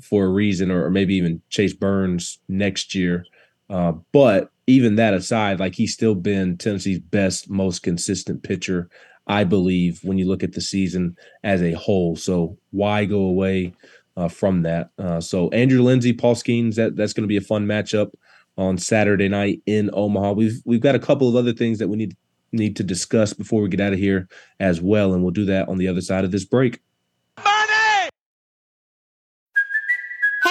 for 0.00 0.24
a 0.24 0.28
reason, 0.28 0.70
or, 0.70 0.86
or 0.86 0.90
maybe 0.90 1.14
even 1.16 1.42
Chase 1.50 1.74
Burns 1.74 2.38
next 2.48 2.94
year. 2.94 3.24
Uh, 3.68 3.92
but 4.12 4.50
even 4.66 4.96
that 4.96 5.14
aside, 5.14 5.60
like 5.60 5.74
he's 5.74 5.92
still 5.92 6.14
been 6.14 6.56
Tennessee's 6.56 6.98
best, 6.98 7.50
most 7.50 7.82
consistent 7.82 8.42
pitcher, 8.42 8.88
I 9.30 9.44
believe, 9.44 10.00
when 10.02 10.18
you 10.18 10.26
look 10.26 10.42
at 10.42 10.54
the 10.54 10.60
season 10.60 11.16
as 11.44 11.62
a 11.62 11.70
whole. 11.72 12.16
So 12.16 12.58
why 12.72 13.04
go 13.04 13.20
away 13.20 13.72
uh, 14.16 14.26
from 14.26 14.62
that? 14.62 14.90
Uh, 14.98 15.20
so 15.20 15.48
Andrew 15.50 15.82
Lindsey, 15.82 16.12
Paul 16.12 16.34
Skenes, 16.34 16.74
that 16.74 16.96
that's 16.96 17.12
going 17.12 17.22
to 17.22 17.28
be 17.28 17.36
a 17.36 17.40
fun 17.40 17.64
matchup 17.64 18.10
on 18.58 18.76
Saturday 18.76 19.28
night 19.28 19.62
in 19.66 19.88
Omaha. 19.92 20.32
We've 20.32 20.60
we've 20.64 20.80
got 20.80 20.96
a 20.96 20.98
couple 20.98 21.28
of 21.28 21.36
other 21.36 21.52
things 21.52 21.78
that 21.78 21.86
we 21.86 21.96
need 21.96 22.16
need 22.50 22.74
to 22.74 22.82
discuss 22.82 23.32
before 23.32 23.62
we 23.62 23.68
get 23.68 23.80
out 23.80 23.92
of 23.92 24.00
here 24.00 24.28
as 24.58 24.80
well. 24.80 25.14
And 25.14 25.22
we'll 25.22 25.30
do 25.30 25.44
that 25.44 25.68
on 25.68 25.78
the 25.78 25.86
other 25.86 26.00
side 26.00 26.24
of 26.24 26.32
this 26.32 26.44
break. 26.44 26.80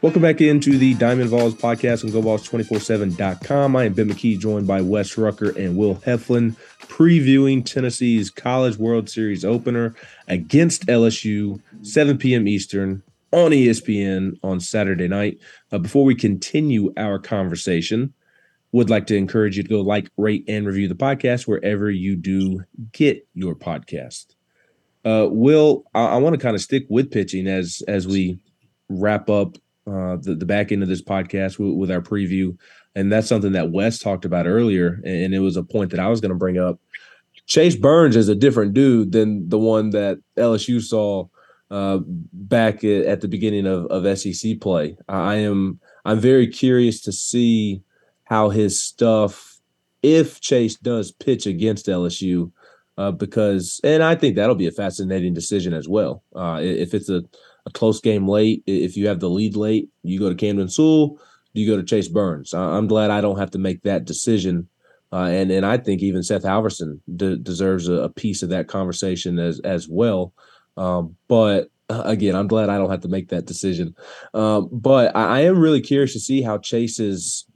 Welcome 0.00 0.22
back 0.22 0.40
into 0.40 0.78
the 0.78 0.94
Diamond 0.94 1.28
Vols 1.28 1.56
podcast 1.56 2.04
on 2.04 2.10
GoVols247.com. 2.10 3.74
I 3.74 3.84
am 3.86 3.94
Ben 3.94 4.08
McKee, 4.08 4.38
joined 4.38 4.64
by 4.64 4.80
Wes 4.80 5.18
Rucker 5.18 5.50
and 5.58 5.76
Will 5.76 5.96
Heflin, 5.96 6.56
previewing 6.82 7.64
Tennessee's 7.64 8.30
College 8.30 8.76
World 8.76 9.10
Series 9.10 9.44
opener 9.44 9.96
against 10.28 10.86
LSU, 10.86 11.60
7 11.82 12.16
p.m. 12.16 12.46
Eastern 12.46 13.02
on 13.32 13.50
ESPN 13.50 14.38
on 14.44 14.60
Saturday 14.60 15.08
night. 15.08 15.40
Uh, 15.72 15.78
before 15.78 16.04
we 16.04 16.14
continue 16.14 16.92
our 16.96 17.18
conversation, 17.18 18.14
would 18.70 18.90
like 18.90 19.08
to 19.08 19.16
encourage 19.16 19.56
you 19.56 19.64
to 19.64 19.68
go 19.68 19.80
like, 19.80 20.08
rate, 20.16 20.44
and 20.46 20.64
review 20.64 20.86
the 20.86 20.94
podcast 20.94 21.48
wherever 21.48 21.90
you 21.90 22.14
do 22.14 22.62
get 22.92 23.26
your 23.34 23.56
podcast. 23.56 24.36
Uh, 25.04 25.26
Will, 25.28 25.86
I, 25.92 26.04
I 26.04 26.16
want 26.18 26.34
to 26.34 26.40
kind 26.40 26.54
of 26.54 26.62
stick 26.62 26.86
with 26.88 27.10
pitching 27.10 27.48
as 27.48 27.82
as 27.88 28.06
we 28.06 28.38
wrap 28.88 29.28
up 29.28 29.58
uh, 29.88 30.16
the, 30.20 30.34
the 30.34 30.46
back 30.46 30.70
end 30.70 30.82
of 30.82 30.88
this 30.88 31.02
podcast 31.02 31.58
with, 31.58 31.74
with, 31.74 31.90
our 31.90 32.00
preview. 32.00 32.56
And 32.94 33.10
that's 33.10 33.28
something 33.28 33.52
that 33.52 33.70
Wes 33.70 33.98
talked 33.98 34.24
about 34.24 34.46
earlier. 34.46 35.00
And 35.04 35.34
it 35.34 35.38
was 35.38 35.56
a 35.56 35.62
point 35.62 35.90
that 35.90 36.00
I 36.00 36.08
was 36.08 36.20
going 36.20 36.30
to 36.30 36.36
bring 36.36 36.58
up. 36.58 36.78
Chase 37.46 37.76
Burns 37.76 38.16
is 38.16 38.28
a 38.28 38.34
different 38.34 38.74
dude 38.74 39.12
than 39.12 39.48
the 39.48 39.58
one 39.58 39.90
that 39.90 40.18
LSU 40.36 40.82
saw 40.82 41.26
uh, 41.70 41.98
back 42.04 42.84
at 42.84 43.20
the 43.20 43.28
beginning 43.28 43.66
of, 43.66 43.86
of 43.86 44.18
SEC 44.18 44.60
play. 44.60 44.96
I 45.08 45.36
am 45.36 45.80
I'm 46.04 46.20
very 46.20 46.46
curious 46.46 47.00
to 47.02 47.12
see 47.12 47.82
how 48.24 48.50
his 48.50 48.80
stuff, 48.80 49.60
if 50.02 50.40
Chase 50.40 50.76
does 50.76 51.12
pitch 51.12 51.46
against 51.46 51.86
LSU, 51.86 52.50
uh, 52.96 53.12
because 53.12 53.80
and 53.84 54.02
I 54.02 54.14
think 54.14 54.36
that'll 54.36 54.54
be 54.54 54.66
a 54.66 54.72
fascinating 54.72 55.34
decision 55.34 55.72
as 55.72 55.88
well. 55.88 56.22
Uh, 56.34 56.60
if 56.62 56.94
it's 56.94 57.08
a 57.08 57.22
a 57.68 57.72
close 57.72 58.00
game 58.00 58.26
late. 58.26 58.62
If 58.66 58.96
you 58.96 59.06
have 59.08 59.20
the 59.20 59.30
lead 59.30 59.54
late, 59.54 59.88
you 60.02 60.18
go 60.18 60.28
to 60.28 60.34
Camden 60.34 60.68
Sewell, 60.68 61.18
Do 61.54 61.60
you 61.60 61.70
go 61.70 61.76
to 61.76 61.84
Chase 61.84 62.08
Burns. 62.08 62.54
I'm 62.54 62.86
glad 62.86 63.10
I 63.10 63.20
don't 63.20 63.38
have 63.38 63.50
to 63.52 63.58
make 63.58 63.82
that 63.82 64.04
decision. 64.04 64.68
Uh, 65.12 65.28
and 65.30 65.50
and 65.50 65.64
I 65.64 65.78
think 65.78 66.02
even 66.02 66.22
Seth 66.22 66.42
Halvorsen 66.42 67.00
de- 67.16 67.36
deserves 67.38 67.88
a, 67.88 67.94
a, 67.94 68.08
piece 68.10 68.42
of 68.42 68.50
that 68.50 68.68
conversation 68.68 69.38
as 69.38 69.58
as 69.60 69.88
well. 69.88 70.34
Um, 70.76 71.16
but 71.28 71.70
uh, 71.88 72.02
again, 72.04 72.34
I'm 72.34 72.46
glad 72.46 72.68
I 72.68 72.76
don't 72.76 72.90
have 72.90 73.00
to 73.00 73.08
make 73.08 73.28
that 73.28 73.46
decision. 73.46 73.96
Um, 74.34 74.68
but 74.70 75.16
I, 75.16 75.38
I, 75.38 75.40
am 75.40 75.58
really 75.58 75.80
curious 75.80 76.12
to 76.12 76.20
see 76.20 76.42
how 76.42 76.58
Chase's 76.58 77.46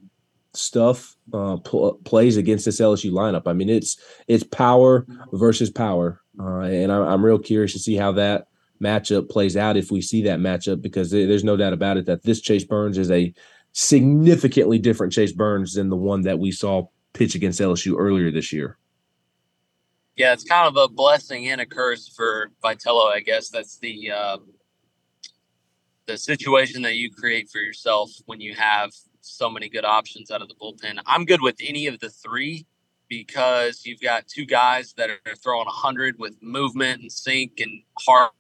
stuff 0.55 1.15
uh, 1.35 1.59
pl- 1.59 2.01
plays 2.05 2.39
against 2.39 2.65
this 2.65 2.81
LSU 2.81 3.13
lineup. 3.13 3.43
I 3.47 3.53
mean, 3.53 3.69
it's 3.69 3.99
it's 4.29 4.45
power 4.45 5.07
versus 5.35 5.69
power, 5.69 6.23
uh, 6.41 6.61
and 6.61 6.91
I, 6.91 6.97
I'm 6.97 7.23
real 7.23 7.39
curious 7.39 7.75
to 7.75 7.79
see 7.79 7.97
how 7.97 8.13
that 8.13 8.47
matchup 8.83 9.31
plays 9.31 9.57
out 9.57 9.77
if 9.77 9.91
we 9.91 10.03
see 10.03 10.23
that 10.23 10.41
matchup, 10.41 10.83
because 10.83 11.11
there's 11.11 11.45
no 11.45 11.57
doubt 11.57 11.73
about 11.73 11.97
it 11.97 12.07
that 12.07 12.23
this 12.23 12.41
Chase 12.41 12.65
Burns 12.65 12.99
is 12.99 13.11
a 13.11 13.33
significantly 13.73 14.79
different 14.79 15.13
Chase 15.13 15.33
Burns 15.33 15.75
than 15.75 15.89
the 15.89 15.97
one 15.97 16.23
that 16.23 16.39
we 16.39 16.53
saw 16.53 16.89
pitch 17.13 17.35
against 17.35 17.61
LSU 17.61 17.95
earlier 17.99 18.31
this 18.31 18.53
year. 18.53 18.77
Yeah, 20.17 20.33
it's 20.35 20.45
kind 20.45 20.69
of 20.69 20.77
a 20.77 20.93
blessing 20.93 21.49
and 21.49 21.61
a 21.61 21.67
curse 21.67 22.09
for 22.09 22.51
Vitello, 22.63 23.11
I 23.11 23.21
guess. 23.21 23.49
That's 23.49 23.79
the 23.79 24.11
uh, 24.11 24.39
the 26.07 26.19
situation 26.19 26.83
that 26.83 26.97
you 26.97 27.11
create 27.11 27.49
for 27.51 27.59
yourself 27.59 28.11
when 28.27 28.41
you 28.41 28.55
have 28.55 28.91
so 29.23 29.49
many 29.49 29.69
good 29.69 29.85
options 29.85 30.31
out 30.31 30.43
of 30.43 30.49
the 30.49 30.55
bullpen. 30.55 30.99
I'm 31.07 31.25
good 31.25 31.41
with 31.41 31.57
any 31.61 31.87
of 31.87 31.99
the 32.01 32.11
three 32.11 32.67
because 33.13 33.85
you've 33.85 34.01
got 34.01 34.27
two 34.27 34.47
guys 34.47 34.95
that 34.95 35.11
are 35.11 35.35
throwing 35.37 35.67
100 35.67 36.19
with 36.19 36.35
movement 36.41 37.03
and 37.03 37.13
sink 37.13 37.61
and 37.61 37.83
hard 37.99 38.31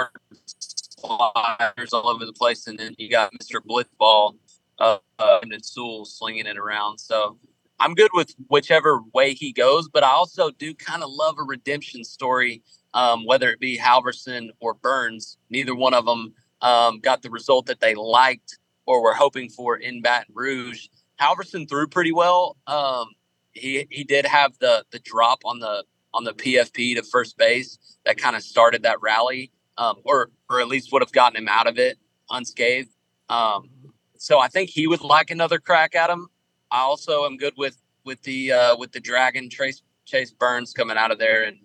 sliders 0.47 1.93
all 1.93 2.09
over 2.09 2.25
the 2.25 2.33
place. 2.33 2.67
And 2.67 2.79
then 2.79 2.95
you 2.97 3.11
got 3.11 3.33
Mr. 3.35 3.61
Blitzball 3.61 4.37
uh, 4.79 4.97
uh, 5.19 5.41
and 5.43 5.63
Sewell 5.63 6.07
slinging 6.07 6.47
it 6.47 6.57
around. 6.57 6.97
So 6.97 7.37
I'm 7.81 7.95
good 7.95 8.13
with 8.15 8.35
whichever 8.49 9.03
way 9.13 9.35
he 9.35 9.53
goes, 9.53 9.91
but 9.91 10.05
I 10.05 10.11
also 10.11 10.51
do 10.51 10.73
kind 10.73 11.03
of 11.03 11.11
love 11.11 11.37
a 11.39 11.43
redemption 11.43 12.03
story, 12.03 12.63
um, 12.95 13.27
whether 13.27 13.51
it 13.51 13.61
be 13.61 13.77
Halvorsen 13.77 14.53
or 14.61 14.73
Burns. 14.73 15.37
Neither 15.51 15.75
one 15.75 15.93
of 15.93 16.07
them 16.07 16.33
um, 16.63 16.99
got 17.01 17.21
the 17.21 17.29
result 17.29 17.67
that 17.67 17.81
they 17.81 17.95
liked 17.95 18.59
or 18.87 19.03
were 19.03 19.13
hoping 19.13 19.51
for 19.51 19.77
in 19.77 20.01
Baton 20.01 20.33
Rouge. 20.35 20.87
Halvorsen 21.21 21.69
threw 21.69 21.87
pretty 21.87 22.13
well. 22.13 22.57
Um, 22.67 23.09
he 23.53 23.87
he 23.91 24.05
did 24.05 24.27
have 24.27 24.59
the 24.59 24.85
the 24.91 24.99
drop 24.99 25.41
on 25.45 25.59
the 25.61 25.85
on 26.15 26.25
the 26.25 26.33
PFP 26.33 26.97
to 26.97 27.03
first 27.03 27.37
base 27.39 27.79
that 28.05 28.19
kind 28.19 28.37
of 28.37 28.43
started 28.43 28.83
that 28.83 29.01
rally, 29.01 29.51
um, 29.79 29.97
or 30.05 30.31
or 30.51 30.61
at 30.61 30.69
least 30.69 30.93
would 30.93 31.03
have 31.03 31.13
gotten 31.13 31.37
him 31.37 31.49
out 31.49 31.67
of 31.67 31.79
it 31.79 31.99
unscathed. 32.31 32.91
Um, 33.29 33.71
so 34.17 34.39
I 34.39 34.49
think 34.49 34.71
he 34.71 34.87
would 34.87 35.03
like 35.03 35.31
another 35.31 35.59
crack 35.59 35.95
at 35.95 36.11
him. 36.11 36.29
I 36.71 36.81
also 36.81 37.25
am 37.25 37.37
good 37.37 37.55
with 37.57 37.77
with 38.05 38.23
the 38.23 38.53
uh, 38.53 38.77
with 38.77 38.93
the 38.93 39.01
Dragon 39.01 39.49
Trace 39.49 39.83
Chase 40.05 40.33
Burns 40.33 40.73
coming 40.73 40.97
out 40.97 41.11
of 41.11 41.19
there 41.19 41.45
and 41.45 41.59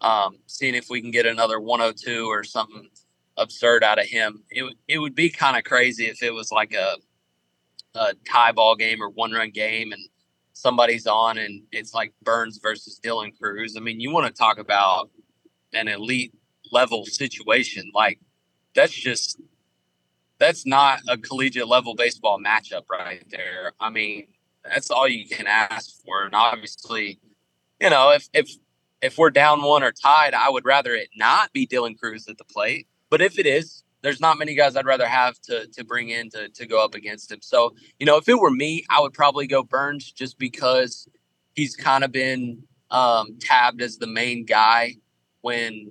um, 0.00 0.38
seeing 0.46 0.74
if 0.74 0.88
we 0.90 1.00
can 1.00 1.10
get 1.10 1.26
another 1.26 1.60
102 1.60 2.26
or 2.26 2.42
something 2.44 2.88
absurd 3.36 3.84
out 3.84 3.98
of 3.98 4.06
him. 4.06 4.42
It 4.50 4.74
it 4.88 4.98
would 4.98 5.14
be 5.14 5.30
kind 5.30 5.56
of 5.56 5.64
crazy 5.64 6.06
if 6.06 6.22
it 6.22 6.32
was 6.32 6.50
like 6.50 6.74
a 6.74 6.96
a 7.94 8.14
tie 8.28 8.52
ball 8.52 8.74
game 8.74 9.02
or 9.02 9.10
one 9.10 9.32
run 9.32 9.50
game 9.50 9.92
and 9.92 10.02
somebody's 10.62 11.06
on 11.06 11.38
and 11.38 11.64
it's 11.72 11.92
like 11.92 12.12
Burns 12.22 12.58
versus 12.62 13.00
Dylan 13.02 13.36
Crews. 13.36 13.74
I 13.76 13.80
mean, 13.80 14.00
you 14.00 14.12
want 14.12 14.26
to 14.26 14.32
talk 14.32 14.58
about 14.58 15.10
an 15.72 15.88
elite 15.88 16.32
level 16.70 17.04
situation. 17.04 17.90
Like 17.92 18.20
that's 18.74 18.92
just 18.92 19.40
that's 20.38 20.64
not 20.64 21.00
a 21.08 21.18
collegiate 21.18 21.68
level 21.68 21.94
baseball 21.94 22.38
matchup 22.38 22.82
right 22.90 23.24
there. 23.30 23.72
I 23.80 23.90
mean, 23.90 24.28
that's 24.64 24.90
all 24.90 25.08
you 25.08 25.26
can 25.28 25.46
ask 25.46 25.90
for. 26.04 26.24
And 26.24 26.34
obviously, 26.34 27.18
you 27.80 27.90
know, 27.90 28.12
if 28.12 28.28
if 28.32 28.48
if 29.02 29.18
we're 29.18 29.30
down 29.30 29.62
one 29.62 29.82
or 29.82 29.92
tied, 29.92 30.32
I 30.32 30.48
would 30.48 30.64
rather 30.64 30.94
it 30.94 31.08
not 31.16 31.52
be 31.52 31.66
Dylan 31.66 31.98
Crews 31.98 32.28
at 32.28 32.38
the 32.38 32.44
plate. 32.44 32.86
But 33.10 33.20
if 33.20 33.38
it 33.38 33.46
is, 33.46 33.82
there's 34.02 34.20
not 34.20 34.38
many 34.38 34.54
guys 34.54 34.76
I'd 34.76 34.86
rather 34.86 35.06
have 35.06 35.40
to 35.42 35.66
to 35.68 35.84
bring 35.84 36.10
in 36.10 36.30
to 36.30 36.48
to 36.48 36.66
go 36.66 36.84
up 36.84 36.94
against 36.94 37.30
him. 37.30 37.38
So, 37.40 37.74
you 37.98 38.06
know, 38.06 38.16
if 38.16 38.28
it 38.28 38.38
were 38.38 38.50
me, 38.50 38.84
I 38.90 39.00
would 39.00 39.12
probably 39.12 39.46
go 39.46 39.62
Burns 39.62 40.10
just 40.12 40.38
because 40.38 41.08
he's 41.54 41.76
kind 41.76 42.04
of 42.04 42.12
been 42.12 42.62
um, 42.90 43.38
tabbed 43.40 43.82
as 43.82 43.98
the 43.98 44.06
main 44.06 44.44
guy 44.44 44.96
when 45.40 45.90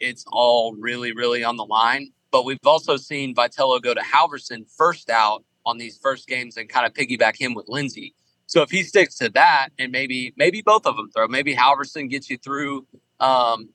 it's 0.00 0.24
all 0.30 0.74
really, 0.74 1.12
really 1.12 1.44
on 1.44 1.56
the 1.56 1.64
line. 1.64 2.10
But 2.30 2.44
we've 2.44 2.58
also 2.64 2.96
seen 2.96 3.34
Vitello 3.34 3.80
go 3.80 3.94
to 3.94 4.00
Halvorsen 4.00 4.64
first 4.76 5.10
out 5.10 5.44
on 5.64 5.78
these 5.78 5.98
first 5.98 6.26
games 6.26 6.56
and 6.56 6.68
kind 6.68 6.86
of 6.86 6.92
piggyback 6.92 7.36
him 7.36 7.54
with 7.54 7.68
Lindsey. 7.68 8.14
So 8.46 8.62
if 8.62 8.70
he 8.70 8.82
sticks 8.82 9.16
to 9.16 9.28
that, 9.30 9.68
and 9.78 9.92
maybe 9.92 10.34
maybe 10.36 10.62
both 10.62 10.86
of 10.86 10.96
them 10.96 11.10
throw, 11.10 11.28
maybe 11.28 11.54
Halvorsen 11.54 12.10
gets 12.10 12.28
you 12.28 12.38
through, 12.38 12.86
um, 13.20 13.68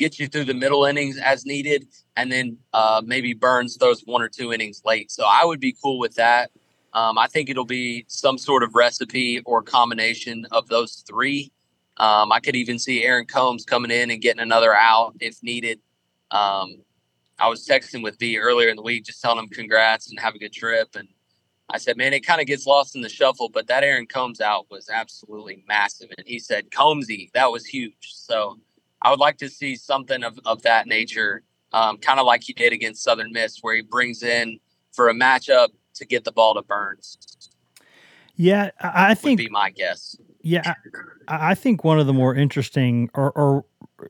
gets 0.00 0.18
you 0.18 0.26
through 0.26 0.46
the 0.46 0.54
middle 0.54 0.84
innings 0.84 1.16
as 1.18 1.46
needed, 1.46 1.86
and 2.16 2.32
then 2.32 2.56
uh, 2.72 3.00
maybe 3.04 3.34
Burns 3.34 3.76
throws 3.76 4.00
one 4.04 4.22
or 4.22 4.28
two 4.28 4.52
innings 4.52 4.82
late. 4.84 5.12
So 5.12 5.24
I 5.24 5.44
would 5.44 5.60
be 5.60 5.76
cool 5.80 6.00
with 6.00 6.14
that. 6.16 6.50
Um, 6.92 7.18
I 7.18 7.28
think 7.28 7.48
it'll 7.48 7.64
be 7.64 8.04
some 8.08 8.36
sort 8.36 8.64
of 8.64 8.74
recipe 8.74 9.40
or 9.44 9.62
combination 9.62 10.46
of 10.50 10.66
those 10.66 11.04
three. 11.08 11.52
Um, 11.98 12.32
I 12.32 12.40
could 12.40 12.56
even 12.56 12.78
see 12.78 13.04
Aaron 13.04 13.26
Combs 13.26 13.64
coming 13.64 13.92
in 13.92 14.10
and 14.10 14.20
getting 14.20 14.40
another 14.40 14.74
out 14.74 15.14
if 15.20 15.40
needed. 15.42 15.78
Um, 16.30 16.78
I 17.38 17.48
was 17.48 17.66
texting 17.66 18.02
with 18.02 18.18
V 18.18 18.38
earlier 18.38 18.68
in 18.70 18.76
the 18.76 18.82
week, 18.82 19.04
just 19.04 19.22
telling 19.22 19.38
him 19.38 19.48
congrats 19.48 20.10
and 20.10 20.18
have 20.18 20.34
a 20.34 20.38
good 20.38 20.52
trip. 20.52 20.88
And 20.96 21.08
I 21.68 21.78
said, 21.78 21.96
man, 21.96 22.12
it 22.12 22.26
kind 22.26 22.40
of 22.40 22.46
gets 22.46 22.66
lost 22.66 22.96
in 22.96 23.02
the 23.02 23.08
shuffle, 23.08 23.48
but 23.48 23.68
that 23.68 23.84
Aaron 23.84 24.06
Combs 24.06 24.40
out 24.40 24.66
was 24.70 24.88
absolutely 24.88 25.62
massive. 25.68 26.10
And 26.16 26.26
he 26.26 26.38
said, 26.38 26.70
Combsy, 26.70 27.30
that 27.34 27.52
was 27.52 27.64
huge. 27.66 28.08
So 28.12 28.58
I 29.02 29.10
would 29.10 29.20
like 29.20 29.38
to 29.38 29.48
see 29.48 29.76
something 29.76 30.22
of, 30.22 30.38
of 30.44 30.62
that 30.62 30.86
nature, 30.86 31.42
um, 31.72 31.98
kind 31.98 32.20
of 32.20 32.26
like 32.26 32.42
he 32.42 32.52
did 32.52 32.72
against 32.72 33.02
Southern 33.02 33.32
Miss, 33.32 33.58
where 33.62 33.74
he 33.74 33.82
brings 33.82 34.22
in 34.22 34.60
for 34.92 35.08
a 35.08 35.14
matchup 35.14 35.68
to 35.94 36.04
get 36.04 36.24
the 36.24 36.32
ball 36.32 36.54
to 36.54 36.62
Burns. 36.62 37.18
Yeah, 38.36 38.70
I 38.80 39.14
think 39.14 39.38
would 39.38 39.44
be 39.44 39.50
my 39.50 39.70
guess. 39.70 40.16
Yeah, 40.42 40.74
I, 41.28 41.50
I 41.50 41.54
think 41.54 41.84
one 41.84 42.00
of 42.00 42.06
the 42.06 42.14
more 42.14 42.34
interesting, 42.34 43.10
or, 43.14 43.30
or 43.32 43.64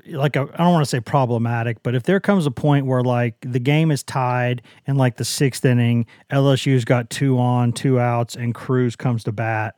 like 0.06 0.36
I 0.36 0.44
don't 0.44 0.72
want 0.72 0.84
to 0.84 0.88
say 0.88 1.00
problematic, 1.00 1.82
but 1.82 1.94
if 1.94 2.04
there 2.04 2.20
comes 2.20 2.46
a 2.46 2.50
point 2.50 2.86
where 2.86 3.02
like 3.02 3.34
the 3.40 3.58
game 3.58 3.90
is 3.90 4.02
tied 4.02 4.62
in 4.86 4.96
like 4.96 5.16
the 5.16 5.24
sixth 5.24 5.64
inning, 5.64 6.06
LSU's 6.30 6.84
got 6.84 7.10
two 7.10 7.38
on, 7.38 7.72
two 7.72 7.98
outs, 7.98 8.36
and 8.36 8.54
Crews 8.54 8.96
comes 8.96 9.24
to 9.24 9.32
bat. 9.32 9.74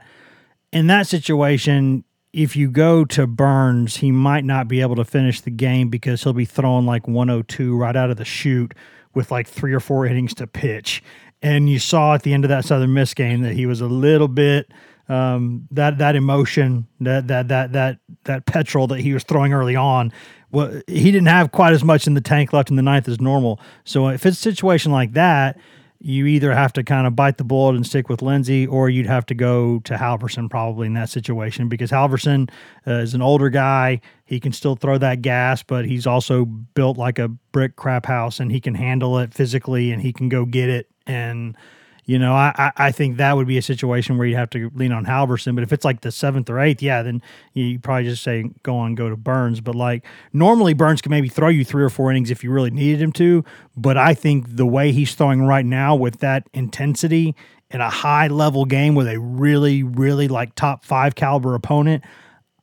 In 0.72 0.86
that 0.88 1.06
situation, 1.06 2.04
if 2.32 2.56
you 2.56 2.70
go 2.70 3.04
to 3.04 3.26
Burns, 3.26 3.96
he 3.96 4.10
might 4.10 4.44
not 4.44 4.68
be 4.68 4.80
able 4.80 4.96
to 4.96 5.04
finish 5.04 5.40
the 5.40 5.50
game 5.50 5.88
because 5.88 6.22
he'll 6.22 6.32
be 6.32 6.44
throwing 6.44 6.86
like 6.86 7.06
102 7.06 7.76
right 7.76 7.94
out 7.94 8.10
of 8.10 8.16
the 8.16 8.24
chute 8.24 8.74
with 9.14 9.30
like 9.30 9.46
three 9.46 9.72
or 9.72 9.80
four 9.80 10.06
innings 10.06 10.34
to 10.34 10.46
pitch. 10.46 11.02
And 11.42 11.68
you 11.68 11.78
saw 11.78 12.14
at 12.14 12.22
the 12.22 12.32
end 12.32 12.44
of 12.44 12.48
that 12.48 12.64
Southern 12.64 12.94
Miss 12.94 13.14
game 13.14 13.42
that 13.42 13.54
he 13.54 13.66
was 13.66 13.80
a 13.80 13.86
little 13.86 14.28
bit 14.28 14.70
um, 15.08 15.66
that 15.72 15.98
that 15.98 16.16
emotion, 16.16 16.86
that 17.00 17.28
that 17.28 17.48
that 17.48 17.72
that 17.72 17.98
that 18.24 18.46
petrol 18.46 18.86
that 18.86 19.00
he 19.00 19.12
was 19.12 19.24
throwing 19.24 19.52
early 19.52 19.76
on, 19.76 20.12
well, 20.52 20.80
he 20.86 21.10
didn't 21.10 21.26
have 21.26 21.52
quite 21.52 21.72
as 21.72 21.84
much 21.84 22.06
in 22.06 22.14
the 22.14 22.20
tank 22.20 22.52
left 22.52 22.70
in 22.70 22.76
the 22.76 22.82
ninth 22.82 23.08
as 23.08 23.20
normal. 23.20 23.60
So 23.84 24.08
if 24.08 24.24
it's 24.24 24.38
a 24.38 24.40
situation 24.40 24.92
like 24.92 25.12
that, 25.12 25.58
you 26.04 26.26
either 26.26 26.52
have 26.52 26.72
to 26.72 26.82
kind 26.82 27.06
of 27.06 27.14
bite 27.14 27.38
the 27.38 27.44
bullet 27.44 27.76
and 27.76 27.86
stick 27.86 28.08
with 28.08 28.22
Lindsey, 28.22 28.66
or 28.66 28.90
you'd 28.90 29.06
have 29.06 29.24
to 29.26 29.34
go 29.34 29.78
to 29.80 29.94
Halvorsen 29.94 30.50
probably 30.50 30.88
in 30.88 30.94
that 30.94 31.10
situation 31.10 31.68
because 31.68 31.90
Halvorsen 31.90 32.50
uh, 32.86 32.94
is 32.94 33.14
an 33.14 33.22
older 33.22 33.50
guy. 33.50 34.00
He 34.24 34.40
can 34.40 34.52
still 34.52 34.74
throw 34.74 34.98
that 34.98 35.22
gas, 35.22 35.62
but 35.62 35.84
he's 35.84 36.06
also 36.06 36.44
built 36.44 36.98
like 36.98 37.20
a 37.20 37.28
brick 37.28 37.76
crap 37.76 38.06
house 38.06 38.40
and 38.40 38.50
he 38.50 38.60
can 38.60 38.74
handle 38.74 39.18
it 39.18 39.32
physically 39.32 39.92
and 39.92 40.02
he 40.02 40.12
can 40.12 40.28
go 40.28 40.44
get 40.44 40.68
it. 40.68 40.88
And 41.06 41.56
you 42.04 42.18
know, 42.18 42.32
I, 42.32 42.72
I 42.76 42.90
think 42.90 43.16
that 43.18 43.36
would 43.36 43.46
be 43.46 43.58
a 43.58 43.62
situation 43.62 44.18
where 44.18 44.26
you'd 44.26 44.36
have 44.36 44.50
to 44.50 44.70
lean 44.74 44.90
on 44.90 45.06
Halvorsen. 45.06 45.54
But 45.54 45.62
if 45.62 45.72
it's 45.72 45.84
like 45.84 46.00
the 46.00 46.10
seventh 46.10 46.50
or 46.50 46.58
eighth, 46.58 46.82
yeah, 46.82 47.02
then 47.02 47.22
you 47.52 47.78
probably 47.78 48.04
just 48.04 48.24
say 48.24 48.50
go 48.64 48.76
on, 48.76 48.96
go 48.96 49.08
to 49.08 49.16
Burns. 49.16 49.60
But 49.60 49.76
like 49.76 50.04
normally, 50.32 50.74
Burns 50.74 51.00
can 51.00 51.10
maybe 51.10 51.28
throw 51.28 51.48
you 51.48 51.64
three 51.64 51.84
or 51.84 51.90
four 51.90 52.10
innings 52.10 52.30
if 52.30 52.42
you 52.42 52.50
really 52.50 52.70
needed 52.70 53.00
him 53.00 53.12
to. 53.12 53.44
But 53.76 53.96
I 53.96 54.14
think 54.14 54.56
the 54.56 54.66
way 54.66 54.90
he's 54.90 55.14
throwing 55.14 55.42
right 55.42 55.64
now 55.64 55.94
with 55.94 56.18
that 56.18 56.48
intensity 56.52 57.36
in 57.70 57.80
a 57.80 57.90
high 57.90 58.26
level 58.26 58.64
game 58.64 58.96
with 58.96 59.06
a 59.06 59.20
really, 59.20 59.84
really 59.84 60.26
like 60.26 60.56
top 60.56 60.84
five 60.84 61.14
caliber 61.14 61.54
opponent, 61.54 62.02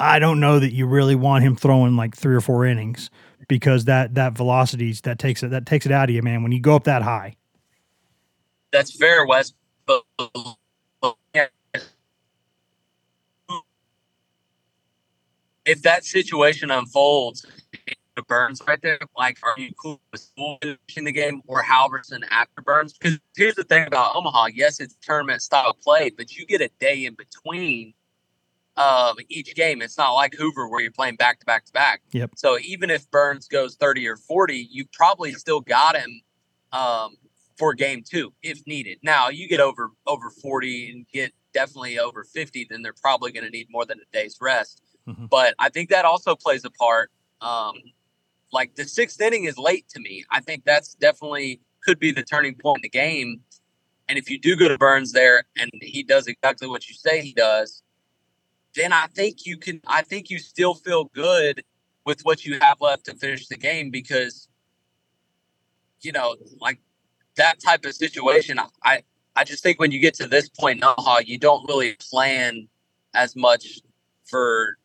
I 0.01 0.19
don't 0.19 0.41
know 0.41 0.59
that 0.59 0.73
you 0.73 0.85
really 0.85 1.15
want 1.15 1.45
him 1.45 1.55
throwing 1.55 1.95
like 1.95 2.15
three 2.15 2.35
or 2.35 2.41
four 2.41 2.65
innings 2.65 3.09
because 3.47 3.85
that 3.85 4.15
that 4.15 4.33
velocities 4.33 5.01
that 5.01 5.17
takes 5.17 5.43
it 5.43 5.51
that 5.51 5.65
takes 5.65 5.85
it 5.85 5.93
out 5.93 6.09
of 6.09 6.15
you, 6.15 6.21
man. 6.21 6.43
When 6.43 6.51
you 6.51 6.59
go 6.59 6.75
up 6.75 6.83
that 6.83 7.03
high 7.03 7.37
that's 8.71 8.95
fair, 8.95 9.25
Wes. 9.25 9.53
But 9.85 10.03
if 15.65 15.81
that 15.83 16.05
situation 16.05 16.71
unfolds, 16.71 17.45
Burns 18.27 18.61
right 18.67 18.81
there, 18.81 18.99
like, 19.17 19.37
are 19.43 19.53
you 19.57 19.71
cool 19.81 20.01
with 20.11 20.29
finishing 20.37 21.05
the 21.05 21.11
game 21.11 21.41
or 21.47 21.63
Halvorsen 21.63 22.21
after 22.29 22.61
Burns? 22.61 22.93
Because 22.93 23.17
here's 23.35 23.55
the 23.55 23.63
thing 23.63 23.87
about 23.87 24.15
Omaha: 24.15 24.47
yes, 24.53 24.79
it's 24.79 24.95
tournament 25.01 25.41
style 25.41 25.73
play, 25.73 26.09
but 26.09 26.35
you 26.35 26.45
get 26.45 26.61
a 26.61 26.69
day 26.79 27.05
in 27.05 27.15
between 27.15 27.93
um, 28.75 29.15
each 29.29 29.55
game. 29.55 29.81
It's 29.81 29.97
not 29.97 30.11
like 30.11 30.33
Hoover 30.33 30.67
where 30.67 30.81
you're 30.81 30.91
playing 30.91 31.15
back 31.15 31.39
to 31.39 31.45
back 31.45 31.65
to 31.65 31.71
back. 31.71 32.01
Yep. 32.11 32.31
So 32.35 32.57
even 32.59 32.89
if 32.89 33.09
Burns 33.11 33.47
goes 33.47 33.75
30 33.75 34.07
or 34.07 34.17
40, 34.17 34.67
you 34.69 34.85
probably 34.91 35.33
still 35.33 35.61
got 35.61 35.95
him 35.95 36.21
um, 36.71 37.15
for 37.59 37.73
game 37.73 38.01
two 38.09 38.33
if 38.41 38.65
needed. 38.65 38.97
Now 39.03 39.29
you 39.29 39.47
get 39.47 39.59
over 39.59 39.91
over 40.07 40.31
40 40.31 40.91
and 40.91 41.05
get 41.13 41.33
definitely 41.53 41.99
over 41.99 42.23
50, 42.23 42.67
then 42.69 42.81
they're 42.81 42.93
probably 42.93 43.31
going 43.31 43.43
to 43.43 43.49
need 43.49 43.67
more 43.69 43.85
than 43.85 43.99
a 43.99 44.17
day's 44.17 44.37
rest. 44.41 44.81
Mm-hmm. 45.07 45.25
But 45.25 45.55
I 45.59 45.69
think 45.69 45.89
that 45.89 46.05
also 46.05 46.35
plays 46.35 46.63
a 46.65 46.69
part. 46.71 47.11
Um, 47.41 47.73
like 48.51 48.75
the 48.75 48.85
sixth 48.85 49.21
inning 49.21 49.43
is 49.43 49.57
late 49.57 49.87
to 49.89 49.99
me. 49.99 50.23
I 50.31 50.39
think 50.39 50.63
that's 50.65 50.95
definitely 50.95 51.61
could 51.83 51.99
be 51.99 52.11
the 52.11 52.23
turning 52.23 52.55
point 52.55 52.79
in 52.79 52.81
the 52.83 52.89
game. 52.89 53.41
And 54.07 54.17
if 54.17 54.29
you 54.29 54.39
do 54.39 54.55
go 54.55 54.67
to 54.67 54.77
Burns 54.77 55.11
there 55.11 55.43
and 55.57 55.69
he 55.81 56.01
does 56.01 56.27
exactly 56.27 56.67
what 56.67 56.87
you 56.87 56.95
say 56.95 57.21
he 57.21 57.33
does, 57.33 57.83
then 58.75 58.91
I 58.91 59.07
think 59.07 59.45
you 59.45 59.57
can. 59.57 59.81
I 59.87 60.01
think 60.01 60.29
you 60.29 60.39
still 60.39 60.73
feel 60.73 61.05
good 61.05 61.63
with 62.05 62.21
what 62.21 62.45
you 62.45 62.59
have 62.59 62.81
left 62.81 63.05
to 63.05 63.15
finish 63.15 63.47
the 63.47 63.57
game 63.57 63.91
because, 63.91 64.47
you 66.01 66.11
know, 66.11 66.35
like 66.59 66.79
that 67.39 67.59
type 67.59 67.85
of 67.85 67.93
situation, 67.93 68.59
I 68.83 69.03
I 69.35 69.43
just 69.43 69.63
think 69.63 69.79
when 69.79 69.91
you 69.91 69.99
get 69.99 70.13
to 70.15 70.27
this 70.27 70.49
point 70.49 70.77
in 70.77 70.83
Omaha, 70.83 71.19
you 71.25 71.37
don't 71.37 71.67
really 71.67 71.95
plan 72.11 72.67
as 73.13 73.35
much 73.35 73.79
for. 74.25 74.77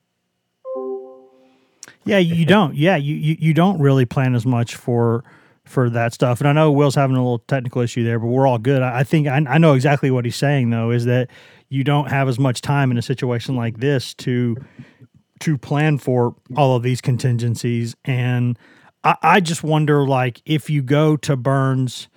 Yeah, 2.04 2.18
you 2.18 2.44
don't. 2.56 2.74
Yeah, 2.74 2.96
you, 2.96 3.14
you 3.14 3.36
you 3.38 3.54
don't 3.54 3.78
really 3.78 4.06
plan 4.06 4.34
as 4.34 4.46
much 4.46 4.74
for 4.74 5.24
for 5.64 5.90
that 5.90 6.12
stuff. 6.12 6.40
And 6.40 6.48
I 6.48 6.52
know 6.52 6.70
Will's 6.70 6.94
having 6.94 7.16
a 7.16 7.22
little 7.22 7.40
technical 7.40 7.82
issue 7.82 8.04
there, 8.04 8.18
but 8.18 8.26
we're 8.26 8.46
all 8.46 8.58
good. 8.58 8.82
I, 8.82 9.00
I 9.00 9.04
think 9.04 9.26
I, 9.26 9.36
I 9.48 9.58
know 9.58 9.74
exactly 9.74 10.10
what 10.10 10.24
he's 10.24 10.36
saying 10.36 10.70
though, 10.70 10.90
is 10.90 11.04
that 11.06 11.30
you 11.68 11.84
don't 11.84 12.08
have 12.08 12.28
as 12.28 12.38
much 12.38 12.60
time 12.60 12.90
in 12.90 12.98
a 12.98 13.02
situation 13.02 13.56
like 13.56 13.78
this 13.78 14.14
to 14.14 14.56
to 15.40 15.58
plan 15.58 15.98
for 15.98 16.34
all 16.56 16.76
of 16.76 16.82
these 16.82 17.00
contingencies. 17.00 17.96
And 18.04 18.56
I, 19.02 19.16
I 19.22 19.40
just 19.40 19.64
wonder, 19.64 20.06
like, 20.06 20.40
if 20.46 20.70
you 20.70 20.80
go 20.80 21.16
to 21.18 21.36
Burns 21.36 22.08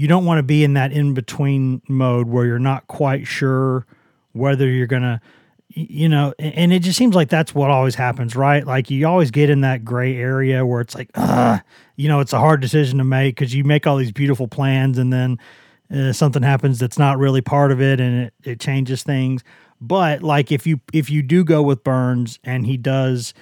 you 0.00 0.08
don't 0.08 0.24
want 0.24 0.38
to 0.38 0.42
be 0.42 0.64
in 0.64 0.72
that 0.72 0.92
in 0.92 1.12
between 1.12 1.82
mode 1.86 2.26
where 2.26 2.46
you're 2.46 2.58
not 2.58 2.86
quite 2.86 3.26
sure 3.26 3.84
whether 4.32 4.66
you're 4.66 4.86
going 4.86 5.02
to 5.02 5.20
you 5.68 6.08
know 6.08 6.32
and 6.38 6.72
it 6.72 6.78
just 6.78 6.96
seems 6.96 7.14
like 7.14 7.28
that's 7.28 7.54
what 7.54 7.68
always 7.68 7.94
happens 7.94 8.34
right? 8.34 8.66
Like 8.66 8.88
you 8.88 9.06
always 9.06 9.30
get 9.30 9.50
in 9.50 9.60
that 9.60 9.84
gray 9.84 10.16
area 10.16 10.64
where 10.64 10.80
it's 10.80 10.94
like 10.94 11.10
uh 11.16 11.58
you 11.96 12.08
know 12.08 12.20
it's 12.20 12.32
a 12.32 12.38
hard 12.38 12.62
decision 12.62 12.96
to 12.96 13.04
make 13.04 13.36
because 13.36 13.54
you 13.54 13.62
make 13.62 13.86
all 13.86 13.98
these 13.98 14.10
beautiful 14.10 14.48
plans 14.48 14.96
and 14.96 15.12
then 15.12 15.38
uh, 15.94 16.14
something 16.14 16.42
happens 16.42 16.78
that's 16.78 16.98
not 16.98 17.18
really 17.18 17.42
part 17.42 17.70
of 17.70 17.82
it 17.82 18.00
and 18.00 18.22
it, 18.22 18.34
it 18.42 18.58
changes 18.58 19.02
things. 19.02 19.44
But 19.82 20.22
like 20.22 20.50
if 20.50 20.66
you 20.66 20.80
if 20.94 21.10
you 21.10 21.20
do 21.20 21.44
go 21.44 21.60
with 21.60 21.84
burns 21.84 22.38
and 22.42 22.64
he 22.64 22.78
does 22.78 23.34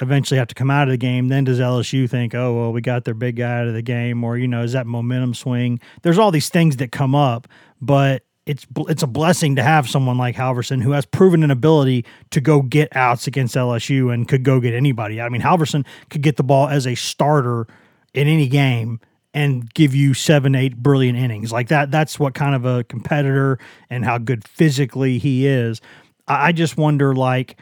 eventually 0.00 0.38
have 0.38 0.48
to 0.48 0.54
come 0.54 0.70
out 0.70 0.88
of 0.88 0.92
the 0.92 0.98
game, 0.98 1.28
then 1.28 1.44
does 1.44 1.58
LSU 1.58 2.08
think, 2.08 2.34
oh, 2.34 2.54
well, 2.54 2.72
we 2.72 2.80
got 2.80 3.04
their 3.04 3.14
big 3.14 3.36
guy 3.36 3.60
out 3.60 3.68
of 3.68 3.74
the 3.74 3.82
game? 3.82 4.22
Or, 4.24 4.36
you 4.36 4.48
know, 4.48 4.62
is 4.62 4.72
that 4.72 4.86
momentum 4.86 5.34
swing? 5.34 5.80
There's 6.02 6.18
all 6.18 6.30
these 6.30 6.48
things 6.48 6.76
that 6.76 6.92
come 6.92 7.14
up, 7.14 7.48
but 7.80 8.22
it's 8.46 8.64
it's 8.88 9.02
a 9.02 9.08
blessing 9.08 9.56
to 9.56 9.62
have 9.62 9.88
someone 9.88 10.16
like 10.16 10.36
Halvorsen 10.36 10.80
who 10.80 10.92
has 10.92 11.04
proven 11.04 11.42
an 11.42 11.50
ability 11.50 12.04
to 12.30 12.40
go 12.40 12.62
get 12.62 12.94
outs 12.96 13.26
against 13.26 13.56
LSU 13.56 14.14
and 14.14 14.28
could 14.28 14.44
go 14.44 14.60
get 14.60 14.72
anybody. 14.72 15.20
I 15.20 15.28
mean, 15.28 15.42
Halvorsen 15.42 15.84
could 16.10 16.22
get 16.22 16.36
the 16.36 16.44
ball 16.44 16.68
as 16.68 16.86
a 16.86 16.94
starter 16.94 17.66
in 18.14 18.28
any 18.28 18.46
game 18.46 19.00
and 19.34 19.72
give 19.74 19.94
you 19.94 20.14
seven, 20.14 20.54
eight 20.54 20.76
brilliant 20.76 21.18
innings 21.18 21.52
like 21.52 21.68
that. 21.68 21.90
That's 21.90 22.18
what 22.18 22.34
kind 22.34 22.54
of 22.54 22.64
a 22.64 22.84
competitor 22.84 23.58
and 23.90 24.04
how 24.04 24.16
good 24.16 24.46
physically 24.46 25.18
he 25.18 25.46
is. 25.46 25.80
I 26.28 26.52
just 26.52 26.78
wonder, 26.78 27.14
like, 27.14 27.56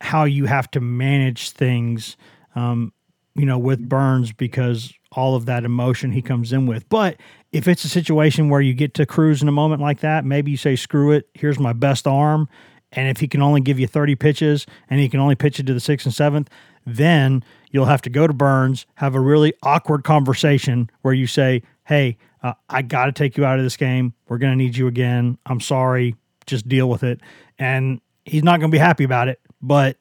how 0.00 0.24
you 0.24 0.46
have 0.46 0.70
to 0.72 0.80
manage 0.80 1.50
things, 1.50 2.16
um, 2.54 2.92
you 3.34 3.46
know, 3.46 3.58
with 3.58 3.88
Burns 3.88 4.32
because 4.32 4.92
all 5.12 5.34
of 5.34 5.46
that 5.46 5.64
emotion 5.64 6.12
he 6.12 6.22
comes 6.22 6.52
in 6.52 6.66
with. 6.66 6.88
But 6.88 7.16
if 7.52 7.66
it's 7.66 7.84
a 7.84 7.88
situation 7.88 8.48
where 8.48 8.60
you 8.60 8.74
get 8.74 8.94
to 8.94 9.06
Crews 9.06 9.42
in 9.42 9.48
a 9.48 9.52
moment 9.52 9.80
like 9.80 10.00
that, 10.00 10.24
maybe 10.24 10.50
you 10.50 10.56
say, 10.56 10.76
screw 10.76 11.12
it, 11.12 11.28
here's 11.34 11.58
my 11.58 11.72
best 11.72 12.06
arm. 12.06 12.48
And 12.92 13.08
if 13.08 13.20
he 13.20 13.28
can 13.28 13.42
only 13.42 13.60
give 13.60 13.78
you 13.78 13.86
30 13.86 14.14
pitches 14.16 14.66
and 14.88 15.00
he 15.00 15.08
can 15.08 15.20
only 15.20 15.34
pitch 15.34 15.60
it 15.60 15.66
to 15.66 15.74
the 15.74 15.80
sixth 15.80 16.06
and 16.06 16.14
seventh, 16.14 16.48
then 16.86 17.44
you'll 17.70 17.84
have 17.84 18.02
to 18.02 18.10
go 18.10 18.26
to 18.26 18.32
Burns, 18.32 18.86
have 18.94 19.14
a 19.14 19.20
really 19.20 19.52
awkward 19.62 20.04
conversation 20.04 20.90
where 21.02 21.14
you 21.14 21.26
say, 21.26 21.62
hey, 21.84 22.16
uh, 22.42 22.54
I 22.68 22.82
got 22.82 23.06
to 23.06 23.12
take 23.12 23.36
you 23.36 23.44
out 23.44 23.58
of 23.58 23.64
this 23.64 23.76
game. 23.76 24.14
We're 24.28 24.38
going 24.38 24.52
to 24.52 24.56
need 24.56 24.76
you 24.76 24.86
again. 24.86 25.38
I'm 25.46 25.60
sorry. 25.60 26.14
Just 26.46 26.68
deal 26.68 26.88
with 26.88 27.02
it. 27.02 27.20
And 27.58 28.00
he's 28.24 28.42
not 28.42 28.60
going 28.60 28.70
to 28.70 28.74
be 28.74 28.78
happy 28.78 29.04
about 29.04 29.28
it, 29.28 29.40
but 29.60 29.96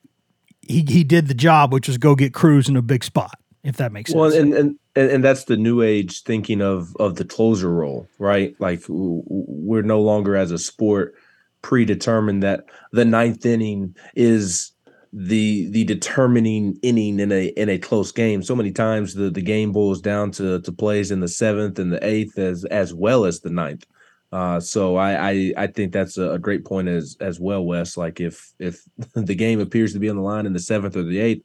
he, 0.61 0.85
he 0.87 1.03
did 1.03 1.27
the 1.27 1.33
job, 1.33 1.73
which 1.73 1.87
was 1.87 1.97
go 1.97 2.15
get 2.15 2.33
Crews 2.33 2.67
in 2.69 2.75
a 2.75 2.81
big 2.81 3.03
spot, 3.03 3.39
if 3.63 3.77
that 3.77 3.91
makes 3.91 4.11
sense. 4.11 4.19
Well, 4.19 4.33
and, 4.33 4.53
and 4.53 4.79
and, 4.95 5.11
and 5.11 5.23
that's 5.23 5.45
the 5.45 5.57
new 5.57 5.81
age 5.81 6.23
thinking 6.23 6.61
of 6.61 6.95
of 6.97 7.15
the 7.15 7.25
closer 7.25 7.71
role, 7.71 8.07
right? 8.17 8.55
Like 8.59 8.81
we're 8.87 9.83
no 9.83 10.01
longer 10.01 10.35
as 10.35 10.51
a 10.51 10.57
sport 10.57 11.15
predetermined 11.61 12.43
that 12.43 12.65
the 12.91 13.05
ninth 13.05 13.45
inning 13.45 13.95
is 14.15 14.71
the 15.13 15.69
the 15.71 15.83
determining 15.85 16.77
inning 16.81 17.19
in 17.19 17.31
a 17.31 17.47
in 17.49 17.69
a 17.69 17.77
close 17.77 18.11
game. 18.11 18.43
So 18.43 18.55
many 18.55 18.71
times 18.71 19.13
the 19.13 19.29
the 19.29 19.41
game 19.41 19.71
boils 19.71 20.01
down 20.01 20.31
to 20.31 20.61
to 20.61 20.71
plays 20.71 21.11
in 21.11 21.19
the 21.19 21.27
seventh 21.27 21.79
and 21.79 21.91
the 21.91 22.05
eighth 22.05 22.37
as 22.37 22.65
as 22.65 22.93
well 22.93 23.25
as 23.25 23.39
the 23.39 23.49
ninth. 23.49 23.85
Uh, 24.31 24.59
so 24.59 24.97
I, 24.97 25.31
I 25.31 25.53
I 25.57 25.67
think 25.67 25.93
that's 25.93 26.17
a, 26.17 26.37
great 26.37 26.65
point 26.65 26.89
as 26.89 27.15
as 27.21 27.39
well, 27.39 27.63
Wes. 27.63 27.95
Like 27.95 28.19
if 28.19 28.51
if 28.59 28.83
the 29.13 29.35
game 29.35 29.59
appears 29.59 29.93
to 29.93 29.99
be 29.99 30.09
on 30.09 30.17
the 30.17 30.21
line 30.21 30.45
in 30.45 30.53
the 30.53 30.59
seventh 30.59 30.97
or 30.97 31.03
the 31.03 31.19
eighth, 31.19 31.43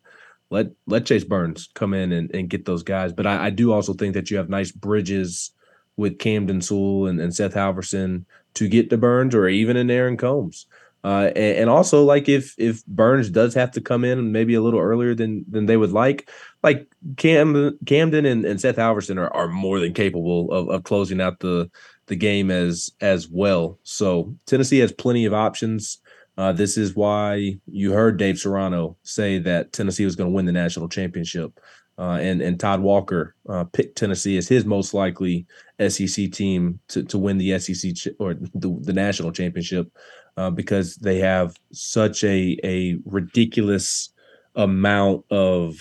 let 0.50 0.66
let 0.86 1.06
Chase 1.06 1.24
Burns 1.24 1.68
come 1.74 1.94
in 1.94 2.12
and, 2.12 2.34
and 2.34 2.50
get 2.50 2.64
those 2.64 2.82
guys. 2.82 3.12
But 3.12 3.26
I, 3.26 3.46
I 3.46 3.50
do 3.50 3.72
also 3.72 3.94
think 3.94 4.14
that 4.14 4.30
you 4.30 4.36
have 4.36 4.48
nice 4.48 4.72
bridges 4.72 5.52
with 5.96 6.18
Camden 6.18 6.60
Sewell 6.60 7.06
and, 7.06 7.20
and 7.20 7.34
Seth 7.34 7.54
Halvorsen 7.54 8.24
to 8.54 8.68
get 8.68 8.90
to 8.90 8.96
Burns 8.96 9.34
or 9.34 9.48
even 9.48 9.76
in 9.76 9.90
Aaron 9.90 10.16
Combs. 10.16 10.66
Uh, 11.04 11.32
and, 11.34 11.58
and, 11.58 11.70
also 11.70 12.04
like 12.04 12.28
if 12.28 12.54
if 12.58 12.86
Burns 12.86 13.28
does 13.28 13.54
have 13.54 13.72
to 13.72 13.80
come 13.80 14.04
in 14.04 14.30
maybe 14.30 14.54
a 14.54 14.62
little 14.62 14.78
earlier 14.78 15.16
than 15.16 15.44
than 15.50 15.66
they 15.66 15.76
would 15.76 15.90
like, 15.90 16.30
like 16.62 16.86
Cam 17.16 17.76
Camden 17.86 18.24
and, 18.24 18.44
and 18.44 18.60
Seth 18.60 18.76
Halvorsen 18.76 19.18
are, 19.18 19.32
are 19.34 19.48
more 19.48 19.80
than 19.80 19.94
capable 19.94 20.52
of, 20.52 20.68
of 20.68 20.84
closing 20.84 21.20
out 21.20 21.40
the 21.40 21.68
the 22.06 22.16
game 22.16 22.50
as 22.50 22.90
as 23.00 23.28
well. 23.28 23.78
So 23.82 24.34
Tennessee 24.46 24.78
has 24.80 24.92
plenty 24.92 25.24
of 25.24 25.34
options. 25.34 25.98
Uh, 26.38 26.52
this 26.52 26.76
is 26.76 26.96
why 26.96 27.58
you 27.66 27.92
heard 27.92 28.16
Dave 28.16 28.38
Serrano 28.38 28.96
say 29.02 29.38
that 29.38 29.72
Tennessee 29.72 30.04
was 30.04 30.16
going 30.16 30.30
to 30.30 30.34
win 30.34 30.46
the 30.46 30.52
national 30.52 30.88
championship. 30.88 31.58
Uh, 31.98 32.18
and 32.20 32.40
and 32.40 32.58
Todd 32.58 32.80
Walker 32.80 33.34
uh, 33.48 33.64
picked 33.64 33.98
Tennessee 33.98 34.38
as 34.38 34.48
his 34.48 34.64
most 34.64 34.94
likely 34.94 35.46
SEC 35.88 36.32
team 36.32 36.80
to, 36.88 37.02
to 37.04 37.18
win 37.18 37.38
the 37.38 37.58
SEC 37.58 37.94
ch- 37.94 38.08
or 38.18 38.34
the, 38.34 38.78
the 38.80 38.94
national 38.94 39.30
championship 39.30 39.92
uh, 40.36 40.50
because 40.50 40.96
they 40.96 41.18
have 41.18 41.54
such 41.72 42.24
a 42.24 42.58
a 42.64 42.98
ridiculous 43.04 44.10
amount 44.56 45.24
of 45.30 45.76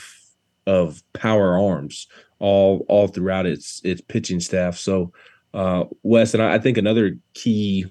of 0.68 1.02
power 1.14 1.58
arms 1.58 2.08
all 2.40 2.86
all 2.90 3.08
throughout 3.08 3.46
its 3.46 3.82
its 3.84 4.02
pitching 4.02 4.40
staff. 4.40 4.78
So 4.78 5.14
uh, 5.54 5.86
Wes 6.04 6.34
and 6.34 6.44
I, 6.44 6.56
I 6.56 6.60
think 6.60 6.78
another 6.78 7.18
key 7.34 7.86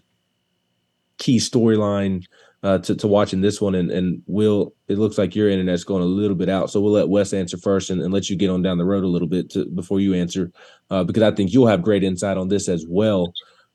key 1.18 1.38
storyline 1.38 2.24
uh, 2.62 2.78
to, 2.78 2.94
to 2.94 3.06
watching 3.06 3.40
this 3.40 3.60
one. 3.60 3.74
And, 3.74 3.90
and 3.90 4.22
Will, 4.26 4.74
it 4.88 4.98
looks 4.98 5.18
like 5.18 5.34
your 5.34 5.48
internet's 5.48 5.84
going 5.84 6.02
a 6.02 6.06
little 6.06 6.36
bit 6.36 6.48
out. 6.48 6.70
So 6.70 6.80
we'll 6.80 6.92
let 6.92 7.08
Wes 7.08 7.32
answer 7.32 7.56
first 7.56 7.90
and, 7.90 8.02
and 8.02 8.12
let 8.12 8.28
you 8.28 8.36
get 8.36 8.50
on 8.50 8.62
down 8.62 8.78
the 8.78 8.84
road 8.84 9.04
a 9.04 9.08
little 9.08 9.28
bit 9.28 9.50
to, 9.50 9.66
before 9.66 10.00
you 10.00 10.14
answer, 10.14 10.50
uh, 10.90 11.04
because 11.04 11.22
I 11.22 11.30
think 11.30 11.52
you'll 11.52 11.66
have 11.66 11.82
great 11.82 12.04
insight 12.04 12.36
on 12.36 12.48
this 12.48 12.68
as 12.68 12.84
well. 12.88 13.32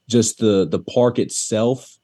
Just 0.08 0.38
the 0.38 0.68
the 0.68 0.80
park 0.80 1.18
itself, 1.18 1.98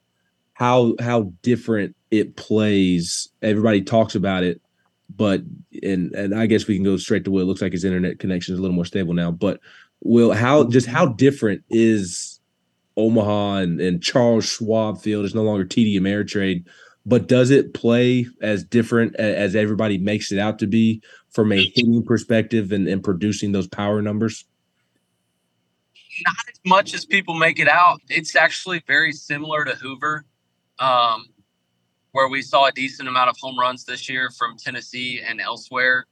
how 0.54 0.94
how 0.98 1.32
different 1.42 1.94
it 2.10 2.34
plays. 2.34 3.28
Everybody 3.42 3.80
talks 3.82 4.16
about 4.16 4.42
it, 4.42 4.60
but 5.14 5.42
and 5.84 6.12
and 6.14 6.34
I 6.34 6.46
guess 6.46 6.66
we 6.66 6.74
can 6.74 6.82
go 6.82 6.96
straight 6.96 7.24
to 7.24 7.30
Will. 7.30 7.42
It 7.42 7.46
looks 7.46 7.62
like 7.62 7.70
his 7.70 7.84
internet 7.84 8.18
connection 8.18 8.54
is 8.54 8.58
a 8.58 8.62
little 8.62 8.74
more 8.74 8.84
stable 8.84 9.14
now. 9.14 9.30
But 9.30 9.60
Will, 10.04 10.32
how 10.32 10.64
just 10.64 10.86
how 10.86 11.06
different 11.06 11.62
is 11.70 12.40
Omaha 12.96 13.56
and, 13.56 13.80
and 13.80 14.02
Charles 14.02 14.44
Schwab 14.44 15.00
Field 15.00 15.24
is 15.24 15.34
no 15.34 15.42
longer 15.42 15.64
TD 15.64 15.96
Ameritrade, 15.98 16.64
but 17.06 17.28
does 17.28 17.50
it 17.50 17.74
play 17.74 18.26
as 18.40 18.64
different 18.64 19.16
as 19.16 19.54
everybody 19.56 19.98
makes 19.98 20.32
it 20.32 20.38
out 20.38 20.58
to 20.58 20.66
be 20.66 21.02
from 21.30 21.52
a 21.52 21.56
hitting 21.74 22.04
perspective 22.04 22.72
and, 22.72 22.86
and 22.86 23.02
producing 23.02 23.52
those 23.52 23.66
power 23.66 24.02
numbers? 24.02 24.44
Not 26.26 26.36
as 26.52 26.60
much 26.66 26.94
as 26.94 27.04
people 27.04 27.34
make 27.34 27.58
it 27.58 27.68
out. 27.68 28.00
It's 28.08 28.36
actually 28.36 28.82
very 28.86 29.12
similar 29.12 29.64
to 29.64 29.74
Hoover, 29.76 30.26
um, 30.78 31.28
where 32.12 32.28
we 32.28 32.42
saw 32.42 32.66
a 32.66 32.72
decent 32.72 33.08
amount 33.08 33.30
of 33.30 33.36
home 33.40 33.58
runs 33.58 33.84
this 33.84 34.08
year 34.08 34.30
from 34.30 34.56
Tennessee 34.58 35.22
and 35.26 35.40
elsewhere 35.40 36.06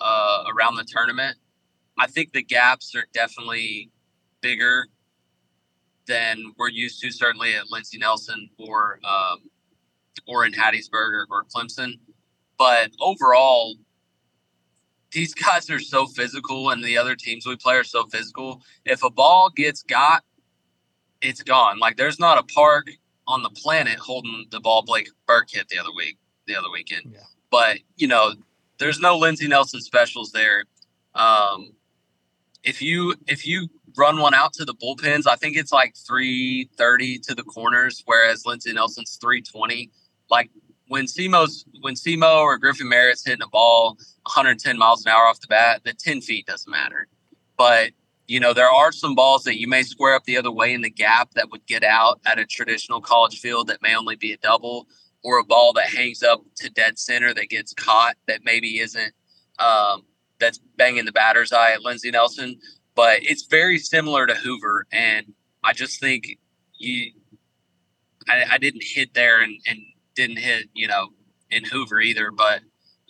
uh, 0.00 0.44
around 0.56 0.76
the 0.76 0.84
tournament. 0.84 1.36
I 1.98 2.06
think 2.06 2.32
the 2.32 2.42
gaps 2.42 2.94
are 2.94 3.06
definitely 3.12 3.90
bigger 4.40 4.86
than 6.06 6.52
we're 6.58 6.68
used 6.68 7.00
to, 7.02 7.10
certainly 7.10 7.54
at 7.54 7.70
Lindsey 7.70 7.98
Nelson 7.98 8.50
or 8.58 8.98
um, 9.04 9.38
or 10.26 10.44
in 10.44 10.52
Hattiesburg 10.52 10.92
or, 10.92 11.26
or 11.30 11.44
Clemson. 11.44 11.98
But 12.58 12.90
overall, 13.00 13.76
these 15.12 15.34
guys 15.34 15.70
are 15.70 15.80
so 15.80 16.06
physical, 16.06 16.70
and 16.70 16.82
the 16.82 16.98
other 16.98 17.14
teams 17.14 17.46
we 17.46 17.56
play 17.56 17.76
are 17.76 17.84
so 17.84 18.06
physical. 18.06 18.62
If 18.84 19.02
a 19.02 19.10
ball 19.10 19.50
gets 19.50 19.82
got, 19.82 20.24
it's 21.20 21.42
gone. 21.42 21.78
Like 21.78 21.96
there's 21.96 22.18
not 22.18 22.38
a 22.38 22.42
park 22.42 22.88
on 23.26 23.42
the 23.42 23.50
planet 23.50 23.98
holding 23.98 24.46
the 24.50 24.60
ball 24.60 24.82
Blake 24.82 25.08
Burke 25.26 25.50
hit 25.50 25.68
the 25.68 25.78
other 25.78 25.92
week, 25.96 26.18
the 26.46 26.56
other 26.56 26.70
weekend. 26.72 27.12
Yeah. 27.14 27.20
But 27.50 27.78
you 27.96 28.08
know, 28.08 28.32
there's 28.78 28.98
no 28.98 29.16
Lindsey 29.16 29.46
Nelson 29.46 29.80
specials 29.80 30.32
there. 30.32 30.64
Um, 31.14 31.72
if 32.62 32.80
you 32.82 33.14
if 33.26 33.46
you 33.46 33.68
run 33.96 34.18
one 34.18 34.34
out 34.34 34.52
to 34.54 34.64
the 34.64 34.74
bullpens. 34.74 35.26
I 35.26 35.36
think 35.36 35.56
it's 35.56 35.72
like 35.72 35.94
330 35.96 37.18
to 37.20 37.34
the 37.34 37.42
corners, 37.42 38.02
whereas 38.06 38.46
Lindsey 38.46 38.72
Nelson's 38.72 39.18
320. 39.20 39.90
Like 40.30 40.50
when 40.88 41.06
Simo's 41.06 41.64
when 41.80 41.94
Simo 41.94 42.40
or 42.40 42.58
Griffin 42.58 42.88
Merritt's 42.88 43.24
hitting 43.24 43.42
a 43.42 43.48
ball 43.48 43.96
110 44.24 44.78
miles 44.78 45.04
an 45.04 45.12
hour 45.12 45.26
off 45.26 45.40
the 45.40 45.46
bat, 45.46 45.82
the 45.84 45.92
10 45.92 46.20
feet 46.20 46.46
doesn't 46.46 46.70
matter. 46.70 47.08
But 47.56 47.90
you 48.28 48.40
know, 48.40 48.54
there 48.54 48.70
are 48.70 48.92
some 48.92 49.14
balls 49.14 49.44
that 49.44 49.58
you 49.58 49.68
may 49.68 49.82
square 49.82 50.14
up 50.14 50.24
the 50.24 50.38
other 50.38 50.50
way 50.50 50.72
in 50.72 50.80
the 50.80 50.90
gap 50.90 51.32
that 51.34 51.50
would 51.50 51.66
get 51.66 51.82
out 51.84 52.20
at 52.24 52.38
a 52.38 52.46
traditional 52.46 53.00
college 53.00 53.40
field 53.40 53.66
that 53.66 53.82
may 53.82 53.94
only 53.94 54.16
be 54.16 54.32
a 54.32 54.36
double, 54.38 54.86
or 55.22 55.38
a 55.38 55.44
ball 55.44 55.72
that 55.74 55.88
hangs 55.88 56.22
up 56.22 56.42
to 56.56 56.70
dead 56.70 56.98
center 56.98 57.34
that 57.34 57.48
gets 57.48 57.74
caught 57.74 58.16
that 58.26 58.40
maybe 58.44 58.78
isn't 58.78 59.12
um, 59.58 60.04
that's 60.42 60.58
banging 60.76 61.06
the 61.06 61.12
batter's 61.12 61.52
eye 61.52 61.72
at 61.72 61.82
Lindsey 61.82 62.10
Nelson 62.10 62.58
but 62.94 63.20
it's 63.22 63.44
very 63.44 63.78
similar 63.78 64.26
to 64.26 64.34
Hoover, 64.34 64.86
and 64.92 65.32
I 65.64 65.72
just 65.72 66.00
think 66.00 66.38
you, 66.76 67.12
I, 68.28 68.44
I 68.52 68.58
didn't 68.58 68.84
hit 68.84 69.14
there 69.14 69.40
and, 69.40 69.58
and 69.66 69.78
didn't 70.14 70.38
hit, 70.38 70.68
you 70.74 70.88
know, 70.88 71.08
in 71.50 71.64
Hoover 71.64 72.00
either, 72.00 72.30
but 72.30 72.60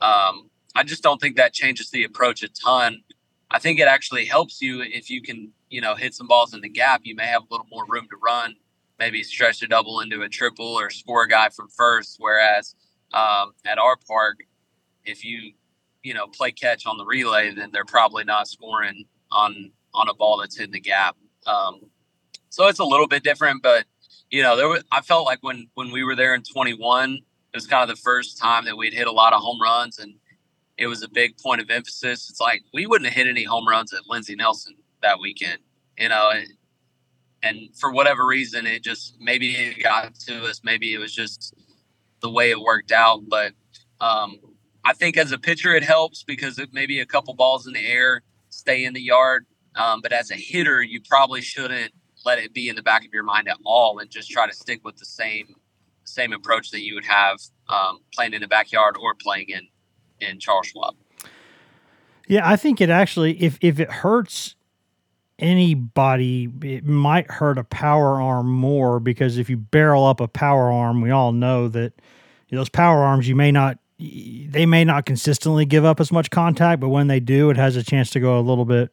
um, 0.00 0.50
I 0.74 0.84
just 0.84 1.02
don't 1.02 1.20
think 1.20 1.36
that 1.36 1.52
changes 1.52 1.90
the 1.90 2.04
approach 2.04 2.42
a 2.42 2.48
ton. 2.48 3.02
I 3.50 3.58
think 3.58 3.80
it 3.80 3.88
actually 3.88 4.24
helps 4.24 4.62
you 4.62 4.82
if 4.82 5.10
you 5.10 5.20
can, 5.20 5.52
you 5.68 5.80
know, 5.80 5.94
hit 5.94 6.14
some 6.14 6.28
balls 6.28 6.54
in 6.54 6.60
the 6.60 6.68
gap. 6.68 7.02
You 7.04 7.14
may 7.14 7.26
have 7.26 7.42
a 7.42 7.46
little 7.50 7.66
more 7.70 7.84
room 7.88 8.06
to 8.10 8.16
run, 8.22 8.54
maybe 8.98 9.22
stretch 9.22 9.62
a 9.62 9.68
double 9.68 10.00
into 10.00 10.22
a 10.22 10.28
triple 10.28 10.66
or 10.66 10.90
score 10.90 11.24
a 11.24 11.28
guy 11.28 11.48
from 11.48 11.68
first. 11.68 12.16
Whereas 12.18 12.74
um, 13.12 13.52
at 13.66 13.78
our 13.78 13.96
park, 14.08 14.38
if 15.04 15.24
you, 15.24 15.52
you 16.02 16.14
know, 16.14 16.26
play 16.26 16.52
catch 16.52 16.86
on 16.86 16.96
the 16.98 17.04
relay, 17.04 17.54
then 17.54 17.70
they're 17.72 17.84
probably 17.84 18.24
not 18.24 18.48
scoring 18.48 19.04
on 19.30 19.70
on 19.94 20.08
a 20.08 20.14
ball 20.14 20.38
that's 20.38 20.58
in 20.58 20.70
the 20.70 20.80
gap. 20.80 21.16
Um, 21.46 21.80
so 22.48 22.68
it's 22.68 22.78
a 22.78 22.84
little 22.84 23.06
bit 23.06 23.22
different, 23.22 23.62
but 23.62 23.84
you 24.30 24.42
know, 24.42 24.56
there 24.56 24.68
was, 24.68 24.82
I 24.90 25.02
felt 25.02 25.26
like 25.26 25.38
when 25.42 25.68
when 25.74 25.92
we 25.92 26.02
were 26.04 26.16
there 26.16 26.34
in 26.34 26.42
21, 26.42 27.14
it 27.14 27.22
was 27.54 27.66
kind 27.66 27.88
of 27.88 27.94
the 27.94 28.00
first 28.00 28.38
time 28.38 28.64
that 28.64 28.76
we'd 28.76 28.94
hit 28.94 29.06
a 29.06 29.12
lot 29.12 29.32
of 29.32 29.40
home 29.40 29.60
runs, 29.60 29.98
and 29.98 30.14
it 30.78 30.86
was 30.86 31.02
a 31.02 31.08
big 31.08 31.36
point 31.38 31.60
of 31.60 31.70
emphasis. 31.70 32.30
It's 32.30 32.40
like 32.40 32.62
we 32.72 32.86
wouldn't 32.86 33.08
have 33.08 33.14
hit 33.14 33.28
any 33.28 33.44
home 33.44 33.68
runs 33.68 33.92
at 33.92 34.08
Lindsey 34.08 34.34
Nelson 34.34 34.74
that 35.02 35.20
weekend, 35.20 35.58
you 35.98 36.08
know. 36.08 36.30
And, 36.34 36.48
and 37.42 37.76
for 37.76 37.92
whatever 37.92 38.26
reason, 38.26 38.66
it 38.66 38.82
just 38.82 39.16
maybe 39.20 39.52
it 39.52 39.82
got 39.82 40.14
to 40.20 40.44
us. 40.44 40.62
Maybe 40.64 40.94
it 40.94 40.98
was 40.98 41.14
just 41.14 41.54
the 42.20 42.30
way 42.30 42.50
it 42.50 42.60
worked 42.60 42.92
out. 42.92 43.28
But 43.28 43.52
um, 44.00 44.38
I 44.84 44.92
think 44.92 45.16
as 45.16 45.32
a 45.32 45.38
pitcher, 45.38 45.74
it 45.74 45.84
helps 45.84 46.22
because 46.22 46.58
it 46.58 46.70
maybe 46.72 47.00
a 47.00 47.06
couple 47.06 47.34
balls 47.34 47.66
in 47.66 47.72
the 47.72 47.86
air 47.86 48.22
stay 48.48 48.84
in 48.84 48.94
the 48.94 49.00
yard. 49.00 49.46
Um, 49.74 50.00
but 50.02 50.12
as 50.12 50.30
a 50.30 50.36
hitter, 50.36 50.82
you 50.82 51.00
probably 51.08 51.40
shouldn't 51.40 51.92
let 52.24 52.38
it 52.38 52.52
be 52.52 52.68
in 52.68 52.76
the 52.76 52.82
back 52.82 53.04
of 53.04 53.12
your 53.12 53.22
mind 53.22 53.48
at 53.48 53.56
all, 53.64 53.98
and 53.98 54.10
just 54.10 54.30
try 54.30 54.46
to 54.46 54.52
stick 54.52 54.84
with 54.84 54.96
the 54.96 55.04
same 55.04 55.54
same 56.04 56.32
approach 56.32 56.70
that 56.70 56.82
you 56.82 56.94
would 56.94 57.04
have 57.04 57.38
um, 57.68 58.00
playing 58.12 58.34
in 58.34 58.40
the 58.40 58.48
backyard 58.48 58.96
or 59.00 59.14
playing 59.14 59.48
in 59.48 59.68
in 60.20 60.38
Charles 60.38 60.66
Schwab. 60.66 60.94
Yeah, 62.28 62.48
I 62.48 62.56
think 62.56 62.80
it 62.80 62.90
actually 62.90 63.42
if 63.42 63.58
if 63.60 63.80
it 63.80 63.90
hurts 63.90 64.56
anybody, 65.38 66.50
it 66.62 66.86
might 66.86 67.30
hurt 67.30 67.58
a 67.58 67.64
power 67.64 68.20
arm 68.20 68.50
more 68.50 69.00
because 69.00 69.38
if 69.38 69.48
you 69.50 69.56
barrel 69.56 70.04
up 70.04 70.20
a 70.20 70.28
power 70.28 70.70
arm, 70.70 71.00
we 71.00 71.10
all 71.10 71.32
know 71.32 71.68
that 71.68 71.94
those 72.50 72.68
power 72.68 73.02
arms 73.02 73.26
you 73.26 73.34
may 73.34 73.50
not 73.50 73.78
they 73.98 74.66
may 74.66 74.84
not 74.84 75.06
consistently 75.06 75.64
give 75.64 75.84
up 75.84 76.00
as 76.00 76.10
much 76.10 76.30
contact, 76.30 76.80
but 76.80 76.88
when 76.88 77.06
they 77.06 77.20
do, 77.20 77.50
it 77.50 77.56
has 77.56 77.76
a 77.76 77.82
chance 77.82 78.10
to 78.10 78.20
go 78.20 78.38
a 78.38 78.42
little 78.42 78.64
bit 78.64 78.90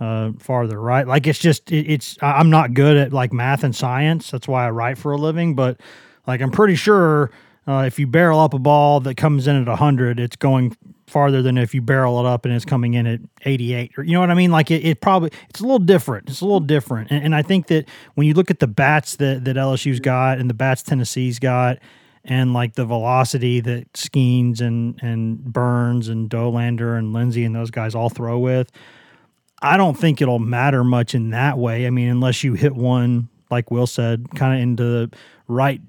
uh, 0.00 0.32
farther, 0.38 0.80
right? 0.80 1.06
Like 1.06 1.26
it's 1.26 1.38
just 1.38 1.70
it, 1.70 1.90
it's 1.90 2.18
I'm 2.20 2.50
not 2.50 2.74
good 2.74 2.96
at 2.96 3.12
like 3.12 3.32
math 3.32 3.62
and 3.62 3.74
science. 3.74 4.30
That's 4.30 4.48
why 4.48 4.66
I 4.66 4.70
write 4.70 4.98
for 4.98 5.12
a 5.12 5.16
living, 5.16 5.54
but 5.54 5.80
like 6.26 6.40
I'm 6.40 6.50
pretty 6.50 6.74
sure 6.74 7.30
uh, 7.68 7.84
if 7.86 7.98
you 7.98 8.06
barrel 8.06 8.40
up 8.40 8.54
a 8.54 8.58
ball 8.58 9.00
that 9.00 9.16
comes 9.16 9.46
in 9.46 9.54
at 9.54 9.68
100, 9.68 10.18
it's 10.18 10.36
going 10.36 10.76
farther 11.06 11.42
than 11.42 11.58
if 11.58 11.74
you 11.74 11.82
barrel 11.82 12.18
it 12.18 12.26
up 12.26 12.44
and 12.44 12.54
it's 12.54 12.64
coming 12.64 12.94
in 12.94 13.06
at 13.06 13.20
88 13.44 13.92
or 13.98 14.02
you 14.02 14.14
know 14.14 14.20
what 14.20 14.30
I 14.30 14.34
mean? 14.34 14.50
Like 14.50 14.70
it, 14.70 14.84
it 14.84 15.00
probably 15.00 15.30
it's 15.50 15.60
a 15.60 15.62
little 15.62 15.78
different. 15.78 16.28
It's 16.28 16.40
a 16.40 16.44
little 16.44 16.60
different. 16.60 17.10
And, 17.10 17.26
and 17.26 17.34
I 17.34 17.42
think 17.42 17.68
that 17.68 17.88
when 18.14 18.26
you 18.26 18.34
look 18.34 18.50
at 18.50 18.58
the 18.58 18.66
bats 18.66 19.16
that 19.16 19.44
that 19.44 19.56
LSU's 19.56 20.00
got 20.00 20.38
and 20.38 20.50
the 20.50 20.54
bats 20.54 20.82
Tennessee's 20.82 21.38
got 21.38 21.78
and 22.24 22.52
like 22.52 22.74
the 22.74 22.84
velocity 22.84 23.60
that 23.60 23.92
Skenes 23.94 24.60
and 24.60 25.00
and 25.02 25.42
Burns 25.44 26.08
and 26.08 26.30
Dolander 26.30 26.98
and 26.98 27.12
Lindsey 27.12 27.44
and 27.44 27.54
those 27.54 27.70
guys 27.70 27.94
all 27.94 28.08
throw 28.08 28.38
with 28.38 28.70
I 29.60 29.76
don't 29.76 29.96
think 29.96 30.20
it'll 30.20 30.38
matter 30.38 30.84
much 30.84 31.14
in 31.14 31.30
that 31.30 31.58
way 31.58 31.86
I 31.86 31.90
mean 31.90 32.08
unless 32.08 32.44
you 32.44 32.54
hit 32.54 32.74
one 32.74 33.28
like 33.50 33.70
Will 33.70 33.86
said 33.86 34.28
kind 34.34 34.54
of 34.54 34.60
into 34.60 34.84
the 34.84 35.16
right 35.48 35.80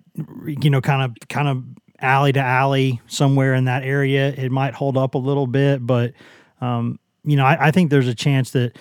you 0.45 0.69
know 0.69 0.81
kind 0.81 1.03
of 1.03 1.29
kind 1.29 1.47
of 1.47 1.63
alley 2.03 2.33
to 2.33 2.39
alley 2.39 3.01
somewhere 3.07 3.55
in 3.55 3.65
that 3.65 3.83
area, 3.83 4.33
it 4.33 4.51
might 4.51 4.73
hold 4.73 4.97
up 4.97 5.15
a 5.15 5.17
little 5.17 5.47
bit. 5.47 5.85
But, 5.85 6.13
um, 6.61 6.99
you 7.23 7.37
know, 7.37 7.45
I, 7.45 7.67
I, 7.67 7.71
think 7.71 7.89
there's 7.89 8.07
a 8.07 8.13
chance 8.13 8.51
that 8.51 8.77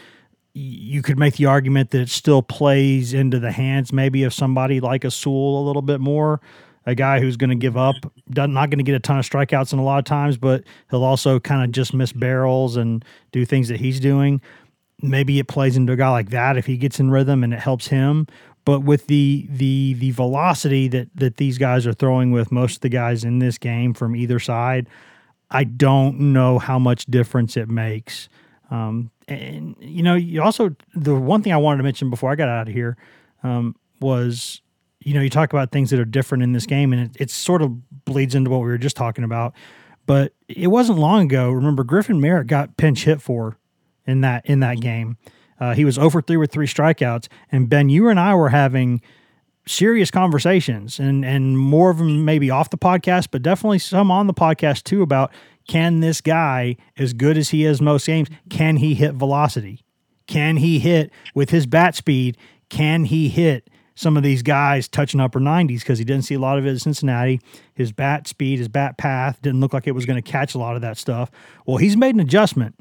you 0.53 1.00
could 1.00 1.18
make 1.18 1.36
the 1.36 1.46
argument 1.46 1.90
that 1.92 2.00
it 2.00 2.09
still 2.09 2.42
plays 2.42 3.14
into 3.14 3.38
the 3.38 3.53
hands 3.53 3.92
maybe 3.92 4.24
of 4.24 4.34
somebody 4.34 4.80
like 4.80 5.05
a 5.05 5.11
Sewell 5.11 5.62
a 5.62 5.64
little 5.64 5.82
bit 5.82 6.00
more. 6.00 6.40
A 6.87 6.95
guy 6.95 7.20
who's 7.20 7.37
going 7.37 7.51
to 7.51 7.57
give 7.57 7.76
up, 7.76 7.95
not 8.28 8.70
going 8.70 8.78
to 8.78 8.85
get 8.85 8.95
a 8.95 9.01
ton 9.01 9.18
of 9.18 9.28
strikeouts 9.28 9.72
in 9.72 9.78
a 9.78 9.85
lot 9.85 9.99
of 9.99 10.05
times, 10.05 10.37
but 10.37 10.64
he'll 10.91 11.05
also 11.05 11.39
kind 11.39 11.64
of 11.64 11.70
just 11.70 11.95
miss 11.95 12.12
barrels 12.12 12.76
and 12.76 13.05
do 13.30 13.45
things 13.45 13.68
that 13.68 13.78
he's 13.78 14.01
doing. 14.01 14.41
Maybe 15.01 15.39
it 15.39 15.49
plays 15.49 15.76
into 15.76 15.93
a 15.93 15.97
guy 15.97 16.11
like 16.11 16.30
that 16.30 16.57
if 16.57 16.66
he 16.66 16.76
gets 16.76 17.01
in 17.01 17.11
rhythm 17.11 17.45
and 17.45 17.53
it 17.53 17.61
helps 17.61 17.89
him 17.89 18.26
but 18.64 18.80
with 18.80 19.07
the 19.07 19.47
the 19.51 19.95
the 19.95 20.11
velocity 20.12 20.89
that 20.89 21.09
that 21.14 21.37
these 21.37 21.59
guys 21.59 21.87
are 21.87 21.93
throwing 21.93 22.30
with 22.30 22.53
most 22.53 22.76
of 22.76 22.80
the 22.83 22.89
guys 22.89 23.24
in 23.24 23.39
this 23.39 23.59
game 23.59 23.93
from 23.95 24.14
either 24.14 24.39
side, 24.39 24.89
I 25.51 25.64
don't 25.64 26.33
know 26.33 26.59
how 26.59 26.78
much 26.78 27.07
difference 27.07 27.57
it 27.57 27.68
makes. 27.68 28.28
Um, 28.70 29.11
and 29.28 29.76
you 29.80 30.03
know, 30.03 30.14
you 30.14 30.43
also 30.43 30.74
the 30.95 31.14
one 31.14 31.43
thing 31.43 31.53
I 31.53 31.57
wanted 31.57 31.78
to 31.78 31.83
mention 31.85 32.11
before 32.11 32.30
I 32.30 32.37
got 32.37 32.49
out 32.49 32.68
of 32.68 32.74
here 32.74 32.97
um, 33.43 33.76
was, 34.01 34.62
you 35.05 35.14
know, 35.14 35.20
you 35.20 35.30
talk 35.30 35.53
about 35.53 35.72
things 35.72 35.90
that 35.90 36.00
are 36.00 36.05
different 36.05 36.42
in 36.42 36.53
this 36.53 36.66
game, 36.66 36.92
and 36.92 37.03
it, 37.03 37.22
it 37.22 37.30
sort 37.30 37.62
of 37.62 38.05
bleeds 38.05 38.34
into 38.34 38.50
what 38.50 38.59
we 38.59 38.66
were 38.66 38.78
just 38.78 38.96
talking 38.96 39.24
about. 39.24 39.55
But 40.07 40.34
it 40.48 40.68
wasn't 40.68 40.98
long 40.98 41.26
ago. 41.26 41.50
Remember, 41.50 41.84
Griffin 41.84 42.20
Merritt 42.20 42.46
got 42.46 42.76
pinch 42.76 43.05
hit 43.05 43.22
for 43.22 43.59
in 44.07 44.20
that 44.22 44.44
in 44.46 44.61
that 44.61 44.80
game. 44.80 45.16
Uh, 45.61 45.74
he 45.74 45.84
was 45.84 45.96
over 45.96 46.20
3 46.20 46.36
with 46.38 46.50
three 46.50 46.66
strikeouts. 46.66 47.28
And 47.53 47.68
Ben, 47.68 47.88
you 47.88 48.09
and 48.09 48.18
I 48.18 48.34
were 48.34 48.48
having 48.48 49.00
serious 49.64 50.11
conversations 50.11 50.98
and, 50.98 51.24
and 51.24 51.57
more 51.57 51.90
of 51.90 51.98
them 51.98 52.24
maybe 52.24 52.50
off 52.50 52.70
the 52.70 52.78
podcast, 52.78 53.28
but 53.30 53.42
definitely 53.42 53.78
some 53.78 54.11
on 54.11 54.26
the 54.26 54.34
podcast 54.34 54.82
too 54.82 55.03
about 55.03 55.30
can 55.68 56.00
this 56.00 56.20
guy, 56.20 56.76
as 56.96 57.12
good 57.12 57.38
as 57.38 57.50
he 57.50 57.64
is 57.64 57.80
most 57.80 58.07
games, 58.07 58.28
can 58.50 58.78
he 58.78 58.94
hit 58.94 59.14
velocity? 59.14 59.84
Can 60.26 60.57
he 60.57 60.80
hit 60.80 61.12
with 61.34 61.50
his 61.50 61.66
bat 61.66 61.94
speed? 61.94 62.36
Can 62.68 63.05
he 63.05 63.28
hit 63.28 63.70
some 64.03 64.16
of 64.16 64.22
these 64.22 64.42
guys 64.42 64.88
touching 64.88 65.20
upper 65.20 65.40
90s 65.40 65.80
because 65.80 65.98
he 65.98 66.05
didn't 66.05 66.24
see 66.24 66.34
a 66.34 66.40
lot 66.40 66.59
of 66.59 66.66
it 66.66 66.72
at 66.72 66.80
Cincinnati. 66.80 67.40
His 67.74 67.92
bat 67.92 68.26
speed, 68.26 68.59
his 68.59 68.68
bat 68.68 68.98
path 68.98 69.40
didn't 69.40 69.61
look 69.61 69.72
like 69.72 69.86
it 69.86 69.92
was 69.92 70.05
going 70.05 70.22
to 70.22 70.30
catch 70.30 70.55
a 70.55 70.59
lot 70.59 70.76
of 70.76 70.82
that 70.82 70.98
stuff. 70.98 71.30
Well, 71.66 71.78
he's 71.78 71.96
made 71.96 72.14
an 72.14 72.20
adjustment 72.20 72.74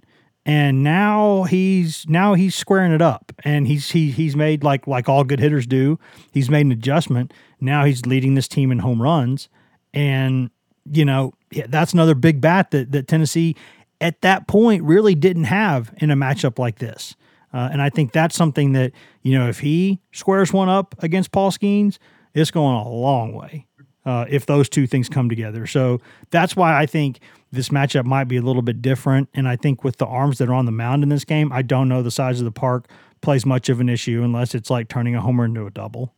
and 0.46 0.84
now 0.84 1.44
he's 1.44 2.06
now 2.08 2.34
he's 2.34 2.56
squaring 2.56 2.92
it 2.92 3.02
up 3.02 3.32
and 3.44 3.68
he's 3.68 3.92
he, 3.92 4.10
he's 4.12 4.36
made 4.36 4.64
like 4.64 4.88
like 4.88 5.08
all 5.08 5.24
good 5.24 5.40
hitters 5.40 5.68
do 5.68 6.00
he's 6.32 6.50
made 6.50 6.66
an 6.66 6.72
adjustment 6.72 7.32
now 7.60 7.86
he's 7.86 8.06
leading 8.06 8.34
this 8.34 8.48
team 8.48 8.72
in 8.72 8.80
home 8.80 9.02
runs 9.02 9.50
and 9.94 10.50
you 10.92 11.06
know 11.06 11.32
that's 11.68 11.94
another 11.94 12.16
big 12.16 12.42
bat 12.42 12.72
that 12.72 12.92
that 12.92 13.08
Tennessee 13.08 13.56
at 14.00 14.20
that 14.22 14.48
point 14.48 14.84
really 14.84 15.14
didn't 15.14 15.44
have 15.44 15.94
in 15.98 16.10
a 16.10 16.16
matchup 16.16 16.58
like 16.58 16.80
this 16.80 17.16
uh, 17.54 17.70
and 17.72 17.82
I 17.82 17.90
think 17.90 18.12
that's 18.12 18.36
something 18.36 18.74
that 18.74 18.92
you 19.22 19.38
know 19.38 19.48
if 19.48 19.60
he 19.60 20.02
squares 20.12 20.54
one 20.54 20.70
up 20.70 20.96
against 21.00 21.32
Paul 21.32 21.52
Skenes, 21.52 21.98
it's 22.34 22.52
going 22.52 22.76
a 22.76 22.90
long 22.90 23.34
way 23.34 23.68
uh, 24.06 24.26
if 24.30 24.46
those 24.46 24.70
two 24.70 24.88
things 24.88 25.10
come 25.10 25.30
together 25.30 25.66
so 25.68 26.00
that's 26.30 26.56
why 26.56 26.80
I 26.80 26.86
think 26.86 27.20
this 27.52 27.70
matchup 27.70 28.06
might 28.06 28.26
be 28.26 28.38
a 28.38 28.42
little 28.42 28.62
bit 28.62 28.82
different. 28.82 29.30
And 29.34 29.48
I 29.48 29.56
think 29.56 29.84
with 29.84 29.98
the 29.98 30.06
arms 30.06 30.38
that 30.38 30.50
are 30.50 30.54
on 30.54 30.66
the 30.66 30.72
mound 30.72 31.04
in 31.04 31.10
this 31.10 31.26
game, 31.26 31.52
I 31.52 31.62
don't 31.62 31.90
know 31.90 32.02
the 32.02 32.12
size 32.12 32.40
of 32.40 32.46
the 32.46 32.52
park 32.52 32.88
plays 33.22 33.46
much 33.46 33.70
of 33.70 33.80
an 33.80 33.90
issue 33.90 34.24
unless 34.24 34.56
it's 34.56 34.70
like 34.70 34.88
turning 34.88 35.16
a 35.16 35.22
homer 35.22 35.46
into 35.46 35.66
a 35.66 35.72
double. 35.72 36.14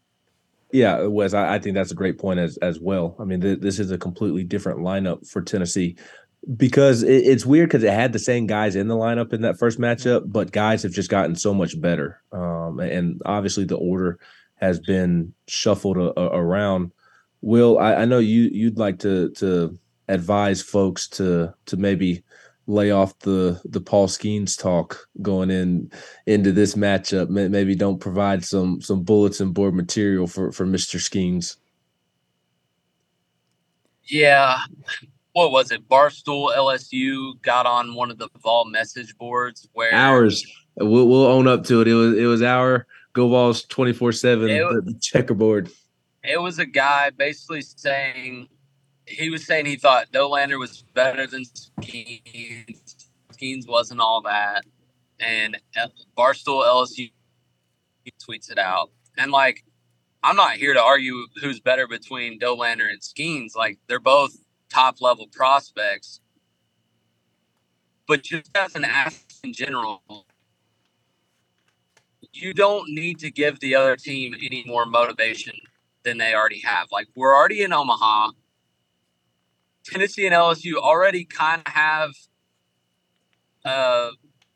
Yeah, 0.71 1.05
Wes, 1.05 1.33
I, 1.33 1.55
I 1.55 1.59
think 1.59 1.75
that's 1.75 1.91
a 1.91 1.95
great 1.95 2.17
point 2.17 2.39
as 2.39 2.57
as 2.57 2.79
well. 2.79 3.15
I 3.19 3.25
mean, 3.25 3.41
th- 3.41 3.59
this 3.59 3.77
is 3.77 3.91
a 3.91 3.97
completely 3.97 4.43
different 4.43 4.79
lineup 4.79 5.27
for 5.27 5.41
Tennessee 5.41 5.97
because 6.57 7.03
it, 7.03 7.25
it's 7.25 7.45
weird 7.45 7.69
because 7.69 7.83
it 7.83 7.93
had 7.93 8.13
the 8.13 8.19
same 8.19 8.47
guys 8.47 8.75
in 8.75 8.87
the 8.87 8.95
lineup 8.95 9.33
in 9.33 9.41
that 9.41 9.57
first 9.57 9.79
matchup, 9.79 10.23
but 10.25 10.51
guys 10.51 10.83
have 10.83 10.91
just 10.91 11.09
gotten 11.09 11.35
so 11.35 11.53
much 11.53 11.79
better. 11.79 12.21
Um, 12.31 12.79
and 12.79 13.21
obviously, 13.25 13.65
the 13.65 13.77
order 13.77 14.19
has 14.55 14.79
been 14.79 15.33
shuffled 15.47 15.97
a, 15.97 16.19
a, 16.19 16.37
around. 16.37 16.91
Will, 17.41 17.79
I, 17.79 17.95
I 17.95 18.05
know 18.05 18.19
you 18.19 18.49
you'd 18.51 18.77
like 18.77 18.99
to 18.99 19.29
to 19.31 19.77
advise 20.07 20.61
folks 20.61 21.07
to 21.09 21.53
to 21.65 21.77
maybe 21.77 22.23
lay 22.67 22.91
off 22.91 23.17
the 23.19 23.59
the 23.65 23.81
Paul 23.81 24.07
Skenes 24.07 24.59
talk 24.59 25.07
going 25.21 25.51
in 25.51 25.91
into 26.25 26.51
this 26.51 26.75
matchup. 26.75 27.29
Maybe 27.29 27.75
don't 27.75 27.99
provide 27.99 28.43
some 28.45 28.81
some 28.81 29.03
bulletin 29.03 29.51
board 29.51 29.75
material 29.75 30.27
for 30.27 30.51
for 30.51 30.65
Mr. 30.65 30.99
Skenes. 30.99 31.57
Yeah, 34.05 34.57
what 35.33 35.51
was 35.51 35.71
it? 35.71 35.87
Barstool 35.89 36.55
LSU 36.55 37.41
got 37.41 37.65
on 37.65 37.95
one 37.95 38.09
of 38.09 38.17
the 38.17 38.29
Vol 38.41 38.65
message 38.65 39.17
boards 39.17 39.67
where 39.73 39.93
ours. 39.93 40.45
We'll, 40.75 41.07
we'll 41.07 41.25
own 41.25 41.47
up 41.47 41.65
to 41.65 41.81
it. 41.81 41.87
It 41.87 41.93
was 41.93 42.17
it 42.17 42.25
was 42.25 42.41
our 42.41 42.87
Go 43.13 43.27
Vols 43.27 43.63
twenty 43.65 43.93
four 43.93 44.11
seven 44.11 44.47
the 44.47 44.97
checkerboard. 45.01 45.69
It 46.23 46.41
was 46.41 46.57
a 46.57 46.65
guy 46.65 47.09
basically 47.09 47.61
saying 47.61 48.47
he 49.05 49.29
was 49.29 49.45
saying 49.45 49.65
he 49.65 49.75
thought 49.75 50.11
Dolander 50.11 50.57
was 50.57 50.83
better 50.93 51.27
than 51.27 51.43
Skenes. 51.43 53.07
Skenes 53.33 53.67
wasn't 53.67 53.99
all 53.99 54.21
that. 54.21 54.65
And 55.19 55.57
Barstool 56.17 56.65
LSU 56.65 57.11
tweets 58.27 58.51
it 58.51 58.57
out. 58.57 58.91
And 59.17 59.31
like, 59.31 59.63
I'm 60.23 60.35
not 60.35 60.53
here 60.53 60.73
to 60.73 60.81
argue 60.81 61.27
who's 61.41 61.59
better 61.59 61.87
between 61.87 62.39
Dolander 62.39 62.89
and 62.89 63.01
Skenes. 63.01 63.55
Like, 63.55 63.77
they're 63.87 63.99
both 63.99 64.35
top 64.69 65.01
level 65.01 65.27
prospects. 65.31 66.19
But 68.07 68.23
just 68.23 68.49
as 68.55 68.75
an 68.75 68.83
athlete 68.83 69.39
in 69.43 69.53
general, 69.53 70.01
you 72.33 72.53
don't 72.53 72.89
need 72.89 73.19
to 73.19 73.31
give 73.31 73.59
the 73.59 73.75
other 73.75 73.95
team 73.95 74.33
any 74.33 74.63
more 74.65 74.85
motivation 74.85 75.55
than 76.03 76.17
they 76.17 76.33
already 76.33 76.61
have. 76.61 76.87
Like, 76.91 77.07
we're 77.15 77.35
already 77.35 77.61
in 77.61 77.71
Omaha 77.71 78.31
Tennessee 79.83 80.25
and 80.25 80.33
LSU 80.33 80.75
already 80.75 81.25
kind 81.25 81.61
of 81.65 81.73
have 81.73 82.11
uh, 83.65 84.11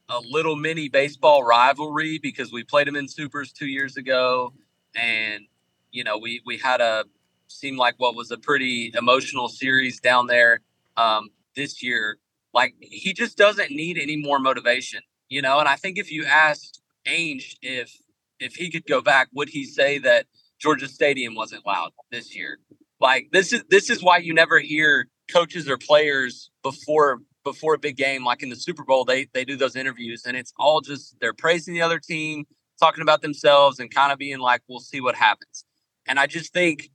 a 0.09 0.19
little 0.29 0.55
mini 0.55 0.89
baseball 0.89 1.43
rivalry 1.43 2.17
because 2.17 2.51
we 2.51 2.63
played 2.63 2.87
them 2.87 2.95
in 2.95 3.07
supers 3.07 3.51
two 3.51 3.67
years 3.67 3.97
ago, 3.97 4.53
and 4.95 5.43
you 5.91 6.03
know 6.03 6.17
we 6.17 6.41
we 6.45 6.57
had 6.57 6.81
a 6.81 7.03
seemed 7.47 7.77
like 7.77 7.95
what 7.97 8.15
was 8.15 8.31
a 8.31 8.37
pretty 8.37 8.91
emotional 8.95 9.47
series 9.47 9.99
down 9.99 10.27
there 10.27 10.61
um, 10.95 11.29
this 11.55 11.83
year. 11.83 12.17
Like 12.53 12.75
he 12.79 13.13
just 13.13 13.37
doesn't 13.37 13.71
need 13.71 13.97
any 13.97 14.17
more 14.17 14.39
motivation, 14.39 15.01
you 15.29 15.41
know. 15.41 15.59
And 15.59 15.67
I 15.67 15.75
think 15.75 15.97
if 15.97 16.11
you 16.11 16.25
asked 16.25 16.81
Ainge 17.07 17.55
if 17.61 17.91
if 18.39 18.55
he 18.55 18.69
could 18.69 18.85
go 18.85 19.01
back, 19.01 19.29
would 19.33 19.49
he 19.49 19.65
say 19.65 19.97
that 19.99 20.25
Georgia 20.59 20.87
Stadium 20.87 21.35
wasn't 21.35 21.65
loud 21.65 21.91
this 22.11 22.35
year? 22.35 22.59
Like 22.99 23.29
this 23.31 23.53
is 23.53 23.63
this 23.69 23.89
is 23.89 24.01
why 24.01 24.17
you 24.17 24.33
never 24.33 24.59
hear 24.59 25.07
coaches 25.31 25.69
or 25.69 25.77
players 25.77 26.49
before 26.63 27.19
before 27.43 27.75
a 27.75 27.79
big 27.79 27.95
game, 27.95 28.25
like 28.25 28.43
in 28.43 28.49
the 28.49 28.55
Super 28.55 28.83
Bowl, 28.83 29.05
they 29.05 29.27
they 29.33 29.45
do 29.45 29.55
those 29.55 29.75
interviews 29.75 30.23
and 30.25 30.35
it's 30.35 30.53
all 30.57 30.81
just 30.81 31.15
they're 31.19 31.33
praising 31.33 31.73
the 31.73 31.81
other 31.81 31.99
team, 31.99 32.45
talking 32.79 33.01
about 33.01 33.21
themselves, 33.21 33.79
and 33.79 33.93
kind 33.93 34.11
of 34.11 34.17
being 34.17 34.39
like, 34.39 34.61
"We'll 34.67 34.79
see 34.79 34.99
what 34.99 35.15
happens." 35.15 35.63
And 36.07 36.19
I 36.19 36.27
just 36.27 36.53
think, 36.53 36.89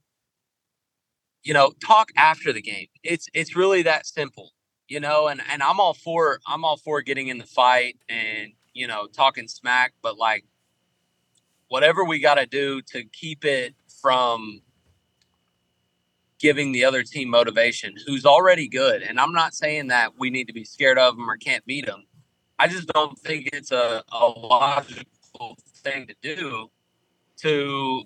you 1.43 1.55
know, 1.55 1.73
talk 1.85 2.11
after 2.17 2.53
the 2.53 2.63
game. 2.63 2.87
It's 3.03 3.29
it's 3.35 3.57
really 3.57 3.83
that 3.83 4.07
simple, 4.07 4.53
you 4.89 5.01
know. 5.01 5.29
And 5.29 5.41
and 5.51 5.63
I'm 5.63 5.81
all 5.81 5.95
for 5.95 6.41
I'm 6.47 6.65
all 6.65 6.77
for 6.77 7.03
getting 7.03 7.29
in 7.29 7.39
the 7.39 7.47
fight 7.47 7.97
and 8.09 8.53
you 8.73 8.87
know 8.87 9.07
talking 9.07 9.49
smack, 9.49 9.93
but 10.03 10.19
like 10.19 10.45
whatever 11.69 12.05
we 12.05 12.21
got 12.21 12.35
to 12.35 12.47
do 12.47 12.83
to 12.83 13.05
keep 13.05 13.45
it 13.45 13.75
from 14.01 14.61
giving 16.39 16.73
the 16.73 16.85
other 16.85 17.03
team 17.05 17.31
motivation 17.31 17.95
who's 18.05 18.27
already 18.27 18.69
good. 18.69 19.01
And 19.01 19.19
I'm 19.19 19.33
not 19.33 19.55
saying 19.55 19.87
that 19.87 20.19
we 20.19 20.29
need 20.29 20.49
to 20.49 20.53
be 20.53 20.65
scared 20.65 20.99
of 20.99 21.17
them 21.17 21.31
or 21.31 21.37
can't 21.37 21.65
beat 21.65 21.87
them. 21.87 22.05
I 22.59 22.69
just 22.69 22.89
don't 22.89 23.17
think 23.19 23.49
it's 23.53 23.71
a, 23.71 24.03
a 24.13 24.27
logical 24.27 25.57
thing 25.77 26.09
to 26.09 26.15
do 26.21 26.71
to 27.39 28.03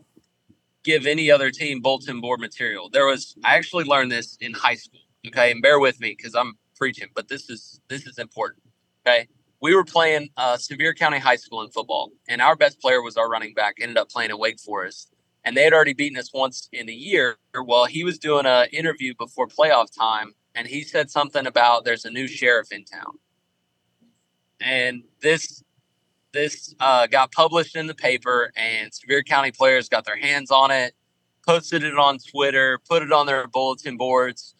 give 0.87 1.07
any 1.07 1.31
other 1.31 1.51
team 1.51 1.83
bulletin 1.83 2.21
board 2.23 2.41
material. 2.41 2.89
There 2.89 3.07
was 3.07 3.37
I 3.45 3.57
actually 3.57 3.85
learned 3.85 4.11
this 4.11 4.39
in 4.41 4.55
high 4.55 4.77
school. 4.77 5.01
Okay, 5.27 5.51
and 5.51 5.61
bear 5.61 5.81
with 5.81 6.01
me 6.01 6.15
because 6.17 6.35
I'm 6.35 6.55
preaching, 6.77 7.09
but 7.15 7.29
this 7.29 7.51
is 7.51 7.81
this 7.89 8.07
is 8.07 8.19
important. 8.19 8.63
Okay. 9.07 9.29
We 9.61 9.75
were 9.75 9.85
playing 9.85 10.29
uh, 10.37 10.57
Sevier 10.59 10.95
County 10.95 11.19
High 11.19 11.37
School 11.37 11.63
in 11.63 11.71
football, 11.71 12.13
and 12.29 12.41
our 12.41 12.57
best 12.57 12.81
player 12.81 13.03
was 13.03 13.17
our 13.17 13.29
running 13.29 13.55
back. 13.55 13.77
Ended 13.81 13.99
up 13.99 14.11
playing 14.11 14.31
at 14.31 14.39
Wake 14.39 14.61
Forest 14.61 15.17
and 15.47 15.57
they 15.57 15.63
had 15.63 15.73
already 15.73 15.95
beaten 15.95 16.19
us 16.19 16.35
once 16.35 16.69
in 16.73 16.89
a 16.89 16.93
year. 16.93 17.39
Well, 17.55 17.87
he 17.87 18.03
was 18.03 18.19
doing 18.19 18.47
an 18.47 18.67
interview 18.73 19.15
before 19.17 19.47
playoff 19.47 19.97
time, 19.97 20.35
and 20.57 20.67
he 20.67 20.83
said 20.83 21.09
something 21.09 21.47
about 21.47 21.85
there's 21.85 22.05
a 22.05 22.11
new 22.11 22.27
sheriff 22.27 22.73
in 22.73 22.85
town, 22.85 23.19
and 24.61 25.05
this 25.23 25.63
this 26.33 26.75
uh, 26.81 27.07
got 27.07 27.33
published 27.33 27.77
in 27.77 27.87
the 27.87 27.95
paper, 27.95 28.53
and 28.57 28.93
Sevier 28.93 29.23
County 29.23 29.53
players 29.53 29.89
got 29.89 30.05
their 30.05 30.17
hands 30.17 30.51
on 30.51 30.71
it, 30.71 30.95
posted 31.47 31.83
it 31.83 31.97
on 31.99 32.19
Twitter, 32.19 32.79
put 32.89 33.03
it 33.03 33.13
on 33.13 33.27
their 33.27 33.47
bulletin 33.47 33.97
boards, 33.97 34.55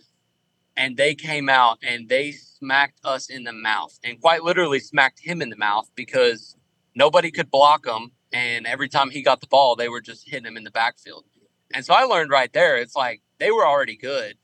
and 0.77 0.97
they 0.97 1.15
came 1.15 1.49
out 1.49 1.79
and 1.83 2.09
they 2.09 2.33
smacked 2.33 3.01
us 3.05 3.29
in 3.29 3.45
the 3.45 3.53
mouth, 3.53 3.99
and 4.05 4.21
quite 4.21 4.43
literally 4.43 4.81
smacked 4.81 5.21
him 5.21 5.43
in 5.43 5.51
the 5.51 5.57
mouth 5.57 5.91
because 5.95 6.57
nobody 6.95 7.31
could 7.31 7.51
block 7.51 7.87
him 7.87 8.13
and 8.33 8.67
every 8.67 8.89
time 8.89 9.11
he 9.11 9.23
got 9.23 9.41
the 9.41 9.47
ball, 9.47 9.77
they 9.77 9.89
were 9.89 10.01
just 10.01 10.29
hitting 10.29 10.47
him 10.47 10.57
in 10.57 10.65
the 10.65 10.71
backfield. 10.71 11.25
And 11.73 11.85
so 11.85 11.95
I 11.95 12.03
learned 12.05 12.31
right 12.31 12.53
there, 12.53 12.77
it's 12.77 12.97
like 12.97 13.23
they 13.39 13.51
were 13.51 13.67
already 13.67 13.97
good. 13.97 14.37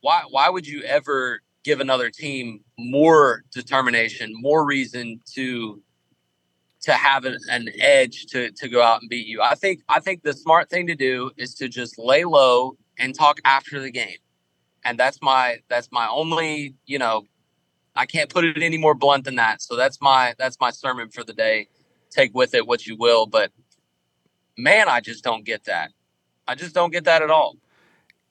Why 0.00 0.24
why 0.28 0.48
would 0.48 0.66
you 0.66 0.82
ever 0.82 1.40
give 1.64 1.80
another 1.80 2.10
team 2.10 2.60
more 2.78 3.44
determination, 3.52 4.32
more 4.34 4.64
reason 4.64 5.20
to 5.34 5.80
to 6.82 6.92
have 6.92 7.24
an, 7.24 7.38
an 7.48 7.68
edge 7.78 8.26
to 8.26 8.50
to 8.52 8.68
go 8.68 8.82
out 8.82 9.00
and 9.00 9.10
beat 9.10 9.26
you? 9.26 9.42
I 9.42 9.54
think 9.54 9.82
I 9.88 10.00
think 10.00 10.22
the 10.22 10.32
smart 10.32 10.70
thing 10.70 10.86
to 10.88 10.94
do 10.94 11.30
is 11.36 11.54
to 11.56 11.68
just 11.68 11.98
lay 11.98 12.24
low 12.24 12.76
and 12.98 13.14
talk 13.14 13.40
after 13.44 13.80
the 13.80 13.90
game. 13.90 14.18
And 14.84 14.98
that's 14.98 15.22
my 15.22 15.58
that's 15.68 15.90
my 15.92 16.08
only, 16.08 16.74
you 16.86 16.98
know, 16.98 17.26
I 17.94 18.06
can't 18.06 18.30
put 18.30 18.44
it 18.44 18.62
any 18.62 18.78
more 18.78 18.94
blunt 18.94 19.24
than 19.24 19.36
that. 19.36 19.62
So 19.62 19.76
that's 19.76 20.00
my 20.00 20.34
that's 20.38 20.58
my 20.60 20.70
sermon 20.70 21.08
for 21.08 21.24
the 21.24 21.32
day 21.32 21.68
take 22.10 22.34
with 22.34 22.54
it 22.54 22.66
what 22.66 22.86
you 22.86 22.96
will. 22.96 23.26
But 23.26 23.52
man, 24.56 24.88
I 24.88 25.00
just 25.00 25.24
don't 25.24 25.44
get 25.44 25.64
that. 25.64 25.90
I 26.46 26.54
just 26.54 26.74
don't 26.74 26.90
get 26.90 27.04
that 27.04 27.22
at 27.22 27.30
all. 27.30 27.56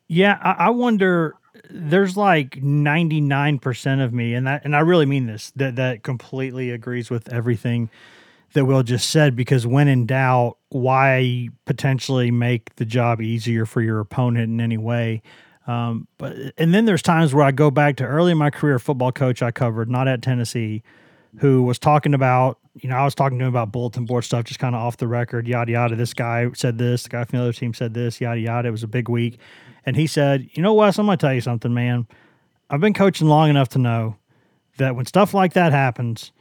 Yeah, 0.07 0.37
I, 0.41 0.67
I 0.67 0.69
wonder. 0.69 1.35
There's 1.69 2.15
like 2.15 2.61
99% 2.61 4.03
of 4.03 4.13
me, 4.13 4.33
and 4.33 4.47
that, 4.47 4.63
and 4.63 4.75
I 4.75 4.79
really 4.79 5.05
mean 5.05 5.25
this, 5.25 5.51
that 5.57 5.75
that 5.75 6.03
completely 6.03 6.69
agrees 6.69 7.09
with 7.09 7.31
everything 7.31 7.89
that 8.53 8.65
Will 8.65 8.83
just 8.83 9.09
said. 9.09 9.35
Because 9.35 9.65
when 9.65 9.87
in 9.87 10.05
doubt, 10.05 10.57
why 10.69 11.49
potentially 11.65 12.31
make 12.31 12.75
the 12.75 12.85
job 12.85 13.21
easier 13.21 13.65
for 13.65 13.81
your 13.81 13.99
opponent 13.99 14.49
in 14.49 14.61
any 14.61 14.77
way? 14.77 15.21
Um, 15.67 16.07
but 16.17 16.35
and 16.57 16.73
then 16.73 16.85
there's 16.85 17.01
times 17.01 17.33
where 17.33 17.45
I 17.45 17.51
go 17.51 17.69
back 17.71 17.97
to 17.97 18.05
early 18.05 18.31
in 18.31 18.37
my 18.37 18.49
career, 18.49 18.79
football 18.79 19.11
coach 19.11 19.41
I 19.41 19.51
covered, 19.51 19.89
not 19.89 20.07
at 20.07 20.21
Tennessee, 20.21 20.83
who 21.37 21.63
was 21.63 21.77
talking 21.79 22.13
about 22.13 22.57
you 22.75 22.89
know, 22.89 22.95
I 22.95 23.03
was 23.03 23.15
talking 23.15 23.37
to 23.39 23.45
him 23.45 23.49
about 23.49 23.71
bulletin 23.71 24.05
board 24.05 24.23
stuff, 24.23 24.45
just 24.45 24.59
kind 24.59 24.75
of 24.75 24.81
off 24.81 24.97
the 24.97 25.07
record, 25.07 25.47
yada 25.47 25.71
yada. 25.71 25.95
This 25.95 26.13
guy 26.13 26.49
said 26.53 26.77
this, 26.77 27.03
the 27.03 27.09
guy 27.09 27.23
from 27.25 27.39
the 27.39 27.43
other 27.43 27.53
team 27.53 27.73
said 27.73 27.93
this, 27.93 28.21
yada 28.21 28.39
yada. 28.39 28.69
It 28.69 28.71
was 28.71 28.83
a 28.83 28.87
big 28.87 29.09
week, 29.09 29.39
and 29.85 29.95
he 29.95 30.07
said, 30.07 30.49
"You 30.53 30.63
know, 30.63 30.73
Wes, 30.73 30.97
I'm 30.97 31.05
gonna 31.05 31.17
tell 31.17 31.33
you 31.33 31.41
something, 31.41 31.73
man. 31.73 32.07
I've 32.69 32.79
been 32.79 32.93
coaching 32.93 33.27
long 33.27 33.49
enough 33.49 33.69
to 33.69 33.79
know 33.79 34.15
that 34.77 34.95
when 34.95 35.05
stuff 35.05 35.33
like 35.33 35.53
that 35.53 35.73
happens, 35.73 36.31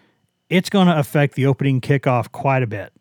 it's 0.50 0.68
going 0.68 0.88
to 0.88 0.98
affect 0.98 1.34
the 1.34 1.46
opening 1.46 1.80
kickoff 1.80 2.30
quite 2.32 2.62
a 2.62 2.66
bit. 2.66 2.92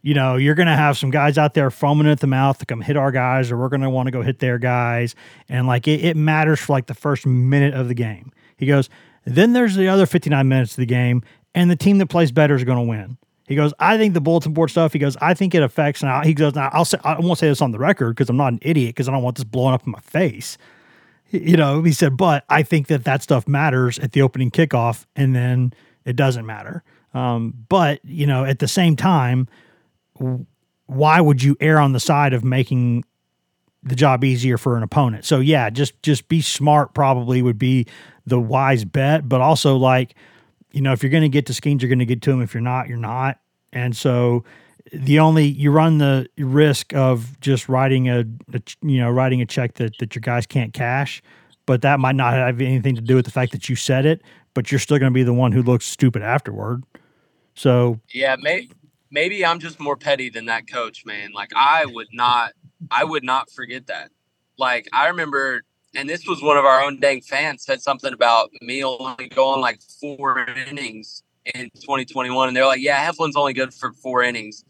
You 0.00 0.14
know, 0.14 0.36
you're 0.36 0.54
going 0.54 0.66
to 0.66 0.74
have 0.74 0.96
some 0.96 1.10
guys 1.10 1.38
out 1.38 1.54
there 1.54 1.70
foaming 1.70 2.08
at 2.08 2.20
the 2.20 2.26
mouth 2.26 2.58
to 2.58 2.66
come 2.66 2.80
hit 2.80 2.96
our 2.96 3.12
guys, 3.12 3.52
or 3.52 3.56
we're 3.56 3.68
going 3.68 3.82
to 3.82 3.90
want 3.90 4.06
to 4.06 4.10
go 4.10 4.22
hit 4.22 4.38
their 4.38 4.58
guys, 4.58 5.14
and 5.48 5.66
like 5.66 5.86
it, 5.86 6.04
it 6.04 6.16
matters 6.16 6.58
for 6.60 6.72
like 6.72 6.86
the 6.86 6.94
first 6.94 7.26
minute 7.26 7.74
of 7.74 7.88
the 7.88 7.94
game." 7.94 8.32
He 8.56 8.66
goes. 8.66 8.88
Then 9.24 9.52
there's 9.52 9.76
the 9.76 9.88
other 9.88 10.06
59 10.06 10.48
minutes 10.48 10.72
of 10.72 10.78
the 10.78 10.86
game, 10.86 11.22
and 11.54 11.70
the 11.70 11.76
team 11.76 11.98
that 11.98 12.06
plays 12.06 12.32
better 12.32 12.54
is 12.54 12.64
going 12.64 12.78
to 12.78 12.82
win. 12.82 13.18
He 13.46 13.56
goes, 13.56 13.74
I 13.78 13.98
think 13.98 14.14
the 14.14 14.20
bulletin 14.20 14.52
board 14.52 14.70
stuff. 14.70 14.92
He 14.92 14.98
goes, 14.98 15.16
I 15.20 15.34
think 15.34 15.54
it 15.54 15.62
affects. 15.62 16.02
Now 16.02 16.22
he 16.22 16.32
goes, 16.32 16.54
now 16.54 16.70
I'll 16.72 16.84
say, 16.84 16.98
I 17.04 17.18
won't 17.20 17.38
say 17.38 17.48
this 17.48 17.60
on 17.60 17.72
the 17.72 17.78
record 17.78 18.10
because 18.16 18.30
I'm 18.30 18.36
not 18.36 18.52
an 18.52 18.60
idiot 18.62 18.90
because 18.90 19.08
I 19.08 19.12
don't 19.12 19.22
want 19.22 19.36
this 19.36 19.44
blowing 19.44 19.74
up 19.74 19.84
in 19.84 19.92
my 19.92 20.00
face. 20.00 20.58
You 21.30 21.56
know, 21.56 21.82
he 21.82 21.92
said, 21.92 22.16
but 22.16 22.44
I 22.48 22.62
think 22.62 22.86
that 22.88 23.04
that 23.04 23.22
stuff 23.22 23.48
matters 23.48 23.98
at 23.98 24.12
the 24.12 24.22
opening 24.22 24.50
kickoff, 24.50 25.06
and 25.16 25.34
then 25.34 25.72
it 26.04 26.16
doesn't 26.16 26.46
matter. 26.46 26.82
Um, 27.14 27.54
but 27.68 28.00
you 28.04 28.26
know, 28.26 28.44
at 28.44 28.58
the 28.58 28.68
same 28.68 28.96
time, 28.96 29.48
why 30.86 31.20
would 31.20 31.42
you 31.42 31.56
err 31.60 31.78
on 31.78 31.92
the 31.92 32.00
side 32.00 32.32
of 32.32 32.44
making 32.44 33.04
the 33.82 33.94
job 33.94 34.24
easier 34.24 34.58
for 34.58 34.76
an 34.76 34.82
opponent? 34.82 35.24
So 35.24 35.40
yeah, 35.40 35.70
just 35.70 36.00
just 36.02 36.28
be 36.28 36.40
smart. 36.40 36.94
Probably 36.94 37.42
would 37.42 37.58
be 37.58 37.86
the 38.26 38.40
wise 38.40 38.84
bet, 38.84 39.28
but 39.28 39.40
also 39.40 39.76
like 39.76 40.14
you 40.72 40.80
know, 40.80 40.92
if 40.92 41.02
you're 41.02 41.10
going 41.10 41.22
to 41.22 41.28
get 41.28 41.46
to 41.46 41.52
Skenes, 41.52 41.82
you're 41.82 41.88
going 41.88 41.98
to 41.98 42.06
get 42.06 42.22
to 42.22 42.30
them. 42.30 42.40
If 42.40 42.54
you're 42.54 42.62
not, 42.62 42.88
you're 42.88 42.96
not. 42.96 43.38
And 43.74 43.94
so 43.94 44.44
the 44.92 45.18
only 45.18 45.46
you 45.46 45.70
run 45.70 45.98
the 45.98 46.28
risk 46.38 46.94
of 46.94 47.38
just 47.40 47.68
writing 47.68 48.08
a, 48.08 48.20
a, 48.52 48.60
you 48.82 48.98
know 48.98 49.10
writing 49.10 49.40
a 49.40 49.46
check 49.46 49.74
that 49.74 49.98
that 49.98 50.14
your 50.14 50.20
guys 50.20 50.46
can't 50.46 50.72
cash, 50.72 51.22
but 51.66 51.82
that 51.82 52.00
might 52.00 52.16
not 52.16 52.34
have 52.34 52.60
anything 52.60 52.94
to 52.94 53.00
do 53.00 53.16
with 53.16 53.24
the 53.24 53.30
fact 53.30 53.52
that 53.52 53.68
you 53.68 53.76
said 53.76 54.06
it. 54.06 54.22
But 54.54 54.70
you're 54.70 54.78
still 54.78 54.98
going 54.98 55.10
to 55.10 55.14
be 55.14 55.22
the 55.22 55.32
one 55.32 55.52
who 55.52 55.62
looks 55.62 55.86
stupid 55.86 56.22
afterward. 56.22 56.84
So 57.54 58.00
yeah, 58.12 58.36
maybe 58.38 58.70
maybe 59.10 59.44
I'm 59.44 59.60
just 59.60 59.78
more 59.78 59.96
petty 59.96 60.30
than 60.30 60.46
that 60.46 60.70
coach, 60.70 61.04
man. 61.04 61.32
Like 61.32 61.50
I 61.54 61.84
would 61.86 62.08
not, 62.12 62.52
I 62.90 63.04
would 63.04 63.24
not 63.24 63.50
forget 63.50 63.86
that. 63.88 64.10
Like 64.58 64.88
I 64.92 65.08
remember 65.08 65.62
and 65.94 66.08
this 66.08 66.26
was 66.26 66.42
one 66.42 66.56
of 66.56 66.64
our 66.64 66.82
own 66.82 66.98
dang 67.00 67.20
fans 67.20 67.64
said 67.64 67.80
something 67.80 68.12
about 68.12 68.50
me 68.60 68.84
only 68.84 69.28
going 69.28 69.60
like 69.60 69.80
four 70.00 70.46
innings 70.68 71.22
in 71.54 71.70
2021 71.74 72.48
and 72.48 72.56
they're 72.56 72.66
like 72.66 72.80
yeah 72.80 73.04
heflin's 73.10 73.36
only 73.36 73.52
good 73.52 73.74
for 73.74 73.92
four 73.92 74.22
innings 74.22 74.64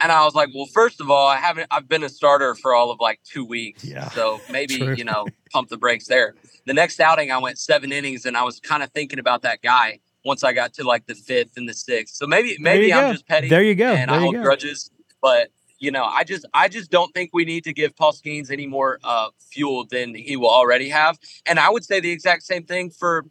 and 0.00 0.12
i 0.12 0.24
was 0.24 0.34
like 0.34 0.48
well 0.54 0.66
first 0.66 1.00
of 1.00 1.10
all 1.10 1.26
i 1.26 1.36
haven't 1.36 1.66
i've 1.70 1.88
been 1.88 2.04
a 2.04 2.08
starter 2.08 2.54
for 2.54 2.74
all 2.74 2.90
of 2.90 3.00
like 3.00 3.20
two 3.24 3.44
weeks 3.44 3.84
yeah, 3.84 4.08
so 4.10 4.40
maybe 4.50 4.78
true. 4.78 4.94
you 4.94 5.04
know 5.04 5.26
pump 5.52 5.68
the 5.68 5.76
brakes 5.76 6.06
there 6.06 6.34
the 6.64 6.74
next 6.74 7.00
outing 7.00 7.32
i 7.32 7.38
went 7.38 7.58
seven 7.58 7.90
innings 7.90 8.24
and 8.24 8.36
i 8.36 8.42
was 8.42 8.60
kind 8.60 8.82
of 8.82 8.90
thinking 8.92 9.18
about 9.18 9.42
that 9.42 9.60
guy 9.62 9.98
once 10.26 10.44
i 10.44 10.52
got 10.52 10.74
to 10.74 10.84
like 10.84 11.06
the 11.06 11.14
fifth 11.14 11.56
and 11.56 11.68
the 11.68 11.74
sixth 11.74 12.16
so 12.16 12.26
maybe 12.26 12.56
maybe 12.60 12.92
i'm 12.92 13.08
go. 13.08 13.12
just 13.12 13.26
petty 13.26 13.48
there 13.48 13.62
you 13.62 13.74
go 13.74 13.94
and 13.94 14.10
there 14.10 14.18
i 14.18 14.20
hold 14.20 14.34
grudges 14.34 14.90
but 15.22 15.50
you 15.78 15.90
know, 15.90 16.04
I 16.04 16.24
just 16.24 16.46
I 16.54 16.68
just 16.68 16.90
don't 16.90 17.12
think 17.12 17.30
we 17.32 17.44
need 17.44 17.64
to 17.64 17.72
give 17.72 17.94
Paul 17.96 18.12
Skenes 18.12 18.50
any 18.50 18.66
more 18.66 18.98
uh, 19.04 19.28
fuel 19.50 19.84
than 19.84 20.14
he 20.14 20.36
will 20.36 20.50
already 20.50 20.88
have. 20.88 21.18
And 21.44 21.58
I 21.58 21.70
would 21.70 21.84
say 21.84 22.00
the 22.00 22.10
exact 22.10 22.44
same 22.44 22.64
thing 22.64 22.90
for 22.90 23.26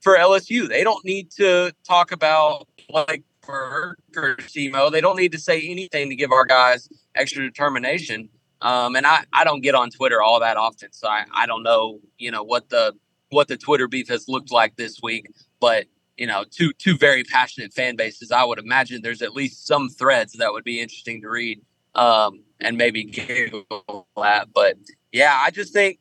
for 0.00 0.16
LSU. 0.16 0.68
They 0.68 0.84
don't 0.84 1.04
need 1.04 1.30
to 1.32 1.72
talk 1.86 2.12
about 2.12 2.68
like 2.90 3.22
for 3.42 3.96
Simo. 4.12 4.90
They 4.90 5.00
don't 5.00 5.16
need 5.16 5.32
to 5.32 5.38
say 5.38 5.60
anything 5.66 6.10
to 6.10 6.16
give 6.16 6.32
our 6.32 6.44
guys 6.44 6.88
extra 7.14 7.42
determination. 7.42 8.28
Um, 8.60 8.96
and 8.96 9.06
I, 9.06 9.24
I 9.32 9.44
don't 9.44 9.60
get 9.60 9.74
on 9.74 9.90
Twitter 9.90 10.22
all 10.22 10.40
that 10.40 10.56
often, 10.56 10.90
so 10.92 11.08
I, 11.08 11.24
I 11.32 11.46
don't 11.46 11.62
know 11.62 12.00
you 12.18 12.30
know 12.30 12.42
what 12.42 12.68
the 12.68 12.94
what 13.30 13.48
the 13.48 13.56
Twitter 13.56 13.88
beef 13.88 14.08
has 14.08 14.28
looked 14.28 14.50
like 14.50 14.76
this 14.76 14.98
week. 15.02 15.30
But 15.60 15.86
you 16.16 16.26
know, 16.26 16.44
two 16.50 16.72
two 16.72 16.96
very 16.96 17.24
passionate 17.24 17.72
fan 17.72 17.96
bases. 17.96 18.32
I 18.32 18.44
would 18.44 18.58
imagine 18.58 19.02
there's 19.02 19.22
at 19.22 19.32
least 19.32 19.66
some 19.66 19.88
threads 19.88 20.34
that 20.34 20.52
would 20.52 20.64
be 20.64 20.80
interesting 20.80 21.20
to 21.22 21.28
read 21.28 21.60
um, 21.94 22.42
and 22.60 22.76
maybe 22.76 23.04
giggle 23.04 24.06
at. 24.22 24.52
But 24.52 24.76
yeah, 25.12 25.38
I 25.40 25.50
just 25.50 25.72
think, 25.72 25.98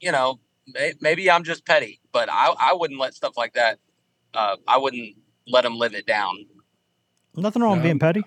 you 0.00 0.12
know, 0.12 0.40
maybe 1.00 1.30
I'm 1.30 1.44
just 1.44 1.64
petty, 1.64 2.00
but 2.12 2.28
I, 2.30 2.54
I 2.58 2.74
wouldn't 2.74 3.00
let 3.00 3.14
stuff 3.14 3.36
like 3.36 3.54
that. 3.54 3.78
Uh, 4.34 4.56
I 4.66 4.78
wouldn't 4.78 5.16
let 5.46 5.62
them 5.62 5.76
live 5.76 5.94
it 5.94 6.06
down. 6.06 6.46
Nothing 7.36 7.62
wrong 7.62 7.76
with 7.76 7.84
being 7.84 7.98
petty. 7.98 8.24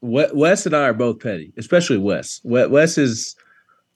Wes 0.00 0.66
and 0.66 0.76
I 0.76 0.82
are 0.82 0.92
both 0.92 1.20
petty, 1.20 1.52
especially 1.56 1.96
Wes. 1.96 2.40
Wes 2.44 2.98
is 2.98 3.34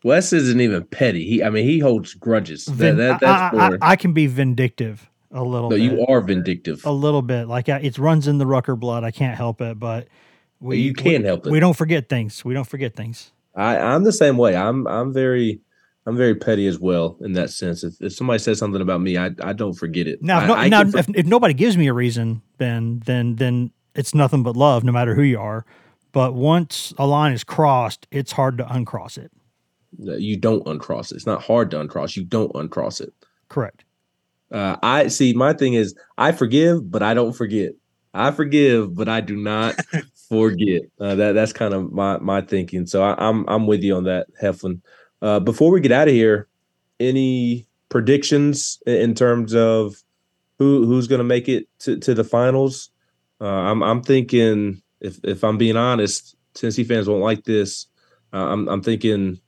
Wes 0.04 0.32
isn't 0.32 0.60
even 0.60 0.84
petty. 0.84 1.24
He, 1.24 1.44
I 1.44 1.50
mean, 1.50 1.64
he 1.64 1.78
holds 1.78 2.14
grudges. 2.14 2.66
Vin- 2.66 2.96
that, 2.96 3.20
that, 3.20 3.54
I, 3.54 3.66
I, 3.66 3.78
I, 3.82 3.96
can 3.96 4.12
be 4.12 4.26
vindictive 4.26 5.10
a 5.30 5.42
little. 5.42 5.70
No, 5.70 5.76
bit. 5.76 5.82
you 5.82 6.06
are 6.06 6.20
vindictive 6.20 6.84
a 6.84 6.92
little 6.92 7.22
bit. 7.22 7.48
Like 7.48 7.68
it 7.68 7.98
runs 7.98 8.28
in 8.28 8.38
the 8.38 8.46
Rucker 8.46 8.76
blood. 8.76 9.04
I 9.04 9.10
can't 9.10 9.36
help 9.36 9.60
it, 9.60 9.78
but 9.78 10.08
we 10.60 10.78
you 10.78 10.94
can't 10.94 11.22
we, 11.22 11.26
help 11.26 11.46
it. 11.46 11.50
We 11.50 11.60
don't 11.60 11.76
forget 11.76 12.08
things. 12.08 12.44
We 12.44 12.54
don't 12.54 12.68
forget 12.68 12.96
things. 12.96 13.32
I, 13.54 13.76
I'm 13.76 14.04
the 14.04 14.12
same 14.12 14.36
way. 14.36 14.56
I'm 14.56 14.86
I'm 14.86 15.12
very 15.12 15.60
I'm 16.06 16.16
very 16.16 16.34
petty 16.34 16.66
as 16.66 16.78
well 16.78 17.18
in 17.20 17.32
that 17.32 17.50
sense. 17.50 17.84
If, 17.84 18.00
if 18.00 18.14
somebody 18.14 18.38
says 18.38 18.58
something 18.58 18.80
about 18.80 19.02
me, 19.02 19.18
I, 19.18 19.30
I 19.42 19.52
don't 19.52 19.74
forget 19.74 20.06
it. 20.06 20.22
Now, 20.22 20.40
if, 20.40 20.48
no, 20.48 20.68
now 20.68 20.90
for- 20.90 20.98
if, 20.98 21.08
if, 21.10 21.26
nobody 21.26 21.52
gives 21.52 21.76
me 21.76 21.86
a 21.88 21.92
reason, 21.92 22.40
then 22.56 23.02
then 23.04 23.36
then 23.36 23.72
it's 23.94 24.14
nothing 24.14 24.42
but 24.42 24.56
love, 24.56 24.84
no 24.84 24.92
matter 24.92 25.14
who 25.14 25.22
you 25.22 25.38
are. 25.38 25.66
But 26.12 26.34
once 26.34 26.94
a 26.96 27.06
line 27.06 27.32
is 27.32 27.44
crossed, 27.44 28.06
it's 28.10 28.32
hard 28.32 28.56
to 28.58 28.72
uncross 28.72 29.18
it. 29.18 29.30
You 29.98 30.38
don't 30.38 30.66
uncross 30.66 31.12
it. 31.12 31.16
It's 31.16 31.26
not 31.26 31.42
hard 31.42 31.70
to 31.72 31.80
uncross. 31.80 32.16
You 32.16 32.24
don't 32.24 32.52
uncross 32.54 33.00
it. 33.00 33.12
Correct. 33.48 33.84
Uh, 34.50 34.76
I 34.82 35.08
see. 35.08 35.32
My 35.32 35.52
thing 35.52 35.74
is, 35.74 35.94
I 36.16 36.32
forgive, 36.32 36.90
but 36.90 37.02
I 37.02 37.14
don't 37.14 37.32
forget. 37.32 37.72
I 38.14 38.30
forgive, 38.30 38.94
but 38.94 39.08
I 39.08 39.20
do 39.20 39.36
not 39.36 39.76
forget. 40.28 40.82
Uh, 41.00 41.14
that 41.14 41.32
that's 41.32 41.52
kind 41.52 41.74
of 41.74 41.92
my 41.92 42.18
my 42.18 42.40
thinking. 42.40 42.86
So 42.86 43.02
I, 43.02 43.12
am 43.12 43.40
I'm, 43.40 43.48
I'm 43.48 43.66
with 43.66 43.82
you 43.82 43.94
on 43.96 44.04
that, 44.04 44.26
Heflin. 44.40 44.80
Uh, 45.20 45.40
before 45.40 45.70
we 45.70 45.80
get 45.80 45.92
out 45.92 46.08
of 46.08 46.14
here, 46.14 46.48
any 47.00 47.66
predictions 47.88 48.80
in 48.86 49.14
terms 49.14 49.54
of 49.54 49.96
who 50.58 50.86
who's 50.86 51.06
going 51.08 51.20
to 51.20 51.24
make 51.24 51.48
it 51.48 51.66
to, 51.80 51.98
to 51.98 52.14
the 52.14 52.24
finals? 52.24 52.90
Uh, 53.40 53.46
I'm 53.46 53.82
I'm 53.82 54.02
thinking 54.02 54.82
if 55.00 55.18
if 55.24 55.44
I'm 55.44 55.58
being 55.58 55.76
honest, 55.76 56.36
Tennessee 56.54 56.84
fans 56.84 57.08
won't 57.08 57.22
like 57.22 57.44
this. 57.44 57.86
Uh, 58.32 58.46
I'm 58.46 58.68
I'm 58.68 58.82
thinking 58.82 59.40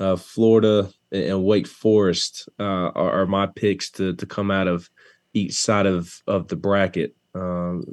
uh, 0.00 0.16
Florida 0.16 0.90
and 1.14 1.44
Wake 1.44 1.66
Forest 1.66 2.48
uh, 2.58 2.90
are, 2.94 3.22
are, 3.22 3.26
my 3.26 3.46
picks 3.46 3.90
to 3.92 4.14
to 4.14 4.26
come 4.26 4.50
out 4.50 4.66
of 4.66 4.90
each 5.32 5.54
side 5.54 5.86
of 5.86 6.22
of 6.26 6.48
the 6.48 6.56
bracket. 6.56 7.14
Um, 7.34 7.84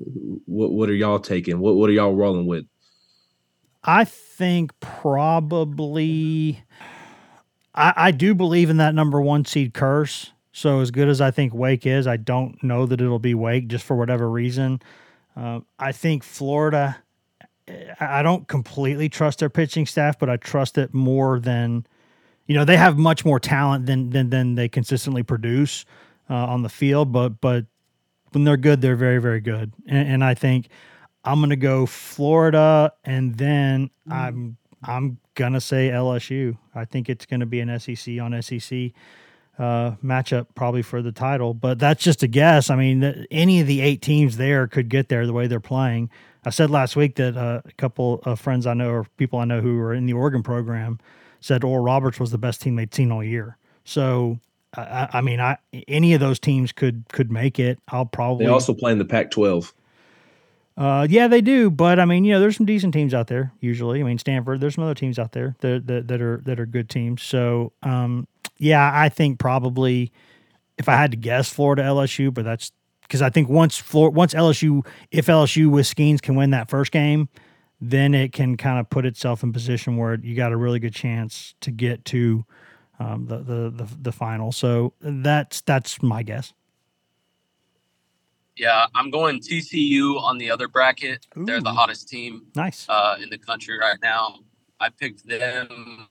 what 0.46 0.72
what 0.72 0.90
are 0.90 0.96
y'all 0.96 1.20
taking? 1.20 1.60
What 1.60 1.76
what 1.76 1.90
are 1.90 1.94
y'all 1.94 2.16
rolling 2.16 2.48
with? 2.48 2.66
I 3.84 4.04
think 4.04 4.78
probably 4.80 6.64
I, 7.74 7.94
I 7.96 8.12
do 8.12 8.36
believe 8.36 8.70
in 8.70 8.78
that 8.78 8.96
number 8.96 9.22
one 9.22 9.46
seed 9.46 9.74
curse. 9.74 10.32
So 10.52 10.82
as 10.82 10.92
good 10.92 11.08
as 11.08 11.22
I 11.22 11.32
think 11.32 11.54
Wake 11.54 11.86
is, 11.86 12.08
I 12.08 12.18
don't 12.18 12.62
know 12.62 12.86
that 12.86 13.00
it'll 13.00 13.20
be 13.20 13.34
Wake 13.34 13.68
just 13.68 13.86
for 13.86 13.96
whatever 13.96 14.30
reason. 14.30 14.82
Uh, 15.36 15.62
I 15.80 15.92
think 15.92 16.24
Florida. 16.24 16.98
I 18.02 18.22
don't 18.22 18.48
completely 18.50 19.08
trust 19.08 19.40
their 19.40 19.50
pitching 19.50 19.86
staff, 19.86 20.20
but 20.20 20.30
I 20.30 20.36
trust 20.36 20.78
it 20.78 20.94
more 20.94 21.40
than, 21.40 21.86
you 22.48 22.56
know, 22.56 22.66
they 22.66 22.78
have 22.78 22.98
much 22.98 23.24
more 23.26 23.40
talent 23.40 23.86
than 23.86 24.10
than 24.10 24.30
than 24.30 24.56
they 24.56 24.68
consistently 24.70 25.24
produce 25.24 25.86
uh, 26.30 26.36
on 26.36 26.64
the 26.64 26.70
field. 26.70 27.12
But 27.12 27.42
but 27.42 27.66
when 28.32 28.44
they're 28.44 28.58
good, 28.58 28.82
they're 28.82 28.96
very 28.96 29.20
very 29.20 29.42
good, 29.42 29.74
and, 29.88 30.08
and 30.08 30.24
I 30.24 30.34
think 30.34 30.68
I'm 31.24 31.40
going 31.40 31.52
to 31.52 31.56
go 31.56 31.86
Florida, 31.86 32.94
and 33.04 33.38
then 33.38 33.90
mm. 34.08 34.14
I'm 34.14 34.58
I'm 34.84 35.20
gonna 35.36 35.62
say 35.62 35.90
LSU. 35.90 36.58
I 36.74 36.86
think 36.86 37.10
it's 37.10 37.26
going 37.26 37.42
to 37.42 37.46
be 37.46 37.60
an 37.60 37.80
SEC 37.80 38.20
on 38.20 38.40
SEC 38.42 38.92
uh, 39.60 39.92
matchup 40.04 40.48
probably 40.56 40.82
for 40.82 41.02
the 41.02 41.12
title, 41.12 41.54
but 41.54 41.78
that's 41.78 42.04
just 42.04 42.24
a 42.24 42.28
guess. 42.28 42.70
I 42.70 42.76
mean, 42.76 43.02
the, 43.02 43.28
any 43.30 43.62
of 43.62 43.68
the 43.68 43.82
eight 43.82 44.02
teams 44.02 44.38
there 44.38 44.68
could 44.68 44.90
get 44.90 45.10
there 45.10 45.28
the 45.28 45.34
way 45.34 45.48
they're 45.48 45.60
playing. 45.60 46.10
I 46.44 46.50
said 46.50 46.72
last 46.72 46.96
week 46.96 47.16
that 47.18 47.38
uh, 47.38 47.62
a 47.64 47.72
couple 47.74 48.22
of 48.24 48.40
friends 48.40 48.66
I 48.66 48.74
know 48.74 48.90
or 48.90 49.06
people 49.18 49.38
I 49.40 49.46
know 49.46 49.62
who 49.62 49.80
are 49.80 49.94
in 49.94 50.08
the 50.08 50.14
Oregon 50.14 50.42
program 50.42 51.00
said 51.42 51.64
Oral 51.64 51.84
Roberts 51.84 52.20
was 52.20 52.32
the 52.32 52.38
best 52.38 52.62
team 52.62 52.78
they'd 52.78 52.94
seen 52.94 53.12
all 53.12 53.24
year. 53.24 53.58
So 53.84 54.40
I, 54.76 55.10
I 55.14 55.22
mean, 55.22 55.42
I 55.42 55.58
any 55.88 56.14
of 56.14 56.20
those 56.20 56.40
teams 56.40 56.72
could 56.72 57.04
could 57.12 57.32
make 57.32 57.60
it. 57.60 57.80
I'll 57.90 58.06
probably 58.06 58.46
they 58.46 58.52
also 58.52 58.74
play 58.74 58.92
in 58.92 59.00
the 59.00 59.06
Pac-12. 59.06 59.74
Uh, 60.78 61.06
yeah, 61.10 61.28
they 61.28 61.42
do, 61.42 61.70
but 61.70 62.00
I 62.00 62.06
mean, 62.06 62.24
you 62.24 62.34
know, 62.34 62.40
there's 62.40 62.56
some 62.56 62.66
decent 62.66 62.94
teams 62.94 63.14
out 63.14 63.28
there. 63.28 63.52
Usually, 63.60 64.00
I 64.00 64.04
mean, 64.04 64.18
Stanford. 64.18 64.62
There's 64.62 64.76
some 64.76 64.86
other 64.86 64.96
teams 64.96 65.20
out 65.20 65.34
there 65.34 65.56
that 65.60 65.86
that, 65.88 66.08
that 66.08 66.22
are 66.22 66.42
that 66.46 66.60
are 66.60 66.66
good 66.66 66.90
teams. 66.90 67.22
So, 67.22 67.74
um, 67.84 68.28
yeah, 68.58 68.92
I 68.94 69.10
think 69.10 69.38
probably 69.38 70.12
if 70.78 70.88
I 70.88 70.96
had 70.96 71.12
to 71.12 71.18
guess, 71.18 71.50
Florida 71.50 71.84
LSU, 71.84 72.34
but 72.34 72.46
that's 72.46 72.72
because 73.02 73.22
I 73.22 73.30
think 73.30 73.50
once 73.50 73.78
Florida, 73.78 74.16
once 74.16 74.34
LSU, 74.34 74.86
if 75.12 75.28
LSU 75.28 75.70
with 75.70 75.86
Skenes 75.86 76.22
can 76.22 76.36
win 76.36 76.52
that 76.52 76.70
first 76.70 76.92
game, 76.92 77.28
then 77.82 78.14
it 78.14 78.32
can 78.32 78.56
kind 78.58 78.80
of 78.80 78.90
put 78.90 79.06
itself 79.06 79.42
in 79.42 79.52
position 79.52 79.98
where 79.98 80.20
you 80.22 80.36
got 80.36 80.52
a 80.52 80.58
really 80.58 80.80
good 80.80 80.94
chance 80.94 81.56
to 81.62 81.72
get 81.72 82.06
to 82.06 82.46
um, 83.00 83.26
the, 83.26 83.38
the 83.38 83.70
the 83.72 83.98
the 84.02 84.12
final. 84.12 84.52
So 84.52 84.94
that's 85.02 85.62
that's 85.62 86.02
my 86.04 86.22
guess. 86.22 86.54
Yeah, 88.56 88.86
I'm 88.94 89.10
going 89.10 89.40
TCU 89.40 90.22
on 90.22 90.38
the 90.38 90.52
other 90.52 90.68
bracket. 90.68 91.26
Ooh. 91.38 91.46
They're 91.46 91.62
the 91.62 91.72
hottest 91.72 92.08
team 92.10 92.44
nice 92.56 92.86
uh, 92.88 93.18
in 93.22 93.30
the 93.30 93.38
country 93.38 93.80
right 93.80 93.98
now. 94.04 94.40
I 94.80 94.90
picked 94.90 95.28
them 95.28 96.08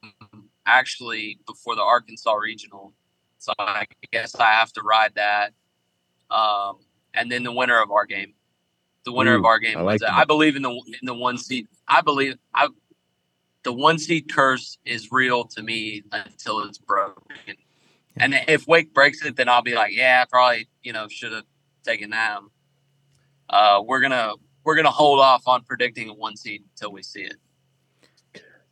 actually 0.67 1.39
before 1.47 1.77
the 1.77 1.83
Arkansas 1.83 2.33
regional, 2.33 2.93
so 3.39 3.53
I 3.59 3.87
guess 4.13 4.35
I 4.35 4.53
have 4.53 4.73
to 4.73 4.83
ride 4.83 5.13
that. 5.15 5.53
Um, 6.31 6.79
and 7.15 7.31
then 7.31 7.43
the 7.43 7.53
winner 7.53 7.81
of 7.81 7.91
our 7.91 8.07
game, 8.07 8.35
the 9.05 9.13
winner 9.13 9.35
Ooh, 9.35 9.39
of 9.39 9.45
our 9.45 9.59
game. 9.59 9.79
I, 9.79 9.83
like 9.83 10.03
I 10.03 10.25
believe 10.25 10.57
in 10.57 10.63
the 10.63 10.71
in 10.71 11.07
the 11.07 11.15
one 11.15 11.39
seed. 11.39 11.67
I 11.89 12.01
believe 12.01 12.37
I 12.55 12.69
the 13.63 13.73
one 13.73 13.99
seed 13.99 14.33
curse 14.33 14.79
is 14.85 15.11
real 15.11 15.45
to 15.45 15.63
me 15.63 16.03
until 16.13 16.61
it's 16.65 16.79
broken. 16.79 17.57
And 18.17 18.35
if 18.49 18.67
Wake 18.67 18.93
breaks 18.93 19.25
it, 19.25 19.37
then 19.37 19.49
I'll 19.49 19.63
be 19.63 19.75
like, 19.75 19.95
yeah, 19.95 20.25
probably 20.25 20.69
you 20.83 20.93
know 20.93 21.09
should 21.09 21.33
have 21.33 21.45
taken 21.85 22.11
that. 22.11 22.41
Uh, 23.49 23.83
we're 23.85 24.01
gonna 24.01 24.35
we're 24.65 24.77
gonna 24.77 24.91
hold 24.91 25.21
off 25.21 25.47
on 25.47 25.65
predicting 25.65 26.09
a 26.09 26.15
one 26.15 26.37
seed 26.37 26.63
until 26.75 26.93
we 26.93 27.03
see 27.03 27.23
it. 27.23 27.37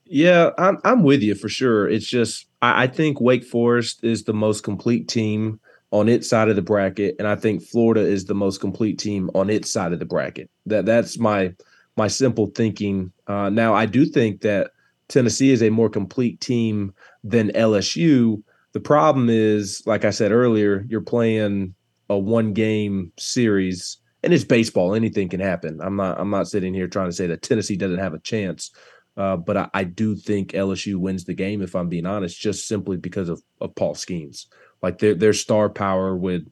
Yeah, 0.04 0.50
I'm 0.58 0.78
I'm 0.84 1.02
with 1.02 1.22
you 1.22 1.34
for 1.34 1.48
sure. 1.48 1.88
It's 1.88 2.06
just 2.06 2.46
I, 2.62 2.84
I 2.84 2.86
think 2.86 3.20
Wake 3.20 3.44
Forest 3.44 4.04
is 4.04 4.24
the 4.24 4.32
most 4.34 4.62
complete 4.62 5.08
team 5.08 5.60
on 5.90 6.08
its 6.08 6.28
side 6.28 6.48
of 6.48 6.56
the 6.56 6.62
bracket, 6.62 7.16
and 7.18 7.26
I 7.26 7.36
think 7.36 7.62
Florida 7.62 8.00
is 8.00 8.24
the 8.24 8.34
most 8.34 8.60
complete 8.60 8.98
team 8.98 9.30
on 9.34 9.48
its 9.48 9.72
side 9.72 9.92
of 9.92 9.98
the 9.98 10.04
bracket. 10.04 10.50
That 10.66 10.86
that's 10.86 11.18
my 11.18 11.54
my 11.96 12.08
simple 12.08 12.46
thinking. 12.46 13.12
Uh, 13.26 13.50
now 13.50 13.74
I 13.74 13.86
do 13.86 14.04
think 14.04 14.42
that 14.42 14.70
Tennessee 15.08 15.50
is 15.50 15.62
a 15.62 15.70
more 15.70 15.88
complete 15.88 16.40
team 16.40 16.92
than 17.24 17.50
LSU. 17.50 18.42
The 18.72 18.80
problem 18.80 19.28
is, 19.30 19.82
like 19.86 20.04
I 20.04 20.10
said 20.10 20.30
earlier, 20.30 20.84
you're 20.88 21.00
playing 21.00 21.74
a 22.10 22.18
one 22.18 22.52
game 22.52 23.12
series 23.18 23.98
and 24.22 24.32
it's 24.32 24.44
baseball 24.44 24.94
anything 24.94 25.28
can 25.28 25.40
happen 25.40 25.80
i'm 25.82 25.96
not 25.96 26.18
i'm 26.18 26.30
not 26.30 26.48
sitting 26.48 26.74
here 26.74 26.88
trying 26.88 27.08
to 27.08 27.16
say 27.16 27.26
that 27.26 27.42
tennessee 27.42 27.76
doesn't 27.76 27.98
have 27.98 28.14
a 28.14 28.20
chance 28.20 28.70
uh, 29.16 29.36
but 29.36 29.56
I, 29.56 29.68
I, 29.74 29.84
do 29.84 30.14
think 30.14 30.52
lsu 30.52 30.96
wins 30.96 31.24
the 31.24 31.34
game 31.34 31.60
if 31.60 31.74
i'm 31.74 31.88
being 31.88 32.06
honest 32.06 32.40
just 32.40 32.66
simply 32.66 32.96
because 32.96 33.28
of, 33.28 33.42
of 33.60 33.74
paul 33.74 33.94
skenes 33.94 34.46
like 34.82 34.98
their, 34.98 35.14
their 35.14 35.32
star 35.32 35.68
power 35.68 36.16
with 36.16 36.46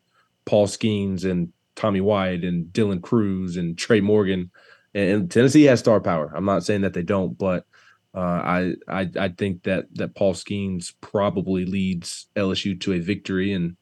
paul 0.44 0.66
skenes 0.66 1.24
and 1.24 1.52
tommy 1.74 2.00
white 2.00 2.44
and 2.44 2.66
dylan 2.72 3.02
Crews 3.02 3.56
and 3.56 3.76
trey 3.76 4.00
morgan. 4.00 4.50
And, 4.94 5.10
and, 5.10 5.30
tennessee 5.30 5.64
has 5.64 5.80
star 5.80 6.00
power. 6.00 6.32
I'm 6.34 6.44
not 6.44 6.64
saying 6.64 6.82
that 6.82 6.94
they 6.94 7.02
don't 7.02 7.36
but 7.36 7.66
uh, 8.16 8.18
I, 8.18 8.74
I 8.88 9.10
I 9.20 9.28
think 9.28 9.64
that 9.64 9.94
that 9.96 10.14
Paul 10.14 10.32
Skenes 10.32 10.94
probably 11.02 11.66
leads 11.66 12.28
LSU 12.34 12.80
to 12.80 12.94
a 12.94 12.98
victory, 12.98 13.52
and 13.52 13.76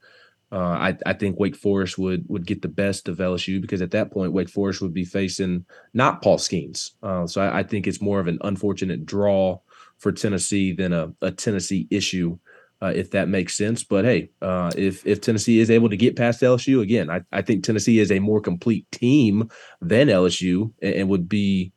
uh, 0.50 0.56
I, 0.56 0.98
I 1.06 1.12
think 1.12 1.38
Wake 1.38 1.54
Forest 1.54 1.98
would 1.98 2.24
would 2.28 2.44
get 2.44 2.60
the 2.60 2.68
best 2.68 3.06
of 3.06 3.18
LSU 3.18 3.60
because 3.60 3.80
at 3.80 3.92
that 3.92 4.10
point 4.10 4.32
Wake 4.32 4.50
Forest 4.50 4.82
would 4.82 4.92
be 4.92 5.04
facing 5.04 5.64
not 5.94 6.20
Paul 6.20 6.38
Skenes. 6.38 6.92
Uh, 7.00 7.28
so 7.28 7.42
I, 7.42 7.60
I, 7.60 7.62
think 7.62 7.86
it's 7.86 8.00
more 8.00 8.18
of 8.18 8.26
an 8.26 8.38
unfortunate 8.40 9.06
draw 9.06 9.60
for 9.98 10.10
Tennessee 10.10 10.72
than 10.72 10.92
a, 10.92 11.12
a 11.22 11.30
Tennessee 11.30 11.86
issue, 11.90 12.36
uh, 12.82 12.92
if 12.94 13.10
that 13.12 13.28
makes 13.28 13.56
sense. 13.56 13.84
But 13.84 14.04
hey, 14.04 14.30
uh, 14.42 14.70
if 14.76 15.06
if 15.06 15.20
Tennessee 15.20 15.60
is 15.60 15.70
able 15.70 15.90
to 15.90 15.96
get 15.96 16.16
past 16.16 16.42
LSU 16.42 16.82
again, 16.82 17.10
I, 17.10 17.22
I 17.32 17.42
think 17.42 17.64
Tennessee 17.64 17.98
is 17.98 18.10
a 18.10 18.18
more 18.18 18.40
complete 18.40 18.90
team 18.90 19.48
than 19.80 20.08
LSU 20.08 20.72
and, 20.82 20.94
and 20.94 21.08
would 21.08 21.28
be 21.28 21.72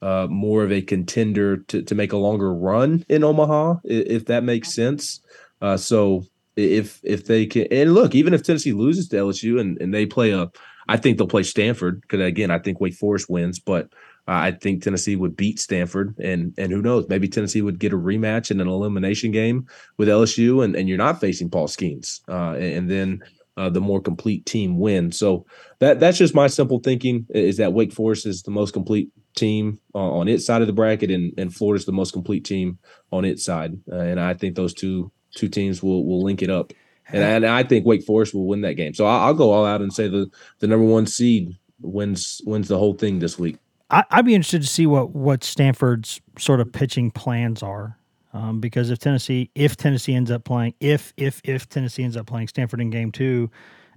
uh, 0.00 0.26
more 0.28 0.64
of 0.64 0.72
a 0.72 0.82
contender 0.82 1.58
to 1.58 1.82
to 1.82 1.94
make 1.94 2.12
a 2.12 2.16
longer 2.16 2.52
run 2.54 3.04
in 3.08 3.24
Omaha, 3.24 3.76
if 3.84 4.26
that 4.26 4.44
makes 4.44 4.74
sense. 4.74 5.20
Uh, 5.60 5.76
so 5.76 6.24
if 6.56 7.00
if 7.02 7.26
they 7.26 7.46
can 7.46 7.66
and 7.70 7.94
look 7.94 8.14
even 8.14 8.34
if 8.34 8.42
tennessee 8.42 8.72
loses 8.72 9.08
to 9.08 9.16
lsu 9.16 9.58
and, 9.58 9.80
and 9.80 9.94
they 9.94 10.04
play 10.04 10.32
a 10.32 10.50
i 10.88 10.96
think 10.96 11.16
they'll 11.16 11.26
play 11.26 11.42
stanford 11.42 12.00
because 12.02 12.20
again 12.20 12.50
i 12.50 12.58
think 12.58 12.80
wake 12.80 12.94
forest 12.94 13.30
wins 13.30 13.58
but 13.58 13.88
I 14.26 14.52
think 14.52 14.82
Tennessee 14.82 15.16
would 15.16 15.36
beat 15.36 15.58
Stanford, 15.58 16.16
and 16.18 16.54
and 16.56 16.70
who 16.70 16.80
knows, 16.80 17.06
maybe 17.08 17.28
Tennessee 17.28 17.62
would 17.62 17.78
get 17.78 17.92
a 17.92 17.98
rematch 17.98 18.50
in 18.50 18.60
an 18.60 18.68
elimination 18.68 19.32
game 19.32 19.66
with 19.96 20.08
LSU, 20.08 20.64
and, 20.64 20.76
and 20.76 20.88
you're 20.88 20.98
not 20.98 21.20
facing 21.20 21.50
Paul 21.50 21.66
Skenes, 21.66 22.20
uh, 22.28 22.52
and, 22.54 22.74
and, 22.74 22.90
then 22.90 23.22
uh, 23.56 23.68
the 23.68 23.80
more 23.80 24.00
complete 24.00 24.46
team 24.46 24.78
wins. 24.78 25.18
So 25.18 25.44
that 25.80 25.98
that's 25.98 26.18
just 26.18 26.34
my 26.34 26.46
simple 26.46 26.78
thinking 26.78 27.26
is 27.30 27.56
that 27.56 27.72
Wake 27.72 27.92
Forest 27.92 28.26
is 28.26 28.42
the 28.42 28.52
most 28.52 28.72
complete 28.72 29.10
team 29.34 29.80
on 29.92 30.28
its 30.28 30.46
side 30.46 30.60
of 30.60 30.68
the 30.68 30.72
bracket, 30.72 31.10
and 31.10 31.32
and 31.36 31.54
Florida's 31.54 31.86
the 31.86 31.92
most 31.92 32.12
complete 32.12 32.44
team 32.44 32.78
on 33.10 33.24
its 33.24 33.44
side, 33.44 33.76
uh, 33.90 33.96
and 33.96 34.20
I 34.20 34.34
think 34.34 34.54
those 34.54 34.72
two 34.72 35.10
two 35.34 35.48
teams 35.48 35.82
will 35.82 36.06
will 36.06 36.22
link 36.22 36.42
it 36.42 36.50
up. 36.50 36.72
And, 37.08 37.22
and 37.22 37.46
I 37.46 37.64
think 37.64 37.84
Wake 37.84 38.04
Forest 38.04 38.32
will 38.32 38.46
win 38.46 38.62
that 38.62 38.74
game. 38.74 38.94
So 38.94 39.04
I'll, 39.04 39.26
I'll 39.26 39.34
go 39.34 39.50
all 39.50 39.66
out 39.66 39.82
and 39.82 39.92
say 39.92 40.06
the 40.06 40.30
the 40.60 40.68
number 40.68 40.86
one 40.86 41.06
seed 41.06 41.56
wins 41.80 42.40
wins 42.46 42.68
the 42.68 42.78
whole 42.78 42.94
thing 42.94 43.18
this 43.18 43.38
week. 43.38 43.56
I, 43.92 44.16
would 44.16 44.26
be 44.26 44.34
interested 44.34 44.62
to 44.62 44.68
see 44.68 44.86
what 44.86 45.10
what 45.10 45.44
Stanford's 45.44 46.20
sort 46.38 46.60
of 46.60 46.72
pitching 46.72 47.10
plans 47.10 47.62
are, 47.62 47.98
um, 48.32 48.58
because 48.58 48.90
if 48.90 48.98
Tennessee 48.98 49.50
if 49.54 49.76
Tennessee 49.76 50.14
ends 50.14 50.30
up 50.30 50.44
playing 50.44 50.74
if 50.80 51.12
if 51.16 51.42
if 51.44 51.68
Tennessee 51.68 52.02
ends 52.02 52.16
up 52.16 52.26
playing 52.26 52.48
Stanford 52.48 52.80
in 52.80 52.88
Game 52.88 53.12
Two, 53.12 53.50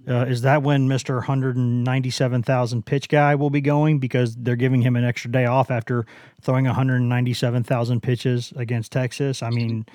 uh, 0.06 0.26
is 0.26 0.42
that 0.42 0.62
when 0.62 0.86
Mister 0.86 1.22
Hundred 1.22 1.56
and 1.56 1.82
Ninety 1.82 2.10
Seven 2.10 2.42
Thousand 2.42 2.84
pitch 2.84 3.08
guy 3.08 3.34
will 3.34 3.50
be 3.50 3.62
going 3.62 3.98
because 3.98 4.36
they're 4.36 4.54
giving 4.54 4.82
him 4.82 4.96
an 4.96 5.04
extra 5.04 5.32
day 5.32 5.46
off 5.46 5.70
after 5.70 6.04
throwing 6.42 6.66
one 6.66 6.74
hundred 6.74 7.00
ninety 7.00 7.32
seven 7.32 7.64
thousand 7.64 8.02
pitches 8.02 8.52
against 8.54 8.92
Texas? 8.92 9.42
I 9.42 9.48
mean, 9.48 9.86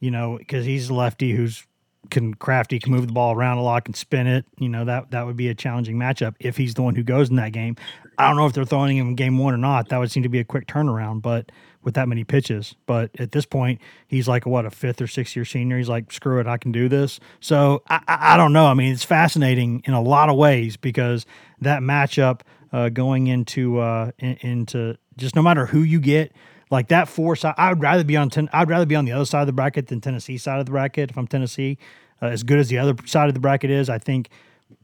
you 0.00 0.10
know, 0.10 0.36
because 0.36 0.66
he's 0.66 0.90
a 0.90 0.94
lefty 0.94 1.32
who's 1.32 1.64
can 2.10 2.34
crafty, 2.34 2.78
can 2.78 2.92
move 2.92 3.06
the 3.06 3.12
ball 3.12 3.34
around 3.34 3.58
a 3.58 3.62
lot, 3.62 3.84
can 3.84 3.94
spin 3.94 4.26
it. 4.26 4.44
You 4.58 4.68
know 4.68 4.84
that 4.84 5.10
that 5.10 5.26
would 5.26 5.36
be 5.36 5.48
a 5.48 5.54
challenging 5.54 5.96
matchup 5.96 6.34
if 6.40 6.56
he's 6.56 6.74
the 6.74 6.82
one 6.82 6.94
who 6.94 7.02
goes 7.02 7.30
in 7.30 7.36
that 7.36 7.52
game. 7.52 7.76
I 8.18 8.28
don't 8.28 8.36
know 8.36 8.46
if 8.46 8.52
they're 8.52 8.64
throwing 8.64 8.96
him 8.96 9.14
game 9.14 9.38
one 9.38 9.54
or 9.54 9.58
not. 9.58 9.88
That 9.88 9.98
would 9.98 10.10
seem 10.10 10.22
to 10.22 10.28
be 10.28 10.38
a 10.38 10.44
quick 10.44 10.66
turnaround, 10.66 11.22
but 11.22 11.50
with 11.82 11.94
that 11.94 12.08
many 12.08 12.24
pitches. 12.24 12.74
But 12.86 13.10
at 13.18 13.32
this 13.32 13.44
point, 13.44 13.80
he's 14.06 14.26
like 14.26 14.46
what 14.46 14.66
a 14.66 14.70
fifth 14.70 15.00
or 15.00 15.06
sixth 15.06 15.36
year 15.36 15.44
senior. 15.44 15.76
He's 15.76 15.88
like, 15.88 16.12
screw 16.12 16.40
it, 16.40 16.46
I 16.46 16.56
can 16.56 16.72
do 16.72 16.88
this. 16.88 17.20
So 17.40 17.82
I, 17.88 18.00
I, 18.08 18.34
I 18.34 18.36
don't 18.36 18.52
know. 18.52 18.66
I 18.66 18.74
mean, 18.74 18.92
it's 18.92 19.04
fascinating 19.04 19.82
in 19.84 19.94
a 19.94 20.00
lot 20.00 20.28
of 20.28 20.36
ways 20.36 20.76
because 20.76 21.26
that 21.60 21.82
matchup 21.82 22.40
uh, 22.72 22.88
going 22.88 23.26
into 23.26 23.78
uh, 23.78 24.10
in, 24.18 24.36
into 24.40 24.96
just 25.16 25.36
no 25.36 25.42
matter 25.42 25.66
who 25.66 25.80
you 25.80 26.00
get, 26.00 26.32
like 26.74 26.88
that 26.88 27.08
four 27.08 27.36
side, 27.36 27.54
I 27.56 27.70
would 27.70 27.80
rather 27.80 28.04
be 28.04 28.16
on 28.16 28.28
ten. 28.28 28.50
I'd 28.52 28.68
rather 28.68 28.84
be 28.84 28.96
on 28.96 29.04
the 29.04 29.12
other 29.12 29.24
side 29.24 29.42
of 29.42 29.46
the 29.46 29.52
bracket 29.52 29.86
than 29.86 30.00
Tennessee 30.00 30.36
side 30.36 30.58
of 30.58 30.66
the 30.66 30.72
bracket. 30.72 31.10
If 31.10 31.16
I'm 31.16 31.26
Tennessee, 31.26 31.78
uh, 32.20 32.26
as 32.26 32.42
good 32.42 32.58
as 32.58 32.68
the 32.68 32.78
other 32.78 32.94
side 33.06 33.28
of 33.28 33.34
the 33.34 33.40
bracket 33.40 33.70
is, 33.70 33.88
I 33.88 33.98
think 33.98 34.28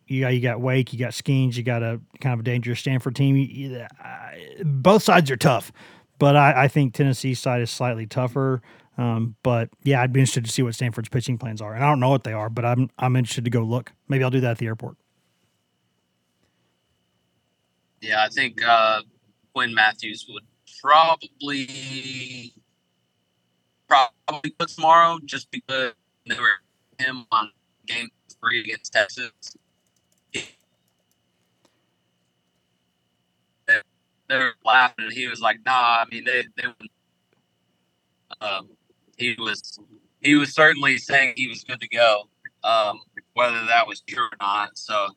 you 0.06 0.20
got 0.20 0.28
you 0.28 0.40
got 0.40 0.60
Wake, 0.60 0.92
you 0.92 0.98
got 0.98 1.10
Skenes, 1.10 1.56
you 1.56 1.64
got 1.64 1.82
a 1.82 2.00
kind 2.20 2.32
of 2.32 2.40
a 2.40 2.42
dangerous 2.44 2.78
Stanford 2.78 3.16
team. 3.16 3.36
You, 3.36 3.42
you, 3.44 3.76
uh, 3.76 4.30
both 4.64 5.02
sides 5.02 5.30
are 5.30 5.36
tough, 5.36 5.72
but 6.18 6.36
I, 6.36 6.64
I, 6.64 6.68
think 6.68 6.94
Tennessee's 6.94 7.40
side 7.40 7.60
is 7.60 7.70
slightly 7.70 8.06
tougher. 8.06 8.62
Um, 8.96 9.34
but 9.42 9.70
yeah, 9.82 10.00
I'd 10.00 10.12
be 10.12 10.20
interested 10.20 10.44
to 10.44 10.50
see 10.50 10.62
what 10.62 10.74
Stanford's 10.74 11.08
pitching 11.08 11.38
plans 11.38 11.60
are, 11.60 11.74
and 11.74 11.82
I 11.82 11.88
don't 11.88 12.00
know 12.00 12.10
what 12.10 12.24
they 12.24 12.32
are, 12.32 12.48
but 12.48 12.64
I'm 12.64 12.88
I'm 12.98 13.16
interested 13.16 13.44
to 13.44 13.50
go 13.50 13.62
look. 13.62 13.92
Maybe 14.08 14.22
I'll 14.22 14.30
do 14.30 14.40
that 14.40 14.52
at 14.52 14.58
the 14.58 14.66
airport. 14.66 14.96
Yeah, 18.00 18.24
I 18.24 18.28
think 18.28 18.62
uh, 18.62 19.02
Quinn 19.52 19.74
Matthews 19.74 20.26
would 20.28 20.44
probably 20.80 22.52
probably 23.88 24.50
put 24.58 24.68
tomorrow 24.68 25.18
just 25.24 25.50
because 25.50 25.92
they 26.26 26.38
were 26.38 26.60
him 26.98 27.26
on 27.32 27.50
game 27.86 28.08
three 28.40 28.60
against 28.60 28.92
Texas. 28.92 29.32
They 34.28 34.38
were 34.38 34.52
laughing, 34.64 35.06
and 35.06 35.12
he 35.12 35.26
was 35.26 35.40
like, 35.40 35.58
"Nah, 35.66 35.72
I 35.72 36.04
mean, 36.10 36.24
they 36.24 36.44
they." 36.56 36.68
Um, 38.40 38.68
he 39.16 39.34
was 39.38 39.80
he 40.20 40.36
was 40.36 40.54
certainly 40.54 40.98
saying 40.98 41.34
he 41.36 41.48
was 41.48 41.64
good 41.64 41.80
to 41.80 41.88
go. 41.88 42.28
Um, 42.62 43.00
whether 43.34 43.64
that 43.66 43.86
was 43.88 44.02
true 44.02 44.24
or 44.24 44.36
not, 44.40 44.78
so 44.78 45.08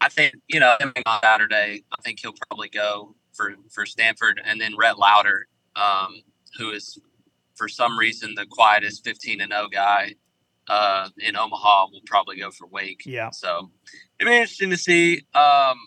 I 0.00 0.08
think 0.08 0.34
you 0.48 0.60
know 0.60 0.76
on 0.80 1.20
Saturday. 1.22 1.84
I 1.92 2.02
think 2.02 2.20
he'll 2.20 2.34
probably 2.48 2.70
go 2.70 3.14
for 3.36 3.54
for 3.70 3.86
Stanford, 3.86 4.40
and 4.44 4.60
then 4.60 4.76
Rhett 4.76 4.98
Lowder, 4.98 5.46
um, 5.76 6.22
who 6.58 6.70
is 6.70 6.98
for 7.54 7.68
some 7.68 7.98
reason 7.98 8.34
the 8.34 8.46
quietest 8.46 9.04
15 9.04 9.40
and 9.40 9.52
0 9.52 9.68
guy 9.68 10.14
uh, 10.68 11.08
in 11.18 11.36
Omaha, 11.36 11.88
will 11.92 12.02
probably 12.06 12.36
go 12.36 12.50
for 12.50 12.66
Wake. 12.66 13.02
Yeah. 13.06 13.30
So 13.30 13.70
it'll 14.18 14.30
be 14.30 14.36
interesting 14.36 14.70
to 14.70 14.76
see, 14.76 15.26
um, 15.34 15.78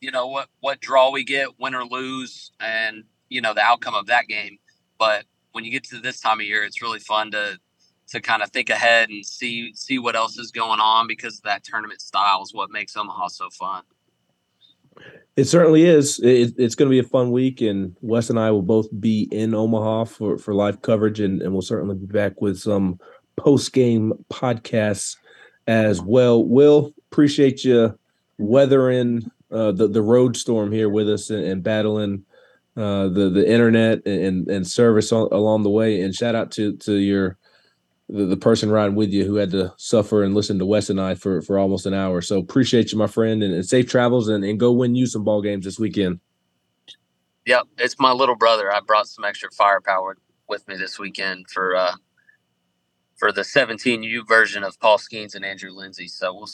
you 0.00 0.10
know, 0.10 0.26
what 0.26 0.48
what 0.60 0.80
draw 0.80 1.10
we 1.10 1.24
get, 1.24 1.58
win 1.58 1.74
or 1.74 1.84
lose, 1.84 2.52
and 2.60 3.04
you 3.28 3.40
know 3.40 3.54
the 3.54 3.62
outcome 3.62 3.94
of 3.94 4.06
that 4.06 4.28
game. 4.28 4.58
But 4.98 5.24
when 5.52 5.64
you 5.64 5.70
get 5.70 5.84
to 5.84 6.00
this 6.00 6.20
time 6.20 6.40
of 6.40 6.46
year, 6.46 6.64
it's 6.64 6.82
really 6.82 7.00
fun 7.00 7.30
to 7.32 7.58
to 8.08 8.20
kind 8.20 8.42
of 8.42 8.50
think 8.50 8.70
ahead 8.70 9.08
and 9.10 9.24
see 9.24 9.72
see 9.74 9.98
what 9.98 10.14
else 10.14 10.38
is 10.38 10.50
going 10.52 10.80
on 10.80 11.06
because 11.06 11.40
that 11.40 11.64
tournament 11.64 12.00
style 12.00 12.42
is 12.42 12.54
what 12.54 12.70
makes 12.70 12.96
Omaha 12.96 13.28
so 13.28 13.48
fun. 13.50 13.82
It 15.36 15.44
certainly 15.44 15.84
is. 15.84 16.18
It, 16.20 16.54
it's 16.56 16.74
going 16.74 16.88
to 16.88 16.94
be 16.94 16.98
a 16.98 17.04
fun 17.04 17.30
week, 17.30 17.60
and 17.60 17.94
Wes 18.00 18.30
and 18.30 18.38
I 18.38 18.50
will 18.50 18.62
both 18.62 18.88
be 18.98 19.28
in 19.30 19.54
Omaha 19.54 20.04
for, 20.04 20.38
for 20.38 20.54
live 20.54 20.80
coverage, 20.80 21.20
and, 21.20 21.42
and 21.42 21.52
we'll 21.52 21.60
certainly 21.62 21.94
be 21.94 22.06
back 22.06 22.40
with 22.40 22.58
some 22.58 22.98
post 23.36 23.74
game 23.74 24.14
podcasts 24.32 25.16
as 25.66 26.00
well. 26.00 26.42
Will 26.42 26.94
appreciate 27.12 27.64
you 27.64 27.98
weathering 28.38 29.30
uh, 29.50 29.72
the 29.72 29.88
the 29.88 30.02
road 30.02 30.36
storm 30.36 30.72
here 30.72 30.88
with 30.88 31.08
us 31.08 31.30
and, 31.30 31.44
and 31.44 31.62
battling 31.62 32.24
uh, 32.76 33.08
the 33.08 33.28
the 33.28 33.46
internet 33.46 34.06
and 34.06 34.48
and 34.48 34.66
service 34.66 35.12
on, 35.12 35.28
along 35.32 35.64
the 35.64 35.70
way. 35.70 36.00
And 36.00 36.14
shout 36.14 36.34
out 36.34 36.50
to 36.52 36.76
to 36.78 36.94
your 36.94 37.36
the, 38.08 38.24
the 38.26 38.36
person 38.36 38.70
riding 38.70 38.94
with 38.94 39.10
you 39.10 39.24
who 39.24 39.36
had 39.36 39.50
to 39.50 39.74
suffer 39.76 40.22
and 40.22 40.34
listen 40.34 40.58
to 40.58 40.66
Wes 40.66 40.90
and 40.90 41.00
I 41.00 41.14
for 41.14 41.42
for 41.42 41.58
almost 41.58 41.86
an 41.86 41.94
hour. 41.94 42.20
So 42.20 42.38
appreciate 42.38 42.92
you, 42.92 42.98
my 42.98 43.06
friend, 43.06 43.42
and, 43.42 43.54
and 43.54 43.66
safe 43.66 43.88
travels 43.88 44.28
and, 44.28 44.44
and 44.44 44.60
go 44.60 44.72
win 44.72 44.94
you 44.94 45.06
some 45.06 45.24
ball 45.24 45.42
games 45.42 45.64
this 45.64 45.78
weekend. 45.78 46.20
Yep, 47.46 47.62
it's 47.78 47.98
my 47.98 48.12
little 48.12 48.36
brother. 48.36 48.72
I 48.72 48.80
brought 48.80 49.08
some 49.08 49.24
extra 49.24 49.50
firepower 49.52 50.16
with 50.48 50.66
me 50.68 50.76
this 50.76 50.98
weekend 50.98 51.46
for 51.50 51.76
uh, 51.76 51.94
for 53.16 53.32
the 53.32 53.42
17U 53.42 54.26
version 54.26 54.62
of 54.62 54.78
Paul 54.80 54.98
Skenes 54.98 55.34
and 55.34 55.44
Andrew 55.44 55.70
Lindsey. 55.70 56.08
So 56.08 56.34
we'll 56.34 56.48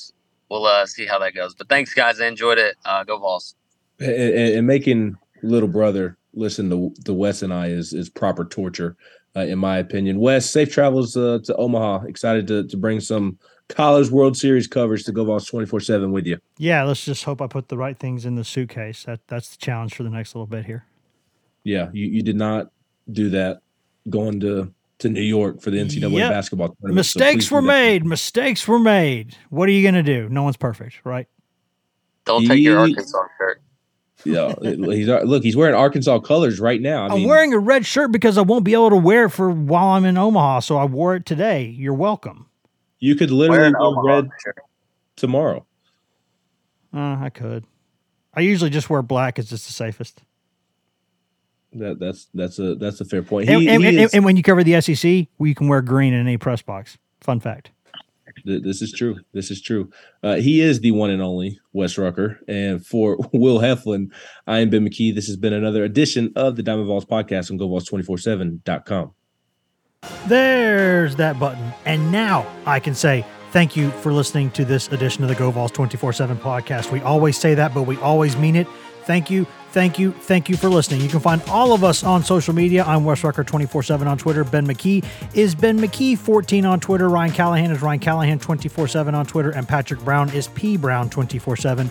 we'll 0.50 0.66
uh, 0.66 0.86
see 0.86 1.06
how 1.06 1.18
that 1.18 1.34
goes. 1.34 1.54
But 1.54 1.68
thanks, 1.68 1.92
guys. 1.94 2.20
I 2.20 2.26
enjoyed 2.26 2.58
it. 2.58 2.76
Uh, 2.84 3.04
go 3.04 3.18
Vols. 3.18 3.56
And, 4.00 4.10
and, 4.10 4.66
making 4.66 5.16
little 5.42 5.68
brother 5.68 6.16
listen 6.34 6.70
to 6.70 6.94
to 7.04 7.12
Wes 7.12 7.42
and 7.42 7.52
I 7.52 7.68
is 7.68 7.92
is 7.92 8.08
proper 8.08 8.44
torture, 8.44 8.96
uh, 9.36 9.40
in 9.40 9.58
my 9.58 9.78
opinion. 9.78 10.18
Wes, 10.18 10.48
safe 10.48 10.72
travels 10.72 11.16
uh, 11.16 11.38
to 11.44 11.56
Omaha. 11.56 12.04
Excited 12.06 12.46
to 12.48 12.66
to 12.66 12.76
bring 12.76 13.00
some 13.00 13.38
college 13.68 14.10
World 14.10 14.36
Series 14.36 14.66
coverage 14.66 15.04
to 15.04 15.12
GoVols 15.12 15.48
twenty 15.48 15.66
four 15.66 15.80
seven 15.80 16.12
with 16.12 16.26
you. 16.26 16.38
Yeah, 16.58 16.84
let's 16.84 17.04
just 17.04 17.24
hope 17.24 17.40
I 17.40 17.46
put 17.46 17.68
the 17.68 17.76
right 17.76 17.98
things 17.98 18.26
in 18.26 18.34
the 18.34 18.44
suitcase. 18.44 19.04
That 19.04 19.20
that's 19.28 19.50
the 19.50 19.58
challenge 19.58 19.94
for 19.94 20.02
the 20.02 20.10
next 20.10 20.34
little 20.34 20.46
bit 20.46 20.64
here. 20.64 20.84
Yeah, 21.64 21.90
you, 21.92 22.06
you 22.08 22.22
did 22.22 22.36
not 22.36 22.70
do 23.10 23.30
that 23.30 23.60
going 24.10 24.40
to 24.40 24.72
to 24.98 25.08
New 25.08 25.22
York 25.22 25.60
for 25.60 25.70
the 25.70 25.78
NCAA 25.78 26.12
yep. 26.12 26.30
basketball 26.30 26.68
tournament. 26.68 26.94
Mistakes 26.94 27.48
so 27.48 27.56
were 27.56 27.62
made. 27.62 28.04
Mistakes 28.04 28.66
were 28.66 28.78
made. 28.78 29.36
What 29.50 29.68
are 29.68 29.72
you 29.72 29.82
going 29.82 29.94
to 29.94 30.02
do? 30.02 30.28
No 30.28 30.44
one's 30.44 30.56
perfect, 30.56 31.00
right? 31.04 31.26
Don't 32.24 32.46
take 32.46 32.58
he, 32.58 32.64
your 32.64 32.78
Arkansas 32.78 33.18
shirt. 33.38 33.41
Yeah, 34.24 34.54
he's 34.62 35.08
look. 35.08 35.42
He's 35.42 35.56
wearing 35.56 35.74
Arkansas 35.74 36.20
colors 36.20 36.60
right 36.60 36.80
now. 36.80 37.08
I 37.08 37.16
am 37.16 37.24
wearing 37.24 37.52
a 37.52 37.58
red 37.58 37.84
shirt 37.84 38.12
because 38.12 38.38
I 38.38 38.42
won't 38.42 38.64
be 38.64 38.72
able 38.74 38.90
to 38.90 38.96
wear 38.96 39.24
it 39.24 39.30
for 39.30 39.50
while 39.50 39.88
I'm 39.88 40.04
in 40.04 40.16
Omaha. 40.16 40.60
So 40.60 40.76
I 40.76 40.84
wore 40.84 41.16
it 41.16 41.26
today. 41.26 41.64
You're 41.64 41.94
welcome. 41.94 42.46
You 43.00 43.16
could 43.16 43.30
literally 43.30 43.72
wear 43.74 44.22
red 44.22 44.30
shirt. 44.44 44.58
tomorrow. 45.16 45.66
Uh, 46.94 47.16
I 47.20 47.30
could. 47.30 47.64
I 48.34 48.40
usually 48.40 48.70
just 48.70 48.88
wear 48.88 49.02
black 49.02 49.34
because 49.34 49.52
it's 49.52 49.66
the 49.66 49.72
safest. 49.72 50.22
That 51.72 51.98
that's 51.98 52.28
that's 52.34 52.58
a 52.58 52.74
that's 52.74 53.00
a 53.00 53.04
fair 53.04 53.22
point. 53.22 53.48
He, 53.48 53.54
and, 53.54 53.84
and, 53.84 53.98
is, 53.98 54.14
and, 54.14 54.24
when 54.24 54.36
you 54.36 54.42
cover 54.42 54.62
the 54.62 54.80
SEC, 54.80 55.26
you 55.38 55.54
can 55.54 55.68
wear 55.68 55.80
green 55.80 56.12
in 56.12 56.20
any 56.20 56.36
press 56.36 56.60
box. 56.60 56.98
Fun 57.20 57.40
fact. 57.40 57.70
This 58.44 58.82
is 58.82 58.92
true. 58.92 59.18
This 59.32 59.50
is 59.50 59.60
true. 59.60 59.90
Uh, 60.22 60.36
he 60.36 60.60
is 60.60 60.80
the 60.80 60.90
one 60.90 61.10
and 61.10 61.22
only 61.22 61.58
Wes 61.72 61.98
Rucker. 61.98 62.40
And 62.48 62.84
for 62.84 63.16
Will 63.32 63.58
Heflin, 63.58 64.10
I 64.46 64.60
am 64.60 64.70
Ben 64.70 64.86
McKee. 64.86 65.14
This 65.14 65.26
has 65.26 65.36
been 65.36 65.52
another 65.52 65.84
edition 65.84 66.32
of 66.36 66.56
the 66.56 66.62
Diamond 66.62 66.86
Vols 66.88 67.04
podcast 67.04 67.50
on 67.50 67.58
GoVols247.com. 67.58 69.14
There's 70.26 71.16
that 71.16 71.38
button. 71.38 71.72
And 71.84 72.10
now 72.10 72.50
I 72.66 72.80
can 72.80 72.94
say 72.94 73.24
thank 73.52 73.76
you 73.76 73.90
for 73.90 74.12
listening 74.12 74.50
to 74.52 74.64
this 74.64 74.88
edition 74.88 75.22
of 75.22 75.28
the 75.28 75.36
GoVols 75.36 75.72
24 75.72 76.12
7 76.12 76.36
podcast. 76.38 76.90
We 76.90 77.00
always 77.00 77.38
say 77.38 77.54
that, 77.54 77.72
but 77.72 77.82
we 77.82 77.96
always 77.98 78.36
mean 78.36 78.56
it. 78.56 78.66
Thank 79.04 79.30
you 79.30 79.46
Thank 79.72 79.98
you. 79.98 80.12
Thank 80.12 80.50
you 80.50 80.58
for 80.58 80.68
listening. 80.68 81.00
You 81.00 81.08
can 81.08 81.20
find 81.20 81.40
all 81.48 81.72
of 81.72 81.82
us 81.82 82.04
on 82.04 82.22
social 82.22 82.54
media. 82.54 82.84
I'm 82.84 83.04
Wes 83.04 83.24
Rucker 83.24 83.42
24 83.42 83.82
7 83.82 84.06
on 84.06 84.18
Twitter. 84.18 84.44
Ben 84.44 84.66
McKee 84.66 85.02
is 85.32 85.54
Ben 85.54 85.78
McKee 85.78 86.18
14 86.18 86.66
on 86.66 86.78
Twitter. 86.78 87.08
Ryan 87.08 87.32
Callahan 87.32 87.70
is 87.70 87.80
Ryan 87.80 88.00
Callahan 88.00 88.38
24 88.38 88.88
7 88.88 89.14
on 89.14 89.24
Twitter. 89.24 89.50
And 89.50 89.66
Patrick 89.66 90.00
Brown 90.00 90.28
is 90.34 90.48
P 90.48 90.76
Brown 90.76 91.08
24 91.08 91.56
7 91.56 91.90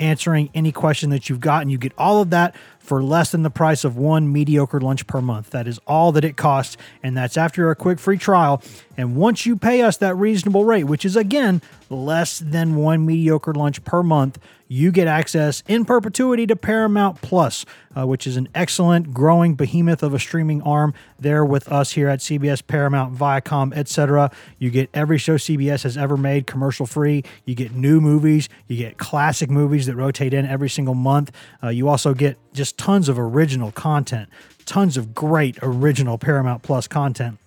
answering 0.00 0.50
any 0.54 0.72
question 0.72 1.10
that 1.10 1.28
you've 1.28 1.40
got, 1.40 1.62
and 1.62 1.70
you 1.70 1.78
get 1.78 1.92
all 1.96 2.20
of 2.20 2.30
that 2.30 2.56
for 2.78 3.02
less 3.02 3.30
than 3.30 3.42
the 3.42 3.50
price 3.50 3.84
of 3.84 3.96
one 3.96 4.32
mediocre 4.32 4.80
lunch 4.80 5.06
per 5.06 5.20
month. 5.20 5.50
That 5.50 5.68
is 5.68 5.78
all 5.86 6.10
that 6.12 6.24
it 6.24 6.36
costs, 6.36 6.76
and 7.02 7.16
that's 7.16 7.36
after 7.36 7.70
a 7.70 7.76
quick 7.76 8.00
free 8.00 8.18
trial. 8.18 8.62
And 8.96 9.14
once 9.14 9.46
you 9.46 9.56
pay 9.56 9.82
us 9.82 9.96
that 9.98 10.16
reasonable 10.16 10.64
rate, 10.64 10.84
which 10.84 11.04
is 11.04 11.14
again 11.14 11.62
less 11.88 12.38
than 12.38 12.76
one 12.76 13.06
mediocre 13.06 13.54
lunch 13.54 13.84
per 13.84 14.02
month, 14.02 14.38
you 14.72 14.92
get 14.92 15.08
access 15.08 15.64
in 15.66 15.84
perpetuity 15.84 16.46
to 16.46 16.54
Paramount 16.54 17.20
Plus, 17.20 17.66
uh, 17.96 18.06
which 18.06 18.24
is 18.24 18.36
an 18.36 18.48
excellent 18.54 19.12
growing 19.12 19.56
behemoth 19.56 20.00
of 20.04 20.14
a 20.14 20.18
streaming 20.20 20.62
arm 20.62 20.94
there 21.18 21.44
with 21.44 21.70
us 21.72 21.90
here 21.92 22.08
at 22.08 22.20
CBS, 22.20 22.64
Paramount, 22.64 23.12
Viacom, 23.16 23.76
etc. 23.76 24.30
You 24.60 24.70
get 24.70 24.88
every 24.94 25.18
show 25.18 25.34
CBS 25.34 25.82
has 25.82 25.96
ever 25.96 26.16
made 26.16 26.46
commercial 26.46 26.86
free. 26.86 27.24
You 27.44 27.56
get 27.56 27.72
new 27.72 28.00
movies. 28.00 28.48
You 28.68 28.76
get 28.76 28.96
classic 28.96 29.50
movies 29.50 29.86
that 29.90 29.96
rotate 29.96 30.32
in 30.32 30.46
every 30.46 30.70
single 30.70 30.94
month. 30.94 31.32
Uh, 31.62 31.68
you 31.68 31.88
also 31.88 32.14
get 32.14 32.38
just 32.52 32.78
tons 32.78 33.08
of 33.08 33.18
original 33.18 33.72
content, 33.72 34.28
tons 34.64 34.96
of 34.96 35.14
great 35.14 35.58
original 35.62 36.16
Paramount 36.16 36.62
Plus 36.62 36.86
content. 36.86 37.38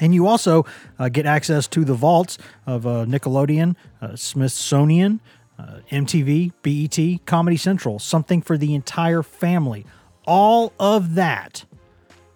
And 0.00 0.14
you 0.14 0.26
also 0.26 0.66
uh, 0.98 1.08
get 1.08 1.26
access 1.26 1.68
to 1.68 1.84
the 1.84 1.94
vaults 1.94 2.38
of 2.66 2.86
uh, 2.86 3.04
Nickelodeon, 3.04 3.76
uh, 4.00 4.16
Smithsonian, 4.16 5.20
uh, 5.58 5.78
MTV, 5.90 6.52
BET, 6.62 7.26
Comedy 7.26 7.56
Central, 7.56 7.98
something 7.98 8.42
for 8.42 8.58
the 8.58 8.74
entire 8.74 9.22
family. 9.22 9.86
All 10.26 10.72
of 10.80 11.14
that, 11.14 11.64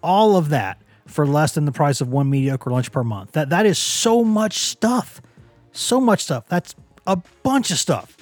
all 0.01 0.37
of 0.37 0.49
that 0.49 0.81
for 1.05 1.25
less 1.25 1.53
than 1.53 1.65
the 1.65 1.71
price 1.71 2.01
of 2.01 2.07
one 2.07 2.29
mediocre 2.29 2.69
lunch 2.69 2.91
per 2.91 3.03
month. 3.03 3.31
That 3.33 3.49
that 3.49 3.65
is 3.65 3.79
so 3.79 4.23
much 4.23 4.59
stuff. 4.59 5.21
So 5.71 5.99
much 5.99 6.23
stuff. 6.23 6.47
That's 6.47 6.75
a 7.07 7.17
bunch 7.43 7.71
of 7.71 7.79
stuff 7.79 8.15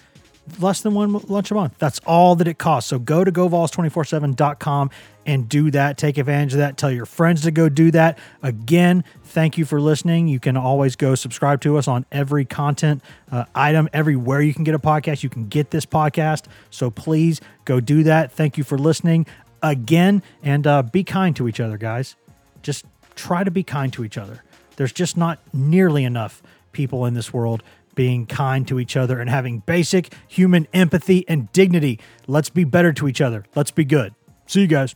less 0.60 0.82
than 0.82 0.94
one 0.94 1.14
lunch 1.14 1.52
a 1.52 1.54
month. 1.54 1.76
That's 1.78 2.00
all 2.06 2.36
that 2.36 2.48
it 2.48 2.58
costs. 2.58 2.90
So 2.90 3.00
go 3.00 3.24
to 3.24 3.32
govols247.com 3.32 4.90
and 5.26 5.50
do 5.50 5.70
that. 5.72 5.98
Take 5.98 6.18
advantage 6.18 6.54
of 6.54 6.60
that. 6.60 6.78
Tell 6.78 6.92
your 6.92 7.06
friends 7.06 7.42
to 7.44 7.52
go 7.52 7.70
do 7.70 7.92
that. 7.92 8.18
Again, 8.42 9.04
thank 9.24 9.58
you 9.58 9.66
for 9.66 9.80
listening. 9.80 10.28
You 10.28 10.40
can 10.40 10.56
always 10.56 10.96
go 10.96 11.16
subscribe 11.16 11.62
to 11.62 11.78
us 11.78 11.88
on 11.88 12.06
every 12.12 12.46
content 12.46 13.04
uh, 13.32 13.46
item, 13.54 13.90
everywhere 13.94 14.42
you 14.42 14.54
can 14.54 14.64
get 14.64 14.74
a 14.74 14.80
podcast. 14.80 15.24
You 15.24 15.30
can 15.30 15.48
get 15.48 15.72
this 15.72 15.86
podcast. 15.86 16.46
So 16.70 16.90
please 16.90 17.42
go 17.66 17.80
do 17.80 18.04
that. 18.04 18.32
Thank 18.32 18.58
you 18.58 18.64
for 18.64 18.78
listening 18.78 19.26
again 19.62 20.24
and 20.44 20.66
uh, 20.66 20.84
be 20.84 21.04
kind 21.04 21.36
to 21.36 21.48
each 21.48 21.60
other, 21.60 21.78
guys. 21.78 22.16
Just 22.62 22.86
try 23.16 23.44
to 23.44 23.52
be 23.52 23.64
kind 23.64 23.92
to 23.94 24.04
each 24.06 24.18
other. 24.18 24.44
There's 24.78 24.94
just 24.94 25.18
not 25.18 25.40
nearly 25.54 26.04
enough 26.04 26.42
people 26.72 27.06
in 27.06 27.16
this 27.16 27.34
world 27.34 27.64
being 27.98 28.26
kind 28.26 28.66
to 28.70 28.80
each 28.80 28.96
other 28.96 29.20
and 29.20 29.30
having 29.30 29.60
basic 29.60 30.14
human 30.30 30.68
empathy 30.74 31.28
and 31.28 31.52
dignity. 31.52 32.00
Let's 32.28 32.50
be 32.50 32.64
better 32.64 32.94
to 32.94 33.10
each 33.10 33.20
other. 33.20 33.44
Let's 33.56 33.72
be 33.72 33.84
good. 33.84 34.16
See 34.46 34.62
you 34.62 34.68
guys. 34.68 34.96